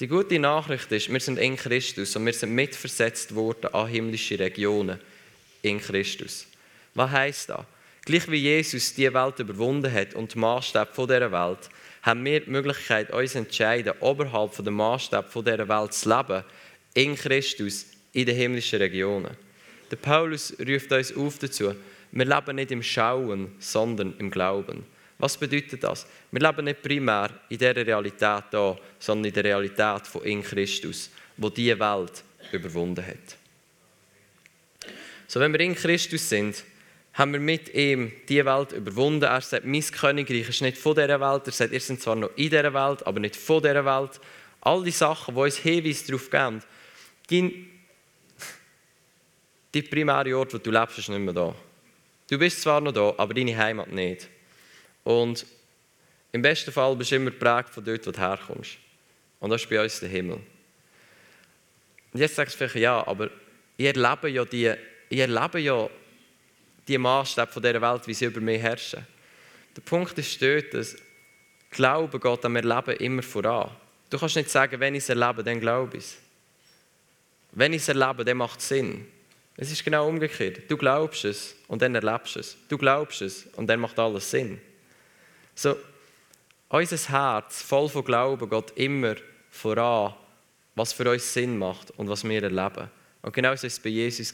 Die 0.00 0.06
gute 0.06 0.38
Nachricht 0.38 0.92
ist, 0.92 1.12
wir 1.12 1.18
sind 1.18 1.40
in 1.40 1.56
Christus 1.56 2.14
und 2.14 2.24
wir 2.24 2.32
sind 2.32 2.54
mitversetzt 2.54 3.34
worden 3.34 3.74
an 3.74 3.88
himmlische 3.88 4.38
Regionen 4.38 5.00
in 5.62 5.80
Christus. 5.80 6.46
Was 6.94 7.10
heißt 7.10 7.48
das? 7.50 7.64
Gleich 8.04 8.30
wie 8.30 8.36
Jesus 8.36 8.94
die 8.94 9.12
Welt 9.12 9.40
überwunden 9.40 9.92
hat 9.92 10.14
und 10.14 10.34
den 10.34 10.40
Maßstab 10.40 10.94
dieser 10.94 11.32
Welt, 11.32 11.68
haben 12.02 12.24
wir 12.24 12.40
die 12.40 12.50
Möglichkeit, 12.50 13.10
uns 13.10 13.32
zu 13.32 13.38
entscheiden, 13.38 13.92
oberhalb 13.98 14.54
von 14.54 14.64
dem 14.64 14.74
Maßstab 14.74 15.32
dieser 15.32 15.68
Welt 15.68 15.92
zu 15.92 16.08
leben, 16.08 16.44
in 16.94 17.16
Christus, 17.16 17.86
in 18.12 18.26
den 18.26 18.36
himmlischen 18.36 18.78
Regionen. 18.78 19.36
Der 19.90 19.96
Paulus 19.96 20.54
ruft 20.60 20.92
uns 20.92 21.16
auf 21.16 21.38
dazu, 21.38 21.74
wir 22.12 22.24
leben 22.24 22.56
nicht 22.56 22.70
im 22.70 22.84
Schauen, 22.84 23.52
sondern 23.58 24.14
im 24.18 24.30
Glauben. 24.30 24.86
Was 25.18 25.36
bedeutet 25.36 25.82
das? 25.82 26.06
Wir 26.30 26.40
leben 26.40 26.64
nicht 26.64 26.80
primär 26.80 27.30
in 27.48 27.58
dieser 27.58 27.74
Realität 27.74 28.44
hier, 28.50 28.78
sondern 28.98 29.24
in 29.26 29.32
der 29.32 29.44
Realität 29.44 30.06
von 30.06 30.22
in 30.22 30.42
Christus, 30.42 31.10
wo 31.36 31.50
diese 31.50 31.78
Welt 31.78 32.22
überwunden 32.52 33.04
hat. 33.04 33.36
So, 35.26 35.40
wenn 35.40 35.52
wir 35.52 35.60
in 35.60 35.74
Christus 35.74 36.28
sind, 36.28 36.64
haben 37.14 37.32
wir 37.32 37.40
mit 37.40 37.74
ihm 37.74 38.12
diese 38.28 38.46
Welt 38.46 38.72
überwunden. 38.72 39.24
Er 39.24 39.40
sagt, 39.40 39.66
mein 39.66 39.82
Königreich 39.82 40.48
ist 40.48 40.62
nicht 40.62 40.78
von 40.78 40.94
dieser 40.94 41.20
Welt. 41.20 41.46
Er 41.46 41.52
sagt, 41.52 41.72
ihr 41.72 41.80
seid 41.80 42.00
zwar 42.00 42.14
noch 42.14 42.30
in 42.36 42.48
dieser 42.48 42.72
Welt, 42.72 43.04
aber 43.04 43.18
nicht 43.18 43.34
von 43.34 43.60
dieser 43.60 43.84
Welt. 43.84 44.20
All 44.60 44.84
die 44.84 44.92
Sachen, 44.92 45.34
die 45.34 45.40
uns 45.40 45.56
Hinweise 45.56 46.06
darauf 46.06 46.30
geben, 46.30 46.62
die, 47.28 47.66
die 49.74 49.82
primäre 49.82 50.38
Ort, 50.38 50.54
wo 50.54 50.58
du 50.58 50.70
lebst, 50.70 50.98
ist 50.98 51.08
nicht 51.08 51.18
mehr 51.18 51.34
da. 51.34 51.54
Du 52.30 52.38
bist 52.38 52.62
zwar 52.62 52.80
noch 52.80 52.92
da, 52.92 53.14
aber 53.16 53.34
deine 53.34 53.56
Heimat 53.56 53.90
nicht. 53.90 54.28
Und 55.08 55.46
im 56.32 56.42
besten 56.42 56.70
Fall 56.70 56.94
bist 56.94 57.12
du 57.12 57.16
immer 57.16 57.30
geprägt 57.30 57.70
von 57.70 57.82
dort, 57.82 58.06
wo 58.06 58.10
du 58.10 58.20
herkommst. 58.20 58.72
Und 59.40 59.48
das 59.48 59.62
ist 59.62 59.70
bei 59.70 59.82
uns 59.82 60.00
der 60.00 60.10
Himmel. 60.10 60.38
Und 62.12 62.20
jetzt 62.20 62.34
sagst 62.34 62.52
du 62.54 62.58
vielleicht, 62.58 62.74
ja, 62.74 63.06
aber 63.06 63.30
ich 63.78 63.86
erlebe 63.86 64.28
ja 64.28 64.44
die, 64.44 64.70
erlebe 65.08 65.60
ja 65.60 65.88
die 66.86 66.98
Maßstäbe 66.98 67.50
von 67.50 67.62
dieser 67.62 67.80
Welt, 67.80 68.06
wie 68.06 68.12
sie 68.12 68.26
über 68.26 68.42
mich 68.42 68.60
herrschen. 68.60 69.06
Der 69.74 69.80
Punkt 69.80 70.18
ist 70.18 70.42
dort, 70.42 70.74
dass 70.74 70.94
Glaube 71.70 72.20
geht 72.20 72.44
am 72.44 72.56
Erleben 72.56 72.96
immer 72.98 73.22
voran. 73.22 73.70
Du 74.10 74.18
kannst 74.18 74.36
nicht 74.36 74.50
sagen, 74.50 74.78
wenn 74.78 74.94
ich 74.94 75.04
es 75.04 75.08
erlebe, 75.08 75.42
dann 75.42 75.58
glaube 75.58 75.96
ich 75.96 76.04
es. 76.04 76.18
Wenn 77.52 77.72
ich 77.72 77.80
es 77.80 77.88
erlebe, 77.88 78.26
dann 78.26 78.36
macht 78.36 78.60
es 78.60 78.68
Sinn. 78.68 79.06
Es 79.56 79.72
ist 79.72 79.82
genau 79.82 80.06
umgekehrt. 80.06 80.70
Du 80.70 80.76
glaubst 80.76 81.24
es 81.24 81.56
und 81.66 81.80
dann 81.80 81.94
erlebst 81.94 82.36
es. 82.36 82.58
Du 82.68 82.76
glaubst 82.76 83.22
es 83.22 83.46
und 83.54 83.68
dann 83.68 83.80
macht 83.80 83.98
alles 83.98 84.30
Sinn. 84.30 84.60
So, 85.58 85.76
unser 86.68 87.08
Herz, 87.08 87.62
voll 87.62 87.88
von 87.88 88.04
Glauben, 88.04 88.48
geht 88.48 88.70
immer 88.76 89.16
voran, 89.50 90.14
was 90.76 90.92
für 90.92 91.10
uns 91.10 91.34
Sinn 91.34 91.58
macht 91.58 91.90
und 91.98 92.08
was 92.08 92.22
wir 92.22 92.40
erleben. 92.40 92.88
Und 93.22 93.34
genau 93.34 93.56
so 93.56 93.64
war 93.64 93.66
es 93.66 93.80
bei 93.80 93.88
Jesus. 93.88 94.32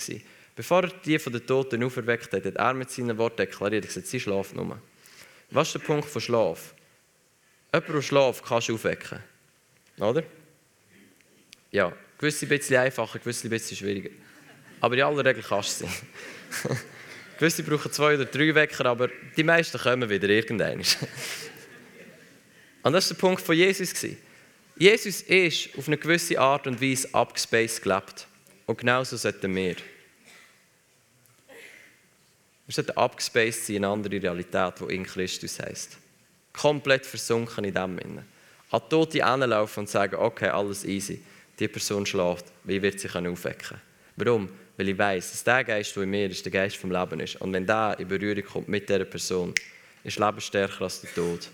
Bevor 0.55 0.83
er 0.83 0.91
die 1.03 1.19
von 1.19 1.33
den 1.33 1.47
Toten 1.47 1.83
auferweckt 1.83 2.31
hat, 2.35 2.45
hat 2.45 2.57
er 2.57 2.75
mit 2.75 2.91
seinen 2.91 3.17
Worten 3.17 3.39
deklariert, 3.39 3.85
er 3.85 3.89
gesagt, 3.89 4.07
sie 4.07 4.21
schlafen 4.21 4.57
nur. 4.57 4.79
Was 5.51 5.69
ist 5.69 5.77
der 5.77 5.79
Punkt 5.79 6.11
von 6.11 6.21
Schlaf? 6.21 6.75
Jemand, 7.73 7.95
der 7.95 8.03
schlaft, 8.03 8.45
kannst 8.45 8.69
du 8.69 8.75
aufwecken. 8.75 9.21
Oder? 9.97 10.25
Ja, 11.71 11.91
gewisse 12.19 12.47
bisschen 12.47 12.77
einfacher, 12.77 13.19
gewisse 13.19 13.49
bisschen 13.49 13.79
schwieriger. 13.79 14.11
Aber 14.79 14.95
in 14.95 15.03
aller 15.05 15.25
Regel 15.25 15.43
kannst 15.43 15.81
du 15.81 15.87
sie. 15.87 16.69
Gewisse 17.39 17.63
brauchen 17.63 17.93
zwei 17.93 18.15
oder 18.15 18.25
drei 18.27 18.55
Wecker, 18.55 18.87
aber 18.87 19.09
die 19.37 19.43
meisten 19.43 19.79
kommen 19.79 20.09
wieder 20.09 20.29
irgendwann. 20.29 20.79
und 22.83 22.93
das 22.93 23.11
war 23.11 23.17
der 23.17 23.21
Punkt 23.21 23.43
von 23.43 23.57
Jesus. 23.57 23.93
Jesus 24.77 25.23
ist 25.23 25.71
auf 25.79 25.87
eine 25.87 25.97
gewisse 25.97 26.39
Art 26.39 26.67
und 26.67 26.81
Weise 26.81 27.09
abgespaced 27.13 27.83
gelebt. 27.83 28.27
Und 28.67 28.79
genauso 28.79 29.17
sollten 29.17 29.55
wir. 29.55 29.77
Wir 32.67 32.73
sollten 32.73 32.97
abgespaced 32.97 33.67
sein 33.67 33.77
in 33.77 33.85
eine 33.85 33.93
andere 33.93 34.23
Realität, 34.23 34.75
die 34.81 34.95
in 34.95 35.05
Christus 35.05 35.61
heisst. 35.61 35.99
Komplett 36.53 37.05
versunken 37.05 37.65
in 37.65 37.75
dem 37.75 37.99
Sinne. 37.99 38.25
An 38.71 38.83
Tote 38.89 39.25
hinlaufen 39.25 39.83
und 39.83 39.89
sagen, 39.89 40.17
okay, 40.17 40.49
alles 40.49 40.85
easy. 40.85 41.23
Die 41.59 41.69
Person 41.69 42.07
schläft, 42.07 42.47
wie 42.65 42.83
wird 42.83 42.99
sie 42.99 43.09
aufwecken 43.09 43.69
können? 43.69 43.81
Warum? 44.17 44.49
Weil 44.77 44.89
ich 44.89 44.99
weiß, 44.99 45.31
dass 45.31 45.45
der 45.45 45.65
Geist, 45.65 45.95
der 45.95 46.03
in 46.03 46.11
mir 46.11 46.31
ist, 46.31 46.45
der 46.45 46.53
Geist 46.53 46.77
vom 46.77 46.91
Leben 46.91 47.21
ist. 47.21 47.37
Und 47.37 47.53
wenn 47.53 47.67
der 47.67 47.97
in 47.99 48.09
Berührung 48.09 48.45
kommt 48.45 48.69
mit 48.69 48.89
dieser 48.89 49.05
Person, 49.05 49.55
ist 50.03 50.19
Leben 50.19 50.41
stärker 50.41 50.83
als 50.83 51.01
der 51.01 51.15
Tod. 51.15 51.49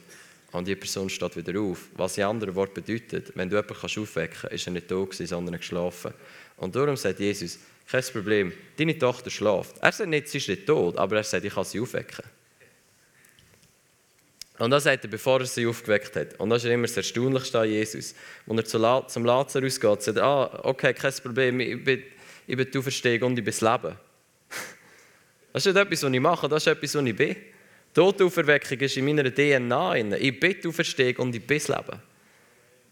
Und 0.52 0.66
die 0.66 0.74
Person 0.74 1.08
steht 1.08 1.36
wieder 1.36 1.60
auf. 1.60 1.88
Was 1.94 2.18
in 2.18 2.24
anderen 2.24 2.54
Worten 2.54 2.82
bedeutet, 2.82 3.32
wenn 3.36 3.48
du 3.48 3.56
jemanden 3.56 4.00
aufwecken 4.02 4.38
kannst, 4.40 4.54
ist 4.54 4.66
er 4.66 4.72
nicht 4.72 4.88
tot 4.88 5.14
sondern 5.14 5.56
geschlafen. 5.56 6.12
Und 6.56 6.74
darum 6.74 6.96
sagt 6.96 7.20
Jesus, 7.20 7.58
kein 7.86 8.02
Problem, 8.04 8.52
deine 8.76 8.98
Tochter 8.98 9.30
schläft. 9.30 9.76
Er 9.80 9.92
sagt 9.92 10.08
nicht, 10.08 10.28
sie 10.28 10.38
ist 10.38 10.48
nicht 10.48 10.66
tot, 10.66 10.96
aber 10.96 11.16
er 11.16 11.24
sagt, 11.24 11.44
ich 11.44 11.54
kann 11.54 11.64
sie 11.64 11.80
aufwecken. 11.80 12.24
Und 14.58 14.70
das 14.70 14.84
sagt 14.84 15.04
er, 15.04 15.10
bevor 15.10 15.40
er 15.40 15.46
sie 15.46 15.66
aufgeweckt 15.66 16.14
hat. 16.16 16.38
Und 16.38 16.50
das 16.50 16.64
ist 16.64 16.70
immer 16.70 16.86
das 16.86 16.96
Erstaunlichste 16.96 17.60
an 17.60 17.68
Jesus. 17.68 18.14
Als 18.46 18.74
er 18.74 19.08
zum 19.08 19.24
Lazarus 19.24 19.80
geht, 19.80 20.02
sagt 20.02 20.18
er, 20.18 20.24
ah, 20.24 20.60
okay, 20.64 20.92
kein 20.92 21.12
Problem, 21.14 21.60
ich 21.60 21.82
bin 21.82 22.02
ich 22.46 22.56
bin 22.56 22.70
die 22.70 22.78
Auferstehung 22.78 23.30
und 23.30 23.38
ich 23.38 23.44
bin 23.44 23.52
das 23.52 23.60
Leben. 23.60 23.96
Das 25.52 25.66
ist 25.66 25.74
nicht 25.74 25.82
etwas, 25.84 26.02
was 26.04 26.12
ich 26.12 26.20
mache, 26.20 26.48
das 26.48 26.62
ist 26.62 26.72
etwas, 26.72 26.94
was 26.94 27.04
ich 27.04 27.16
bin. 27.16 27.36
Todauferweckung 27.92 28.78
ist 28.78 28.96
in 28.96 29.04
meiner 29.04 29.34
DNA. 29.34 29.96
Ich 30.16 30.38
bin 30.38 30.56
die 30.62 30.68
Auferstehung 30.68 31.16
und 31.16 31.34
ich 31.34 31.44
bin 31.44 31.58
das 31.58 31.66
Leben. 31.66 32.00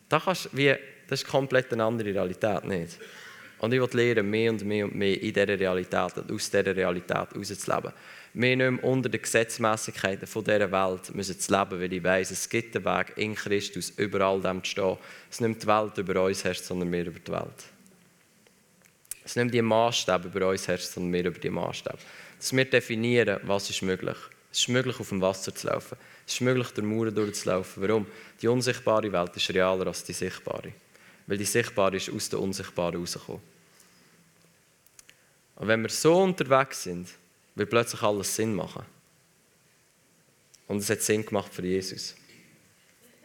Das, 0.08 0.24
kannst, 0.24 0.56
wie, 0.56 0.74
das 1.06 1.22
ist 1.22 1.28
komplett 1.28 1.72
eine 1.72 1.84
andere 1.84 2.12
Realität, 2.12 2.64
nicht? 2.64 2.98
Und 3.60 3.72
ich 3.72 3.80
will 3.80 3.88
lernen, 3.92 4.30
mehr 4.30 4.50
und 4.50 4.64
mehr 4.64 4.84
und 4.84 4.94
mehr 4.94 5.20
in 5.20 5.32
dieser 5.32 5.58
Realität 5.58 6.16
und 6.16 6.32
aus 6.32 6.50
dieser 6.50 6.76
Realität 6.76 7.28
rauszuleben. 7.34 7.92
Wir 8.34 8.56
nicht 8.56 8.70
mehr 8.70 8.84
unter 8.84 9.08
den 9.08 9.20
Gesetzmäßigkeiten 9.20 10.28
dieser 10.28 10.72
Welt 10.72 11.14
müssen 11.14 11.40
zu 11.40 11.52
leben, 11.52 11.80
weil 11.80 11.92
ich 11.92 12.04
weiss, 12.04 12.30
es 12.30 12.48
gibt 12.48 12.76
einen 12.76 12.84
Weg 12.84 13.12
in 13.16 13.34
Christus, 13.34 13.90
überall 13.96 14.40
dem 14.40 14.62
zu 14.62 14.70
stehen. 14.70 14.96
Es 15.30 15.40
nimmt 15.40 15.62
die 15.62 15.66
Welt 15.66 15.98
über 15.98 16.24
uns 16.24 16.44
herrscht, 16.44 16.64
sondern 16.64 16.92
wir 16.92 17.06
über 17.06 17.18
die 17.18 17.32
Welt. 17.32 17.64
Es 19.28 19.36
nicht 19.36 19.52
die 19.52 19.60
Maßstäbe 19.60 20.28
über 20.28 20.48
uns 20.48 20.66
herrscht, 20.66 20.86
sondern 20.86 21.12
wir 21.12 21.26
über 21.26 21.38
die 21.38 21.50
Maßstäbe. 21.50 21.98
Dass 22.38 22.50
wir 22.50 22.64
definieren, 22.64 23.38
was 23.42 23.68
ist 23.68 23.82
möglich. 23.82 24.16
Es 24.50 24.60
ist 24.60 24.68
möglich, 24.68 24.98
auf 24.98 25.10
dem 25.10 25.20
Wasser 25.20 25.54
zu 25.54 25.66
laufen. 25.66 25.98
Es 26.26 26.32
ist 26.32 26.40
möglich, 26.40 26.68
durch 26.68 26.86
Mauern 26.86 27.14
durchzulaufen. 27.14 27.82
Warum? 27.82 28.06
Die 28.40 28.48
unsichtbare 28.48 29.12
Welt 29.12 29.36
ist 29.36 29.50
realer 29.50 29.86
als 29.86 30.02
die 30.02 30.14
sichtbare. 30.14 30.72
Weil 31.26 31.36
die 31.36 31.44
sichtbare 31.44 31.96
ist 31.96 32.08
aus 32.08 32.30
der 32.30 32.40
unsichtbaren 32.40 32.96
rausgekommen. 32.96 33.42
Und 35.56 35.68
wenn 35.68 35.82
wir 35.82 35.90
so 35.90 36.22
unterwegs 36.22 36.84
sind, 36.84 37.10
wird 37.54 37.68
plötzlich 37.68 38.00
alles 38.00 38.34
Sinn 38.34 38.54
machen. 38.54 38.86
Und 40.68 40.78
es 40.78 40.88
hat 40.88 41.02
Sinn 41.02 41.26
gemacht 41.26 41.52
für 41.52 41.66
Jesus. 41.66 42.14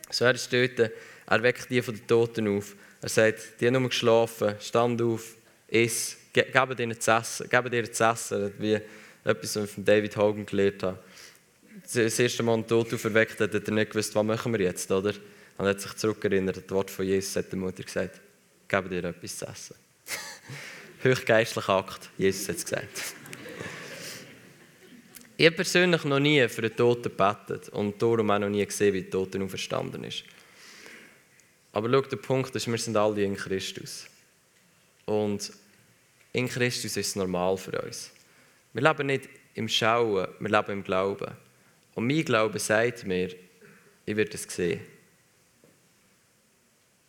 So 0.09 0.25
er 0.25 0.35
ist 0.35 0.51
dort, 0.51 0.79
er 0.79 1.43
weckt 1.43 1.69
die 1.69 1.81
von 1.81 1.95
den 1.95 2.05
Toten 2.05 2.57
auf. 2.57 2.75
Er 3.01 3.07
sagt, 3.07 3.61
die 3.61 3.67
haben 3.67 3.79
nur 3.79 3.87
geschlafen, 3.87 4.55
stand 4.59 5.01
auf, 5.01 5.37
iss, 5.73 6.17
geben 6.31 6.77
ihnen 6.77 6.99
zu 6.99 7.11
essen, 7.11 7.49
geben 7.49 7.73
ihnen 7.73 7.91
zu 7.91 8.03
essen, 8.03 8.53
wie 8.59 8.79
etwas, 9.23 9.55
was 9.55 9.65
ich 9.65 9.71
von 9.71 9.85
David 9.85 10.15
Hogan 10.15 10.45
gelernt 10.45 10.83
habe. 10.83 10.99
Das 11.81 12.19
erste 12.19 12.43
Mal 12.43 12.63
Tod 12.63 12.93
auferweckt 12.93 13.39
hat, 13.39 13.53
hat 13.53 13.67
er 13.67 13.73
nicht 13.73 13.91
gewusst, 13.91 14.13
was 14.15 14.23
machen 14.23 14.53
wir 14.53 14.61
jetzt, 14.61 14.89
oder? 14.91 15.13
Und 15.57 15.65
hat 15.67 15.81
sich 15.81 15.93
zurückerinnert, 15.95 16.57
das 16.57 16.69
Wort 16.69 16.89
von 16.89 17.05
Jesus 17.05 17.35
hat 17.35 17.51
der 17.51 17.59
Mutter 17.59 17.83
gesagt, 17.83 18.21
geben 18.67 18.89
dir 18.89 19.03
etwas 19.03 19.37
zu 19.37 19.45
essen. 19.45 19.75
Höchstgeistlicher 21.01 21.73
Akt, 21.73 22.09
Jesus 22.17 22.47
hat 22.49 22.55
es 22.57 22.63
gesagt. 22.63 23.15
Ich 25.35 25.45
habe 25.47 25.55
persönlich 25.55 26.03
noch 26.03 26.19
nie 26.19 26.47
für 26.47 26.61
einen 26.61 26.75
Toten 26.75 27.03
gebetet 27.03 27.69
und 27.69 28.01
darum 28.01 28.29
auch 28.29 28.39
noch 28.39 28.49
nie 28.49 28.65
gesehen, 28.65 28.93
wie 28.93 29.01
der 29.01 29.11
Tote 29.11 29.41
auferstanden 29.43 30.03
ist. 30.03 30.23
Aber 31.71 31.89
schau, 31.89 32.01
der 32.01 32.17
Punkt 32.17 32.55
ist, 32.55 32.67
wir 32.67 32.77
sind 32.77 32.95
alle 32.95 33.23
in 33.23 33.35
Christus. 33.35 34.05
Und 35.05 35.51
in 36.33 36.49
Christus 36.49 36.97
ist 36.97 37.07
es 37.07 37.15
normal 37.15 37.57
für 37.57 37.79
uns. 37.81 38.11
Wir 38.73 38.81
leben 38.81 39.07
nicht 39.07 39.29
im 39.53 39.69
Schauen, 39.69 40.27
wir 40.39 40.49
leben 40.49 40.71
im 40.71 40.83
Glauben. 40.83 41.31
Und 41.93 42.07
mein 42.07 42.25
Glaube 42.25 42.59
sagt 42.59 43.05
mir, 43.05 43.29
ich 44.05 44.15
werde 44.15 44.33
es 44.33 44.43
sehen. 44.43 44.81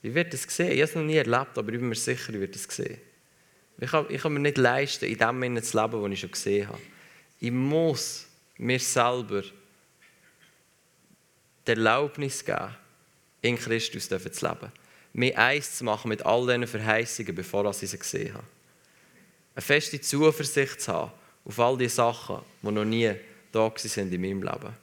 Ich 0.02 0.14
werde 0.14 0.36
es 0.36 0.42
sehen. 0.42 0.72
Ich 0.72 0.82
habe 0.82 0.82
es 0.82 0.94
noch 0.94 1.02
nie 1.02 1.16
erlebt, 1.16 1.56
aber 1.56 1.72
ich 1.72 1.78
bin 1.78 1.88
mir 1.88 1.94
sicher, 1.94 2.34
ich 2.34 2.40
werde 2.40 2.54
es 2.54 2.64
sehen. 2.64 2.98
Ich 3.80 3.90
kann, 3.90 4.06
ich 4.10 4.20
kann 4.20 4.34
mir 4.34 4.40
nicht 4.40 4.58
leisten, 4.58 5.06
in 5.06 5.18
dem 5.18 5.40
Sinne 5.40 5.62
zu 5.62 5.80
leben, 5.80 6.02
was 6.02 6.12
ich 6.12 6.20
schon 6.20 6.30
gesehen 6.30 6.68
habe. 6.68 6.80
Ich 7.40 7.50
muss 7.50 8.26
mir 8.58 8.78
selber 8.78 9.42
die 11.66 11.70
Erlaubnis 11.70 12.44
geben, 12.44 12.76
in 13.40 13.56
Christus 13.56 14.08
zu 14.08 14.16
leben. 14.16 14.72
Mir 15.14 15.38
eins 15.38 15.78
zu 15.78 15.84
machen 15.84 16.08
mit 16.08 16.24
all 16.24 16.46
diesen 16.46 16.66
Verheißungen, 16.66 17.34
bevor 17.34 17.64
ich 17.70 17.76
sie 17.76 17.98
gesehen 17.98 18.34
habe. 18.34 18.44
Eine 19.54 19.62
feste 19.62 20.00
Zuversicht 20.00 20.80
zu 20.80 20.92
haben 20.92 21.12
auf 21.44 21.58
all 21.58 21.76
die 21.76 21.88
Sachen, 21.88 22.38
die 22.62 22.70
noch 22.70 22.84
nie 22.84 23.14
da 23.52 23.72
sind 23.76 24.12
in 24.12 24.20
meinem 24.20 24.42
Leben. 24.42 24.74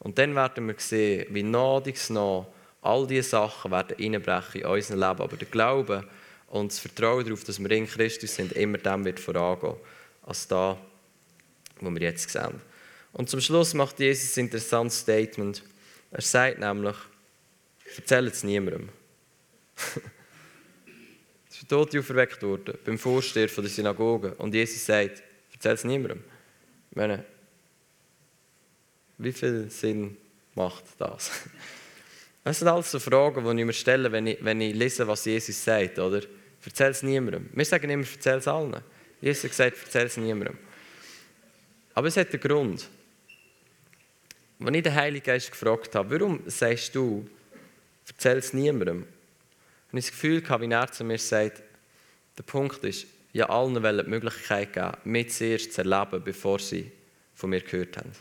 Und 0.00 0.18
dann 0.18 0.34
werden 0.34 0.66
wir 0.66 0.74
sehen, 0.78 1.26
wie 1.30 1.42
nadig 1.42 1.98
nach 2.10 2.46
all 2.82 3.06
diese 3.06 3.28
Sachen 3.28 3.70
werden 3.70 3.96
einbrechen 3.98 4.62
in 4.62 4.66
unser 4.66 4.94
Leben. 4.94 5.22
Aber 5.22 5.36
der 5.36 5.48
Glaube 5.48 6.08
und 6.48 6.72
das 6.72 6.78
Vertrauen 6.80 7.24
darauf, 7.24 7.44
dass 7.44 7.60
wir 7.60 7.70
in 7.70 7.86
Christus 7.86 8.34
sind, 8.34 8.52
immer 8.52 8.78
dem 8.78 9.04
wird 9.04 9.20
vorangehen, 9.20 9.76
als 10.22 10.48
da, 10.48 10.76
wo 11.80 11.90
wir 11.90 12.00
jetzt 12.00 12.30
sehen. 12.30 12.60
Und 13.12 13.28
zum 13.28 13.40
Schluss 13.40 13.74
macht 13.74 14.00
Jesus 14.00 14.36
ein 14.36 14.46
interessantes 14.46 15.00
Statement. 15.00 15.62
Er 16.10 16.22
sagt 16.22 16.58
nämlich, 16.58 16.96
erzähl 17.96 18.26
es 18.26 18.42
niemandem. 18.42 18.88
Tote 21.70 22.00
auferweckt 22.00 22.42
worden, 22.42 22.76
beim 22.84 22.98
Vorsteher 22.98 23.46
der 23.46 23.64
Synagoge. 23.64 24.34
Und 24.34 24.52
Jesus 24.52 24.84
sagt, 24.84 25.22
erzähl 25.52 25.74
es 25.74 25.84
niemandem. 25.84 26.24
Ich 26.90 26.96
meine, 26.96 27.24
wie 29.18 29.32
viel 29.32 29.70
Sinn 29.70 30.16
macht 30.54 30.84
das? 30.98 31.30
Das 32.42 32.58
sind 32.58 32.68
alles 32.68 32.90
so 32.90 32.98
Fragen, 32.98 33.44
die 33.44 33.60
ich 33.60 33.66
mir 33.66 33.72
stelle, 33.74 34.10
wenn 34.10 34.26
ich, 34.26 34.42
wenn 34.42 34.62
ich 34.62 34.74
lese, 34.74 35.06
was 35.06 35.26
Jesus 35.26 35.62
sagt, 35.62 35.98
oder? 35.98 36.22
Erzähl 36.64 36.90
es 36.90 37.02
niemandem. 37.02 37.50
Wir 37.52 37.66
sagen 37.66 37.90
immer, 37.90 38.06
erzähl 38.10 38.38
es 38.38 38.48
allen. 38.48 38.80
Jesus 39.20 39.44
hat 39.44 39.50
gesagt, 39.50 39.76
erzähl 39.84 40.06
es 40.06 40.16
niemandem. 40.16 40.56
Aber 41.92 42.08
es 42.08 42.16
hat 42.16 42.30
einen 42.30 42.40
Grund. 42.40 42.88
Als 44.58 44.74
ich 44.74 44.82
den 44.82 44.94
Heiligen 44.94 45.24
Geist 45.24 45.50
gefragt 45.50 45.94
habe, 45.94 46.18
warum 46.18 46.40
sagst 46.46 46.94
du, 46.94 47.28
erzähl 48.08 48.38
es 48.38 48.54
niemandem, 48.54 49.06
habe 49.90 49.98
ich 49.98 50.06
das 50.06 50.12
Gefühl 50.12 50.40
gehabt, 50.40 50.62
wie 50.62 50.70
er 50.70 50.92
zu 50.92 51.02
mir 51.04 51.18
sagt, 51.18 51.62
der 52.38 52.42
Punkt 52.44 52.82
ist, 52.84 53.06
ja 53.32 53.48
allen 53.48 53.82
wollen 53.82 54.04
die 54.04 54.10
Möglichkeit 54.10 54.72
geben, 54.72 54.92
mich 55.04 55.30
zuerst 55.30 55.72
zu 55.72 55.82
erleben, 55.82 56.22
bevor 56.24 56.58
sie 56.60 56.90
von 57.34 57.50
mir 57.50 57.60
gehört 57.60 57.96
haben. 57.96 58.12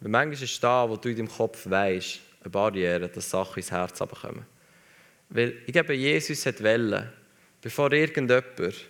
Weil 0.00 0.10
manchmal 0.10 0.42
ist 0.42 0.64
da, 0.64 0.88
wo 0.88 0.96
du 0.96 1.10
in 1.10 1.16
deinem 1.16 1.28
Kopf 1.28 1.68
weißt, 1.68 2.20
eine 2.40 2.50
Barriere, 2.50 3.08
dass 3.08 3.30
Sachen 3.30 3.58
ins 3.58 3.70
Herz 3.70 3.98
kommen. 3.98 4.46
Weil 5.28 5.58
ich 5.66 5.72
glaube, 5.72 5.94
Jesus 5.94 6.46
hat 6.46 6.62
wollen, 6.62 7.12
bevor 7.60 7.92
irgendjemand 7.92 8.86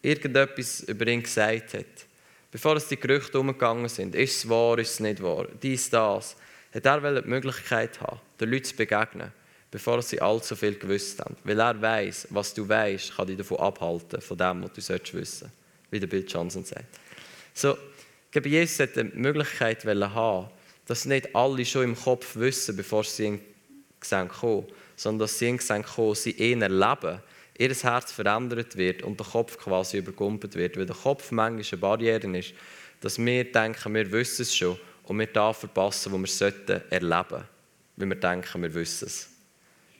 irgendetwas 0.00 0.80
über 0.80 1.06
ihn 1.06 1.22
gesagt 1.22 1.74
hat, 1.74 2.06
bevor 2.50 2.76
es 2.76 2.88
die 2.88 2.96
Gerüchte 2.96 3.38
umgegangen 3.38 3.88
sind, 3.88 4.14
ist 4.14 4.38
es 4.38 4.48
wahr, 4.48 4.78
ist 4.78 4.92
es 4.92 5.00
nicht 5.00 5.22
wahr, 5.22 5.48
dies, 5.62 5.90
das, 5.90 6.36
hat 6.72 6.86
er 6.86 7.22
die 7.22 7.28
Möglichkeit 7.28 8.00
haben, 8.00 8.20
den 8.40 8.50
Leuten 8.50 8.64
zu 8.64 8.76
begegnen, 8.76 9.32
bevor 9.74 10.00
sie 10.02 10.20
allzu 10.20 10.54
viel 10.54 10.76
gewusst 10.76 11.18
haben. 11.18 11.34
Weil 11.42 11.58
er 11.58 11.82
weiß, 11.82 12.28
was 12.30 12.54
du 12.54 12.68
weißt, 12.68 13.16
kann 13.16 13.26
dich 13.26 13.36
davon 13.36 13.58
abhalten, 13.58 14.20
von 14.20 14.38
dem, 14.38 14.62
was 14.62 14.72
du 14.72 14.80
sollst 14.80 15.12
wissen, 15.12 15.50
wie 15.90 15.98
der 15.98 16.06
Bill 16.06 16.24
Johnson 16.28 16.64
sagt. 16.64 16.84
So, 17.52 17.72
ich 17.72 18.30
glaube, 18.30 18.50
Jesus 18.50 18.78
hat 18.78 18.94
die 18.94 19.02
Möglichkeit 19.02 19.84
haben, 19.84 20.48
dass 20.86 21.06
nicht 21.06 21.34
alle 21.34 21.64
schon 21.64 21.82
im 21.82 21.96
Kopf 21.96 22.36
wissen, 22.36 22.76
bevor 22.76 23.02
sie 23.02 23.26
in 23.26 23.40
Gesang 23.98 24.28
kommen, 24.28 24.68
sondern 24.94 25.24
dass 25.26 25.40
sie 25.40 25.48
in 25.48 25.56
Gesang 25.56 25.82
kommen, 25.82 26.14
sie 26.14 26.30
ihn 26.30 26.62
erleben, 26.62 27.20
ihr 27.58 27.74
Herz 27.74 28.12
verändert 28.12 28.76
wird 28.76 29.02
und 29.02 29.18
der 29.18 29.26
Kopf 29.26 29.58
quasi 29.58 29.98
übergumpelt 29.98 30.54
wird. 30.54 30.76
Weil 30.76 30.86
der 30.86 30.94
Kopf 30.94 31.32
manchmal 31.32 31.66
eine 31.68 31.80
Barriere 31.80 32.38
ist, 32.38 32.54
dass 33.00 33.18
wir 33.18 33.50
denken, 33.50 33.92
wir 33.92 34.12
wissen 34.12 34.42
es 34.42 34.54
schon 34.54 34.78
und 35.02 35.18
wir 35.18 35.26
da 35.26 35.52
verpassen, 35.52 36.12
wo 36.12 36.18
wir 36.18 36.26
es 36.26 36.40
erleben 36.40 36.62
sollten, 37.00 37.44
weil 37.96 38.08
wir 38.08 38.16
denken, 38.20 38.62
wir 38.62 38.72
wissen 38.72 39.08
es. 39.08 39.33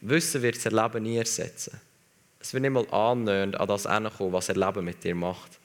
Wissen 0.07 0.43
wird 0.43 0.57
das 0.57 0.67
Erleben 0.67 1.03
nie 1.03 1.17
ersetzen. 1.17 1.81
Es 2.39 2.53
wird 2.53 2.63
nicht 2.63 2.73
mal 2.73 2.87
annähernd 2.91 3.59
an 3.59 3.69
das 3.69 3.85
kommen, 3.85 4.33
was 4.33 4.51
Erleben 4.51 4.85
mit 4.85 5.03
dir 5.03 5.15
macht. 5.15 5.59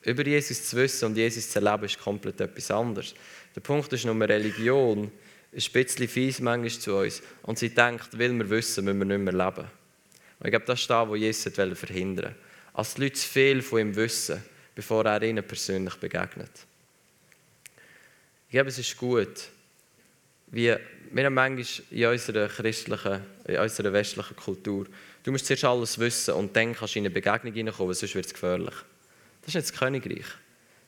Über 0.00 0.26
Jesus 0.26 0.66
zu 0.68 0.78
wissen 0.78 1.06
und 1.06 1.16
Jesus 1.16 1.50
zu 1.50 1.60
erleben, 1.60 1.84
ist 1.84 2.00
komplett 2.00 2.40
etwas 2.40 2.70
anderes. 2.70 3.14
Der 3.54 3.60
Punkt 3.60 3.92
ist 3.92 4.06
nur, 4.06 4.18
Religion 4.28 5.12
ist 5.52 5.68
ein 5.68 5.72
bisschen 5.72 6.08
fies 6.08 6.40
manchmal 6.40 6.70
zu 6.70 6.96
uns 6.96 7.22
und 7.42 7.58
sie 7.58 7.68
denkt, 7.68 8.18
weil 8.18 8.32
wir 8.32 8.48
wissen, 8.48 8.84
müssen 8.84 8.98
wir 8.98 9.04
nicht 9.04 9.20
mehr 9.20 9.34
leben. 9.34 9.66
Und 10.38 10.46
ich 10.46 10.50
glaube, 10.50 10.64
das 10.64 10.80
ist 10.80 10.90
das, 10.90 11.08
was 11.08 11.18
Jesus 11.18 11.52
verhindern 11.52 12.24
wollte. 12.24 12.36
Als 12.72 12.94
die 12.94 13.02
Leute 13.02 13.14
zu 13.14 13.28
viel 13.28 13.60
von 13.60 13.80
ihm 13.80 13.94
wissen, 13.94 14.42
bevor 14.74 15.04
er 15.04 15.22
ihnen 15.22 15.46
persönlich 15.46 15.94
begegnet. 15.96 16.50
Ich 18.48 18.52
glaube, 18.52 18.70
es 18.70 18.78
ist 18.78 18.96
gut, 18.96 19.50
wie 20.52 20.76
wir 21.14 21.26
haben 21.26 21.34
manchmal 21.34 21.66
in 21.90 22.06
unserer 22.06 22.48
christlichen, 22.48 23.20
in 23.46 23.58
unserer 23.58 23.92
westlichen 23.92 24.36
Kultur, 24.36 24.86
du 25.22 25.32
musst 25.32 25.46
zuerst 25.46 25.64
alles 25.64 25.98
wissen 25.98 26.34
und 26.34 26.56
dann 26.56 26.74
kannst 26.74 26.94
du 26.94 27.00
in 27.00 27.06
eine 27.06 27.12
Begegnung 27.12 27.52
hineinkommen, 27.52 27.92
sonst 27.94 28.14
wird 28.14 28.26
es 28.26 28.32
gefährlich. 28.32 28.74
Das 29.40 29.48
ist 29.48 29.54
jetzt 29.54 29.72
das 29.72 29.78
Königreich. 29.78 30.26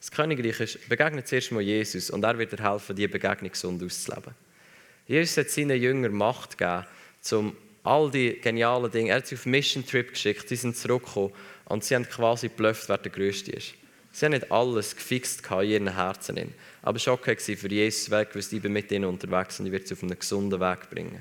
Das 0.01 0.11
Königreich 0.11 0.61
ist, 0.61 0.89
begegnet 0.89 1.29
zuerst 1.29 1.53
mal 1.53 1.61
Jesus 1.61 2.11
und 2.11 2.25
er 2.25 2.39
wird 2.39 2.53
dir 2.53 2.71
helfen, 2.71 2.97
diese 2.97 3.09
Begegnung 3.09 3.51
gesund 3.51 3.83
auszuleben. 3.83 4.35
Jesus 5.07 5.37
hat 5.37 5.51
seinen 5.51 5.81
Jüngern 5.81 6.13
Macht 6.13 6.57
gegeben, 6.57 6.87
um 7.33 7.57
all 7.83 8.11
die 8.11 8.41
genialen 8.41 8.91
Dinge, 8.91 9.11
er 9.11 9.17
hat 9.17 9.27
sie 9.27 9.35
auf 9.35 9.45
Mission 9.45 9.87
Trip 9.87 10.11
geschickt, 10.11 10.49
sie 10.49 10.57
sind 10.57 10.77
zurückgekommen 10.77 11.33
und 11.67 11.85
sie 11.85 11.95
haben 11.95 12.09
quasi 12.09 12.49
geblufft, 12.49 12.89
wer 12.89 12.99
der 12.99 13.13
Größte 13.13 13.53
ist. 13.53 13.75
Sie 14.15 14.27
haben 14.27 14.33
nicht 14.33 14.53
alles 14.53 14.95
gefixt 14.95 15.43
in 15.51 15.63
ihren 15.63 15.93
Herzen. 15.93 16.55
Aber 16.83 16.97
es 16.99 17.07
war 17.09 17.15
okay 17.15 17.37
für 17.37 17.69
Jesus, 17.69 18.09
weil 18.13 18.29
ich 18.33 18.53
ich 18.53 18.63
bin 18.63 18.73
mit 18.73 18.93
ihnen 18.93 19.07
unterwegs 19.07 19.59
und 19.59 19.67
ich 19.67 19.73
werde 19.73 19.89
sie 19.89 19.95
auf 19.95 20.05
einen 20.05 20.17
gesunden 20.17 20.61
Weg 20.61 20.89
bringen. 20.89 21.21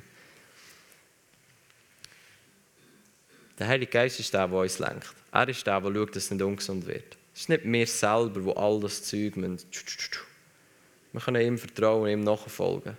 Der 3.58 3.68
Heilige 3.68 3.92
Geist 3.92 4.20
ist 4.20 4.32
der, 4.32 4.48
der 4.48 4.60
uns 4.60 4.78
lenkt. 4.78 5.12
Er 5.32 5.50
ist 5.50 5.66
der, 5.66 5.82
der 5.82 5.92
schaut, 5.92 6.16
dass 6.16 6.26
es 6.26 6.32
nicht 6.32 6.44
ungesund 6.44 6.86
wird. 6.86 7.18
Es 7.34 7.42
ist 7.42 7.50
nicht 7.50 7.64
wir 7.64 7.88
selber, 7.88 8.40
die 8.40 8.58
all 8.58 8.80
das 8.80 9.04
Zeug. 9.04 9.38
Wir 9.38 11.22
können 11.22 11.42
ihm 11.42 11.58
vertrauen, 11.58 12.12
ihm 12.12 12.24
nachfolgen. 12.24 12.96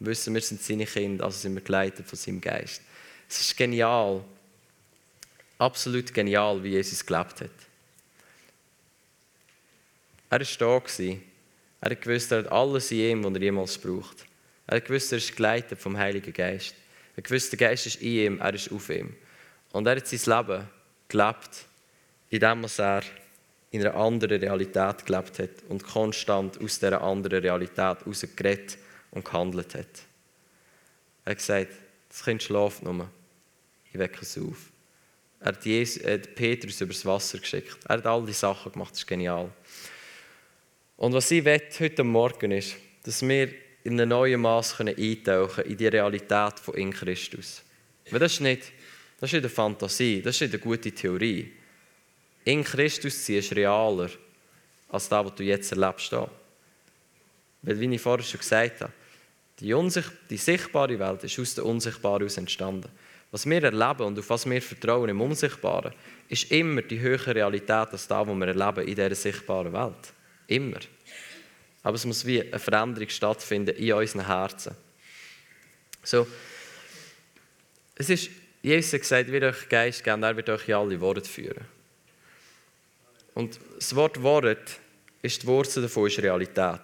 Wir 0.00 0.06
wissen, 0.08 0.34
wir 0.34 0.40
sind 0.40 0.60
seine 0.60 0.86
Kinder, 0.86 1.24
also 1.24 1.38
sind 1.38 1.54
wir 1.54 1.62
geleitet 1.62 2.04
von 2.04 2.18
seinem 2.18 2.40
Geist. 2.40 2.82
Es 3.28 3.40
ist 3.42 3.56
genial, 3.56 4.24
absolut 5.56 6.12
genial, 6.12 6.60
wie 6.64 6.70
Jesus 6.70 7.06
gelebt 7.06 7.42
hat. 7.42 7.69
Er 10.30 10.40
war 10.40 10.80
da. 10.80 10.82
Er 11.82 11.90
hat 11.90 12.02
gewusst, 12.02 12.30
er 12.30 12.38
hat 12.38 12.52
alles 12.52 12.90
in 12.92 12.98
ihm, 12.98 13.24
was 13.24 13.34
er 13.34 13.42
jemals 13.42 13.78
braucht. 13.78 14.26
Er 14.66 14.76
hat 14.76 14.84
gewusst, 14.84 15.10
er 15.12 15.18
ist 15.18 15.34
geleitet 15.34 15.78
vom 15.78 15.96
Heiligen 15.96 16.32
Geist. 16.32 16.74
Er 17.14 17.18
hat 17.18 17.24
gewusst, 17.24 17.50
der 17.52 17.58
Geist 17.58 17.86
ist 17.86 18.00
in 18.00 18.08
ihm, 18.08 18.40
er 18.40 18.54
ist 18.54 18.70
auf 18.70 18.90
ihm. 18.90 19.16
Und 19.72 19.86
er 19.86 19.96
hat 19.96 20.06
sein 20.06 20.38
Leben 20.38 20.68
gelebt, 21.08 21.66
indem 22.28 22.64
er 22.78 23.02
in 23.72 23.80
einer 23.80 23.94
anderen 23.94 24.40
Realität 24.40 25.04
gelebt 25.06 25.38
hat 25.38 25.62
und 25.68 25.84
konstant 25.84 26.60
aus 26.60 26.78
dieser 26.78 27.00
anderen 27.00 27.40
Realität 27.40 28.00
herausgeredet 28.00 28.78
und 29.10 29.24
gehandelt 29.24 29.74
hat. 29.74 30.02
Er 31.24 31.30
hat 31.30 31.38
gesagt, 31.38 31.72
das 32.08 32.24
Kind 32.24 32.42
schläft 32.42 32.82
nur. 32.82 33.08
Ich 33.92 33.98
wecke 33.98 34.22
es 34.22 34.38
auf. 34.38 34.70
Er 35.40 35.48
hat, 35.48 35.64
Jesus, 35.64 36.04
hat 36.04 36.34
Petrus 36.34 36.80
übers 36.80 37.04
Wasser 37.06 37.38
geschickt. 37.38 37.78
Er 37.88 37.96
hat 37.96 38.06
all 38.06 38.24
die 38.26 38.32
Sachen 38.32 38.72
gemacht, 38.72 38.92
das 38.92 39.00
ist 39.00 39.06
genial. 39.06 39.50
Und 41.00 41.14
was 41.14 41.30
ich 41.30 41.42
will, 41.46 41.62
heute 41.78 42.04
Morgen 42.04 42.50
ist, 42.50 42.76
dass 43.04 43.26
wir 43.26 43.48
in 43.84 43.98
einem 43.98 44.10
neuen 44.10 44.38
Maß 44.38 44.80
eintauchen 44.80 45.64
in 45.64 45.74
die 45.74 45.86
Realität 45.86 46.60
von 46.60 46.74
in 46.74 46.92
Christus. 46.92 47.62
Weil 48.10 48.20
das 48.20 48.34
ist 48.34 48.40
nicht, 48.42 48.64
das 49.18 49.30
ist 49.30 49.32
nicht 49.32 49.44
eine 49.44 49.48
Fantasie, 49.48 50.20
das 50.20 50.34
ist 50.34 50.42
nicht 50.42 50.52
eine 50.52 50.62
gute 50.62 50.92
Theorie. 50.92 51.52
In 52.44 52.62
Christus 52.62 53.24
sein 53.24 53.36
ist 53.36 53.56
realer 53.56 54.10
als 54.90 55.08
das, 55.08 55.24
was 55.24 55.34
du 55.36 55.42
jetzt 55.42 55.72
erlebst. 55.72 56.12
Weil, 56.12 57.80
wie 57.80 57.94
ich 57.94 58.00
vorher 58.02 58.22
schon 58.22 58.40
gesagt 58.40 58.82
habe, 58.82 58.92
die, 59.58 59.74
die 60.28 60.36
sichtbare 60.36 60.98
Welt 60.98 61.24
ist 61.24 61.38
aus 61.38 61.54
der 61.54 61.64
Unsichtbaren 61.64 62.26
aus 62.26 62.36
entstanden. 62.36 62.90
Was 63.30 63.48
wir 63.48 63.62
erleben 63.62 64.02
und 64.02 64.18
auf 64.18 64.28
was 64.28 64.44
wir 64.44 64.60
vertrauen 64.60 65.08
im 65.08 65.22
Unsichtbaren, 65.22 65.94
ist 66.28 66.50
immer 66.50 66.82
die 66.82 67.00
höhere 67.00 67.34
Realität 67.34 67.70
als 67.70 68.06
das, 68.06 68.10
was 68.10 68.36
wir 68.36 68.48
erleben 68.48 68.86
in 68.86 68.94
dieser 68.94 69.14
sichtbaren 69.14 69.72
Welt. 69.72 70.12
Immer. 70.50 70.80
Aber 71.82 71.94
es 71.94 72.04
muss 72.04 72.26
wie 72.26 72.42
eine 72.42 72.58
Veränderung 72.58 73.08
stattfinden 73.08 73.74
in 73.76 73.92
unseren 73.92 74.26
Herzen. 74.26 74.74
So, 76.02 76.26
es 77.94 78.10
ist, 78.10 78.30
Jesus 78.62 78.92
hat 78.92 79.00
gesagt, 79.00 79.30
wird 79.30 79.44
euch 79.44 79.68
Geist 79.68 80.02
geben, 80.02 80.22
er 80.22 80.36
wird 80.36 80.48
euch 80.50 80.68
in 80.68 80.74
alle 80.74 81.00
Worte 81.00 81.28
führen. 81.28 81.64
Und 83.34 83.60
das 83.76 83.94
Wort 83.94 84.20
Wort 84.22 84.80
ist 85.22 85.42
die 85.42 85.46
Wurzel 85.46 85.84
davon, 85.84 86.08
ist 86.08 86.18
Realität. 86.18 86.80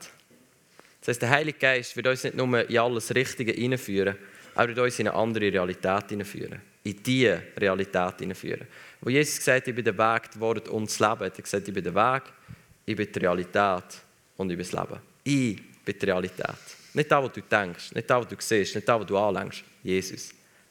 Das 1.00 1.08
heißt, 1.08 1.22
der 1.22 1.30
Heilige 1.30 1.58
Geist 1.58 1.96
wird 1.96 2.06
uns 2.06 2.22
nicht 2.22 2.36
nur 2.36 2.70
in 2.70 2.78
alles 2.78 3.14
Richtige 3.14 3.52
hineinführen, 3.52 4.16
er 4.54 4.68
wird 4.68 4.78
uns 4.78 4.98
in 4.98 5.08
eine 5.08 5.16
andere 5.16 5.52
Realität 5.52 6.08
hineinführen. 6.08 6.62
In 6.84 7.02
diese 7.02 7.42
Realität 7.58 8.20
hineinführen. 8.20 8.66
Wo 9.00 9.10
Jesus 9.10 9.38
gesagt 9.38 9.62
hat, 9.62 9.68
ich 9.68 9.74
bin 9.74 9.84
der 9.84 9.98
Weg, 9.98 10.30
das 10.30 10.40
Wort 10.40 10.68
und 10.68 10.88
das 10.88 11.00
Leben, 11.00 11.20
hat 11.20 11.36
gesagt, 11.36 11.66
ich 11.66 11.74
bin 11.74 11.82
der 11.82 11.94
Weg, 11.94 12.22
ich 12.86 12.96
bin 12.96 13.12
die 13.12 13.18
Realität 13.18 13.84
und 14.38 14.50
ich 14.50 14.56
bin 14.56 14.66
das 14.66 14.72
Leben. 14.72 15.00
Ich 15.24 15.84
bin 15.84 15.98
die 15.98 16.06
Realität. 16.06 16.56
Nicht 16.94 17.10
das, 17.10 17.22
was 17.22 17.32
du 17.32 17.42
denkst, 17.42 17.92
nicht 17.94 18.08
das, 18.08 18.18
was 18.22 18.28
du 18.28 18.36
siehst, 18.38 18.74
nicht 18.74 18.88
das, 18.88 19.00
was 19.00 19.06
du 19.06 19.18
anlängst. 19.18 19.64
Jesus. 19.82 20.30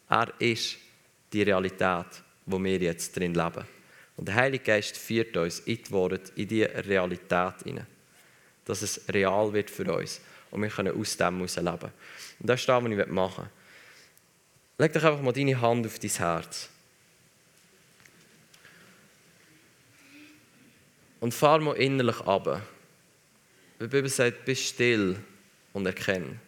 Er 0.10 0.34
ist 0.40 0.78
die 1.32 1.44
Realität, 1.44 2.08
wo 2.46 2.64
wir 2.64 2.78
jetzt 2.78 3.16
drin 3.16 3.34
leben. 3.34 3.66
Und 4.18 4.28
der 4.28 4.36
Heilige 4.36 4.64
Geist 4.64 4.98
führt 4.98 5.36
uns 5.38 5.60
in 5.60 5.78
die 5.84 5.92
Worte, 5.92 6.32
in 6.36 6.48
die 6.48 6.64
Realität 6.64 7.54
hinein 7.64 7.86
dass 8.66 8.82
es 8.82 9.02
real 9.10 9.54
wird 9.54 9.70
für 9.70 9.92
uns 9.94 10.20
und 10.52 10.62
wir 10.62 10.70
können 10.70 11.00
aus 11.00 11.16
dem 11.16 11.36
heraus 11.38 11.56
leben. 11.56 11.92
Und 12.40 12.50
das 12.50 12.60
ist 12.60 12.68
das, 12.68 12.84
was 12.84 12.92
ich 12.92 13.08
machen 13.08 13.46
will. 13.46 14.86
Leg 14.86 14.94
doch 14.94 15.04
einfach 15.04 15.22
mal 15.22 15.32
deine 15.32 15.62
Hand 15.62 15.86
auf 15.86 16.00
dein 16.00 16.12
Herz. 16.12 16.70
Und 21.26 21.34
fahr 21.34 21.58
mal 21.58 21.74
innerlich 21.78 22.22
ab. 22.22 22.62
Die 23.80 23.88
Bibel 23.88 24.08
sagt, 24.10 24.46
bist 24.46 24.62
still 24.62 25.16
und 25.74 25.88
erkenne. 25.88 26.40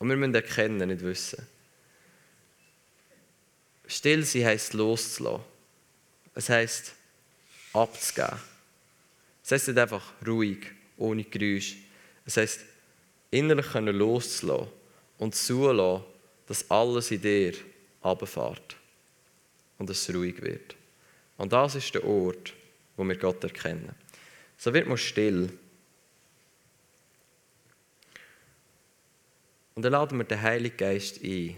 Und 0.00 0.08
wir 0.08 0.16
müssen 0.16 0.34
erkennen, 0.34 0.88
nicht 0.88 1.02
wissen. 1.02 1.46
Still 3.86 4.24
sein 4.24 4.46
heisst 4.46 4.74
loszulassen. 4.74 5.44
Es 6.34 6.48
heisst 6.48 6.94
abzugeben. 7.72 8.40
Es 9.44 9.52
heisst 9.52 9.68
nicht 9.68 9.78
einfach 9.78 10.12
ruhig 10.26 10.66
ohne 10.96 11.22
Geräusch. 11.22 11.76
Das 12.24 12.38
heisst, 12.38 12.62
innerlich 13.30 13.68
können 13.68 13.94
loszulassen 13.94 14.72
und 15.18 15.36
zulassen, 15.36 16.02
dass 16.48 16.68
alles 16.68 17.12
in 17.12 17.22
dir 17.22 17.54
runterfährt 18.02 18.74
und 19.78 19.88
es 19.88 20.12
ruhig 20.12 20.42
wird. 20.42 20.74
Und 21.36 21.52
das 21.52 21.76
ist 21.76 21.94
der 21.94 22.02
Ort, 22.02 22.52
wo 22.96 23.04
wir 23.04 23.16
Gott 23.16 23.44
erkennen. 23.44 23.94
So 24.58 24.74
wird 24.74 24.88
man 24.88 24.98
still. 24.98 25.50
Und 29.74 29.82
dann 29.82 29.92
laden 29.92 30.18
wir 30.18 30.24
den 30.24 30.42
Heiligen 30.42 30.76
Geist 30.76 31.22
ein, 31.22 31.56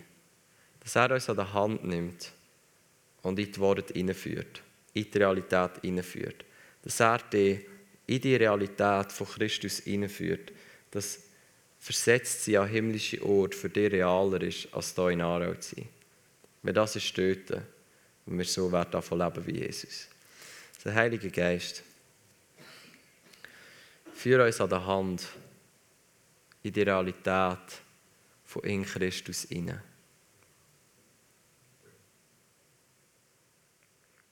dass 0.81 0.95
er 0.95 1.11
uns 1.11 1.29
an 1.31 1.37
der 1.37 1.53
Hand 1.53 1.85
nimmt 1.85 2.33
und 3.23 3.39
in 3.39 3.51
die 3.51 3.59
Worte 3.59 3.95
hineinführt, 3.95 4.63
in 4.93 5.11
die 5.11 5.19
Realität 5.19 5.81
hineinführt. 5.81 6.45
Dass 6.83 7.01
er 7.01 7.19
dich 7.19 7.61
in 8.07 8.21
die 8.21 8.37
Realität 8.37 9.11
von 9.11 9.27
Christus 9.27 9.79
hineinführt, 9.79 10.53
dass 10.91 11.21
versetzt 11.79 12.45
sie 12.45 12.59
an 12.59 12.69
himmlische 12.69 13.25
Ort 13.25 13.55
für 13.55 13.71
dich 13.71 13.91
realer 13.91 14.43
ist, 14.43 14.69
als 14.73 14.95
hier 14.95 15.09
in 15.09 15.23
Aarau 15.23 15.55
zu 15.55 15.77
sein. 15.77 15.89
Wenn 16.63 16.75
das 16.75 16.97
ist 16.97 17.15
töten 17.15 17.63
und 18.27 18.37
wir 18.37 18.45
so 18.45 18.71
werden 18.71 18.91
davon 18.91 19.19
leben 19.19 19.47
wie 19.47 19.65
Jesus. 19.65 20.09
Der 20.85 20.95
Heilige 20.95 21.31
Geist, 21.31 21.83
führe 24.21 24.45
uns 24.45 24.61
an 24.61 24.69
der 24.69 24.87
Hand 24.87 25.27
in 26.63 26.73
die 26.73 26.83
Realität 26.83 27.81
von 28.45 28.63
in 28.65 28.85
Christus 28.85 29.47
hinein. 29.49 29.81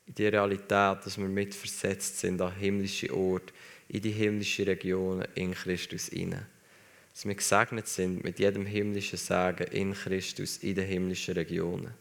in 0.08 0.14
die 0.14 0.26
Realität, 0.26 1.04
dass 1.04 1.18
wir 1.18 1.28
mitversetzt 1.28 2.18
sind 2.18 2.40
an 2.40 2.54
himmlische 2.54 3.14
Orte, 3.14 3.52
in 3.88 4.00
die 4.00 4.10
himmlische 4.10 4.66
Regionen 4.66 5.26
in 5.34 5.52
Christus 5.52 6.06
hinein. 6.08 6.46
Dass 7.12 7.26
wir 7.26 7.34
gesegnet 7.34 7.88
sind 7.88 8.24
mit 8.24 8.38
jedem 8.38 8.66
himmlischen 8.66 9.18
Segen 9.18 9.66
in 9.68 9.94
Christus 9.94 10.58
in 10.58 10.74
den 10.74 10.86
himmlischen 10.86 11.34
Regionen. 11.34 11.92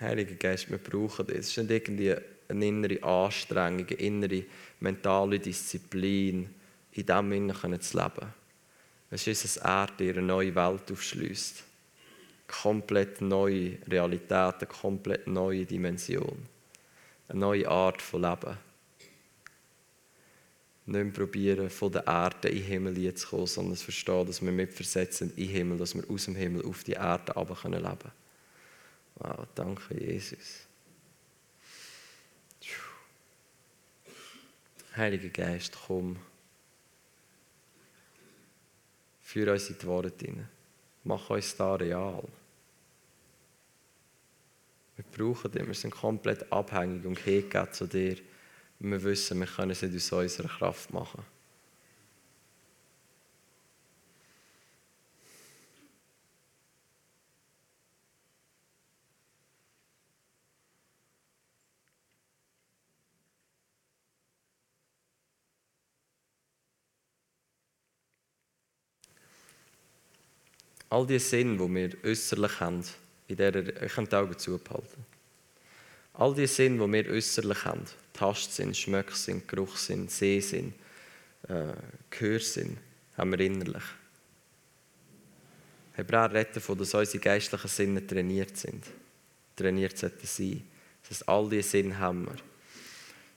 Heiliger 0.00 0.34
Geist, 0.34 0.70
wir 0.70 0.78
brauchen 0.78 1.26
das. 1.26 1.36
Es 1.36 1.48
ist 1.48 1.56
nicht 1.56 1.70
irgendwie 1.70 2.14
eine 2.48 2.66
innere 2.66 3.02
Anstrengung, 3.02 3.86
eine 3.86 3.96
innere 3.98 4.44
mentale 4.80 5.38
Disziplin, 5.38 6.54
in 6.92 7.06
dem 7.06 7.32
Innen 7.32 7.80
zu 7.80 7.96
leben. 7.96 8.34
Es 9.10 9.26
ist 9.26 9.58
ein 9.62 9.70
Erde, 9.70 9.92
die 9.98 10.10
eine 10.10 10.22
neue 10.22 10.54
Welt 10.54 10.90
aufschließt. 10.90 11.62
Komplett 12.46 13.20
neue 13.20 13.78
Realität, 13.88 14.32
eine 14.32 14.66
komplett 14.66 15.26
neue 15.26 15.64
Dimension. 15.64 16.46
Eine 17.28 17.40
neue 17.40 17.68
Art 17.68 18.02
von 18.02 18.22
Leben. 18.22 18.56
Nicht 20.86 21.14
probieren, 21.14 21.70
von 21.70 21.90
der 21.90 22.06
Erde 22.06 22.48
in 22.48 22.58
den 22.58 22.64
Himmel 22.64 23.14
zu 23.14 23.28
kommen, 23.28 23.46
sondern 23.46 23.76
verstehen, 23.76 24.26
dass 24.26 24.42
wir 24.42 24.52
mitversetzt 24.52 25.18
sind 25.18 25.36
in 25.36 25.46
den 25.46 25.56
Himmel, 25.56 25.78
dass 25.78 25.94
wir 25.94 26.08
aus 26.08 26.26
dem 26.26 26.36
Himmel 26.36 26.64
auf 26.64 26.84
die 26.84 26.92
Erde 26.92 27.32
leben 27.34 27.54
können. 27.54 27.98
Wow, 29.16 29.46
danke, 29.54 29.94
Jesus. 29.94 30.66
Heiliger 34.96 35.28
Geist, 35.28 35.76
komm. 35.86 36.16
Führ 39.20 39.52
uns 39.52 39.68
in 39.68 39.78
die 39.78 39.86
Worte 39.86 40.24
hinein. 40.24 40.48
Mach 41.04 41.28
uns 41.28 41.54
da 41.56 41.74
real. 41.74 42.24
Wir 44.96 45.04
brauchen 45.12 45.50
dich, 45.50 45.66
wir 45.66 45.74
sind 45.74 45.90
komplett 45.90 46.50
abhängig 46.50 47.04
und 47.04 47.18
hingegeben 47.18 47.72
zu 47.72 47.86
dir. 47.86 48.16
Wir 48.78 49.02
wissen, 49.02 49.38
wir 49.38 49.46
können 49.46 49.72
es 49.72 49.82
nicht 49.82 49.94
aus 49.94 50.12
unserer 50.12 50.48
Kraft 50.48 50.92
machen. 50.92 51.22
All 70.90 71.06
die 71.06 71.18
Sinne, 71.18 71.56
die 71.56 71.74
wir 71.74 72.04
äußerlich 72.04 72.60
haben, 72.60 72.82
in 73.28 73.36
der, 73.36 73.54
ich 73.82 73.94
die 73.94 74.14
Augen 74.14 74.38
zuhalten. 74.38 75.04
All 76.14 76.34
die 76.34 76.46
Sinne, 76.46 76.84
die 76.86 76.92
wir 76.92 77.12
äußerlich 77.12 77.64
haben, 77.64 77.84
Tastsinn, 78.12 78.74
Schmöcksinn, 78.74 79.42
Geruchssinn, 79.46 80.08
Sehsinn, 80.08 80.72
äh, 81.48 81.72
Gehörsinn, 82.10 82.78
haben 83.16 83.32
wir 83.32 83.40
innerlich. 83.40 83.84
Hebräer 85.94 86.32
redet 86.32 86.56
davon, 86.56 86.78
dass 86.78 86.94
unsere 86.94 87.22
geistlichen 87.22 87.68
Sinne 87.68 88.06
trainiert 88.06 88.56
sind. 88.56 88.84
Trainiert 89.56 89.96
sollten 89.96 90.26
sein. 90.26 90.62
Das 91.02 91.18
heißt, 91.18 91.28
all 91.28 91.48
diese 91.48 91.70
Sinne 91.70 91.98
haben 91.98 92.26
wir. 92.26 92.36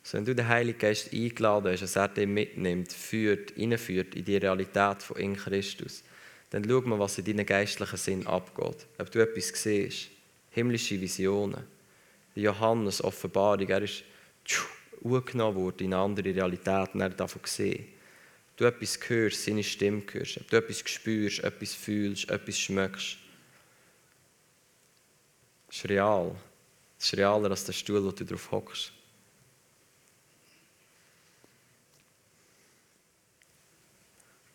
So, 0.03 0.17
wenn 0.17 0.25
du 0.25 0.35
den 0.35 0.47
Heiligen 0.47 0.79
Geist 0.79 1.13
eingeladen 1.13 1.71
hast, 1.71 1.83
dass 1.83 1.95
er 1.95 2.07
dich 2.07 2.27
mitnimmt, 2.27 2.91
führt, 2.91 3.51
hineinführt 3.51 4.15
in 4.15 4.25
die 4.25 4.37
Realität 4.37 5.03
von 5.03 5.17
in 5.17 5.35
Christus, 5.35 6.03
dann 6.49 6.67
schau 6.67 6.81
mal, 6.81 6.99
was 6.99 7.17
in 7.17 7.25
deinem 7.25 7.45
geistlichen 7.45 7.97
Sinn 7.97 8.27
abgeht. 8.27 8.87
Ob 8.97 9.11
du 9.11 9.19
etwas 9.19 9.49
siehst, 9.49 10.09
himmlische 10.49 10.99
Visionen, 10.99 11.63
Johannes 12.35 13.03
Offenbarung, 13.03 13.67
er 13.67 13.81
ist 13.83 14.03
angenommen 15.03 15.55
worden 15.55 15.85
in 15.85 15.93
eine 15.93 16.03
andere 16.03 16.33
Realität 16.33 16.93
und 16.93 17.01
er 17.01 17.05
hat 17.05 17.19
davon 17.19 17.41
gesehen. 17.41 17.87
Du 18.55 18.65
etwas 18.65 18.99
hörst, 19.07 19.45
seine 19.45 19.63
Stimme 19.63 20.03
hörst, 20.11 20.41
du 20.49 20.55
etwas 20.55 20.79
spürst, 20.79 21.39
etwas 21.43 21.73
fühlst, 21.73 22.29
etwas 22.29 22.59
schmeckst. 22.59 23.17
Das 25.67 25.77
ist 25.77 25.89
real. 25.89 26.35
Das 26.97 27.07
ist 27.07 27.17
realer 27.17 27.51
als 27.51 27.63
der 27.63 27.73
Stuhl, 27.73 28.03
wo 28.03 28.11
du 28.11 28.25
drauf 28.25 28.51
hockst. 28.51 28.91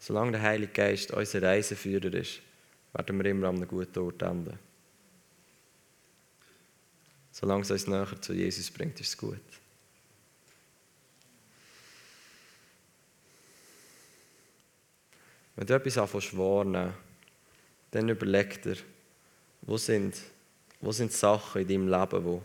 Solange 0.06 0.32
der 0.32 0.42
Heilige 0.42 0.70
Geist 0.70 1.12
unser 1.12 1.40
Reiseführer 1.40 2.12
ist, 2.12 2.42
werden 2.92 3.16
wir 3.16 3.24
immer 3.24 3.48
an 3.48 3.56
einem 3.56 3.66
guten 3.66 4.00
Ort 4.00 4.20
enden. 4.20 4.58
Solange 7.32 7.62
es 7.62 7.70
uns 7.70 7.86
näher 7.86 8.20
zu 8.20 8.34
Jesus 8.34 8.70
bringt, 8.70 9.00
ist 9.00 9.08
es 9.08 9.16
gut. 9.16 9.40
Wenn 15.56 15.66
du 15.66 15.74
etwas 15.74 15.96
anfängst 15.96 16.36
warnen, 16.36 16.92
dann 17.90 18.08
überleg 18.10 18.60
dir, 18.60 18.76
wo 19.62 19.78
sind, 19.78 20.20
wo 20.82 20.92
sind 20.92 21.12
Sachen 21.12 21.62
in 21.62 21.68
deinem 21.68 21.88
Leben, 21.88 22.42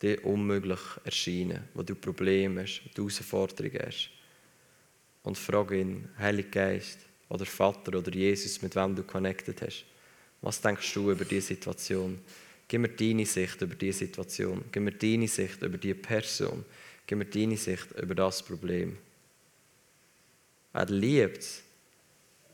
die 0.00 0.06
dir 0.06 0.24
unmöglich 0.24 0.80
erscheinen, 1.04 1.68
wo 1.74 1.82
du 1.82 1.94
Probleme 1.94 2.62
hast, 2.62 2.80
wo 2.86 2.88
du 2.94 3.02
Herausforderungen 3.02 3.82
hast. 3.84 4.13
Und 5.24 5.36
frag 5.36 5.72
ihn, 5.72 6.08
Heiliger 6.18 6.50
Geist 6.50 6.98
oder 7.28 7.44
Vater 7.44 7.98
oder 7.98 8.12
Jesus, 8.12 8.62
mit 8.62 8.76
wem 8.76 8.94
du 8.94 9.02
connected 9.02 9.60
hast. 9.62 9.84
Was 10.40 10.60
denkst 10.60 10.94
du 10.94 11.10
über 11.10 11.24
diese 11.24 11.48
Situation? 11.48 12.20
Gib 12.68 12.80
mir 12.80 12.88
deine 12.88 13.26
Sicht 13.26 13.60
über 13.60 13.74
diese 13.74 14.00
Situation. 14.00 14.64
Gib 14.70 14.82
mir 14.82 14.92
deine 14.92 15.26
Sicht 15.26 15.62
über 15.62 15.78
diese 15.78 15.94
Person. 15.96 16.64
Gib 17.06 17.18
mir 17.18 17.24
deine 17.24 17.56
Sicht 17.56 17.90
über 18.00 18.14
das 18.14 18.42
Problem. 18.42 18.96
Er 20.72 20.86
liebt 20.86 21.38
es, 21.38 21.62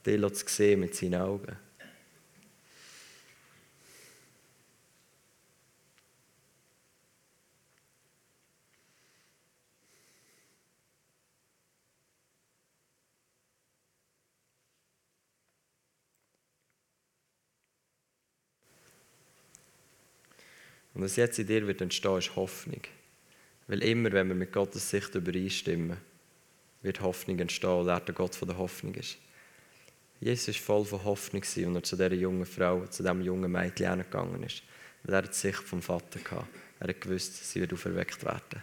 dich 0.06 0.34
zu 0.34 0.44
sehen 0.48 0.80
mit 0.80 0.94
seinen 0.94 1.20
Augen. 1.20 1.56
Und 21.00 21.06
was 21.06 21.16
jetzt 21.16 21.38
in 21.38 21.46
dir 21.46 21.66
wird 21.66 21.80
entstehen, 21.80 22.18
ist 22.18 22.36
Hoffnung. 22.36 22.82
Weil 23.68 23.82
immer, 23.84 24.12
wenn 24.12 24.28
wir 24.28 24.34
mit 24.34 24.52
Gottes 24.52 24.90
Sicht 24.90 25.14
übereinstimmen, 25.14 25.96
wird 26.82 27.00
Hoffnung 27.00 27.38
entstehen, 27.38 27.86
weil 27.86 27.88
er 27.88 28.00
der 28.00 28.14
Gott 28.14 28.34
von 28.34 28.46
der 28.46 28.58
Hoffnung 28.58 28.94
ist. 28.96 29.16
Jesus 30.20 30.56
war 30.56 30.76
voll 30.76 30.84
von 30.84 31.04
Hoffnung, 31.04 31.40
als 31.40 31.56
er 31.56 31.82
zu 31.82 31.96
dieser 31.96 32.12
jungen 32.12 32.44
Frau, 32.44 32.86
zu 32.86 33.02
diesem 33.02 33.22
jungen 33.22 33.50
Mädchen 33.50 33.96
gegangen 34.00 34.42
ist. 34.42 34.62
Weil 35.04 35.14
er 35.14 35.22
die 35.22 35.32
Sicht 35.32 35.60
vom 35.60 35.80
Vater 35.80 36.20
hatte. 36.20 36.46
Er 36.80 36.88
hat 36.88 37.00
gewusst, 37.00 37.50
sie 37.50 37.62
wird 37.62 37.72
auferweckt 37.72 38.22
werden. 38.22 38.62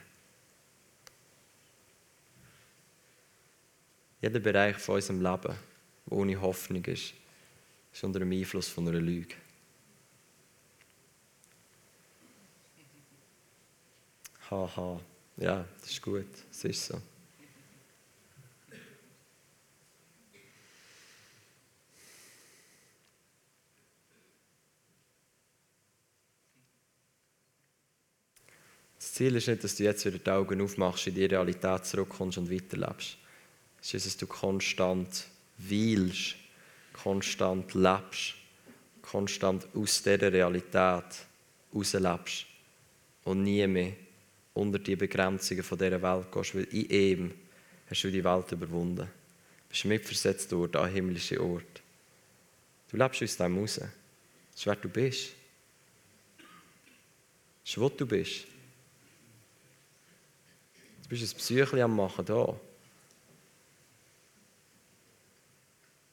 Jeder 4.22 4.40
Bereich 4.40 4.78
von 4.78 4.94
unserem 4.94 5.24
Leben, 5.24 5.56
der 6.06 6.14
ohne 6.14 6.40
Hoffnung 6.40 6.86
ist, 6.86 7.16
ist 7.92 8.04
unter 8.04 8.20
dem 8.20 8.32
Einfluss 8.32 8.68
von 8.68 8.88
einer 8.88 9.00
Lüge. 9.00 9.34
Haha, 14.50 15.02
ja, 15.36 15.66
das 15.82 15.92
ist 15.92 16.02
gut, 16.02 16.26
es 16.50 16.64
ist 16.64 16.86
so. 16.86 17.02
Das 28.98 29.14
Ziel 29.14 29.36
ist 29.36 29.48
nicht, 29.48 29.64
dass 29.64 29.76
du 29.76 29.84
jetzt 29.84 30.06
wieder 30.06 30.18
die 30.18 30.30
Augen 30.30 30.62
aufmachst, 30.62 31.08
in 31.08 31.16
die 31.16 31.26
Realität 31.26 31.86
zurückkommst 31.86 32.38
und 32.38 32.50
weiterlebst. 32.50 33.18
Es 33.82 33.94
ist, 33.94 34.06
dass 34.06 34.18
du 34.18 34.28
konstant 34.28 35.26
weilst, 35.58 36.36
konstant 36.94 37.74
lebst, 37.74 38.36
konstant 39.02 39.68
aus 39.76 40.02
dieser 40.02 40.32
Realität 40.32 41.26
rauslebst 41.74 42.46
und 43.26 43.44
nie 43.44 43.68
mehr 43.68 44.07
unter 44.58 44.80
die 44.80 44.96
Begrenzungen 44.96 45.64
von 45.64 45.78
dieser 45.78 46.02
Welt 46.02 46.32
gehst, 46.32 46.56
weil 46.56 46.64
in 46.64 46.90
ihm 46.90 47.34
hast 47.90 48.04
du 48.04 48.12
die 48.12 48.24
Welt 48.24 48.52
überwunden. 48.52 49.06
Du 49.06 49.70
bist 49.70 49.86
mitversetzt 49.86 50.52
dort 50.52 50.76
an 50.76 50.92
himmlische 50.92 51.42
Ort. 51.42 51.82
Du 52.90 52.98
lebst 52.98 53.22
aus 53.22 53.38
dem 53.38 53.58
raus. 53.58 53.76
Das 53.76 53.90
ist, 54.56 54.66
wer 54.66 54.76
du 54.76 54.90
bist. 54.90 55.34
Das 57.64 57.72
ist, 57.72 57.78
wo 57.78 57.90
du 57.90 58.06
bist. 58.06 58.46
Du 61.04 61.10
bist 61.10 61.34
ein 61.34 61.38
Psyche 61.38 61.84
am 61.84 61.96
Machen 61.96 62.26
da. 62.26 62.60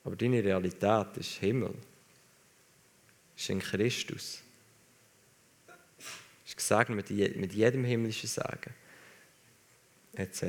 Aber 0.04 0.16
deine 0.16 0.44
Realität 0.44 1.16
ist 1.16 1.38
Himmel. 1.38 1.74
Ist 3.36 3.48
in 3.48 3.60
Christus. 3.60 4.42
Ist 6.46 6.56
gesegnet 6.56 7.10
mit 7.36 7.52
jedem 7.54 7.84
himmlischen 7.84 8.28
Segen. 8.28 8.74
Etc. 10.14 10.44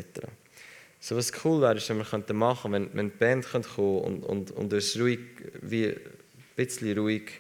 So 0.99 1.15
was 1.15 1.31
cool 1.43 1.61
wäre, 1.61 1.77
ist, 1.77 1.89
wenn 1.89 1.97
wir 1.97 2.33
machen 2.33 2.71
könnten, 2.71 2.89
wenn, 2.93 2.97
wenn 2.97 3.09
die 3.09 3.17
Band 3.17 3.45
kommen 3.49 3.99
und, 3.99 4.23
und, 4.23 4.51
und 4.51 4.73
uns 4.73 4.99
ruhig, 4.99 5.19
wie, 5.61 5.87
ein 5.87 5.99
bisschen 6.55 6.97
ruhig 6.97 7.31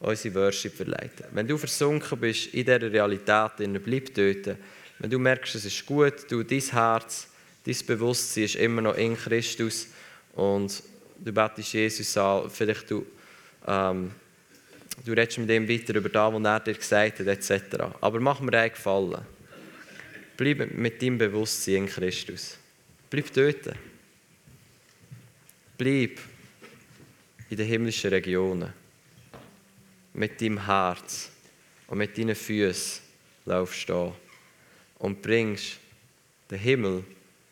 unsere 0.00 0.34
Worship 0.34 0.74
verleiten. 0.74 1.26
Wenn 1.32 1.46
du 1.46 1.56
versunken 1.56 2.18
bist 2.18 2.46
in 2.54 2.64
dieser 2.64 2.92
Realität, 2.92 3.52
bleib 3.84 4.14
dort 4.14 4.56
wenn 5.02 5.10
du 5.10 5.18
merkst, 5.18 5.56
es 5.56 5.64
ist 5.64 5.84
gut, 5.84 6.30
du, 6.30 6.44
dein 6.44 6.60
Herz, 6.60 7.26
dein 7.66 7.76
Bewusstsein 7.86 8.44
ist 8.44 8.54
immer 8.54 8.82
noch 8.82 8.94
in 8.94 9.16
Christus 9.16 9.88
und 10.34 10.80
du 11.18 11.32
betest 11.32 11.72
Jesus 11.72 12.16
an, 12.16 12.48
vielleicht 12.48 12.88
du, 12.88 13.04
ähm, 13.66 14.12
du 15.04 15.12
redest 15.12 15.38
mit 15.38 15.50
ihm 15.50 15.68
weiter 15.68 15.94
über 15.94 16.08
das, 16.08 16.32
was 16.32 16.44
er 16.44 16.60
dir 16.60 16.74
gesagt 16.74 17.20
hat, 17.20 17.26
etc. 17.26 17.76
Aber 18.00 18.20
mach 18.20 18.40
mir 18.40 18.52
einen 18.52 18.70
Gefallen. 18.70 19.22
Bleib 20.36 20.72
mit 20.74 21.02
deinem 21.02 21.18
Bewusstsein 21.18 21.74
in 21.76 21.86
Christus. 21.86 22.56
Bleib 23.10 23.32
dort. 23.32 23.76
Bleib 25.76 26.18
in 27.50 27.56
den 27.56 27.66
himmlischen 27.66 28.10
Regionen. 28.10 28.72
Mit 30.14 30.40
deinem 30.40 30.64
Herz 30.64 31.30
und 31.86 31.98
mit 31.98 32.16
deinen 32.16 32.34
Füßen 32.34 33.02
laufst 33.46 33.88
du 33.88 34.14
und 34.98 35.22
bringst 35.22 35.78
den 36.50 36.58
Himmel 36.58 37.04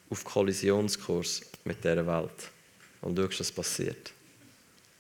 auf 0.09 0.25
Kollisionskurs 0.25 1.43
mit 1.65 1.83
dieser 1.83 2.07
Welt. 2.07 2.51
Und 3.01 3.19
schaust, 3.19 3.41
was 3.41 3.53
passiert. 3.53 4.13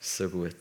So 0.01 0.28
gut. 0.28 0.57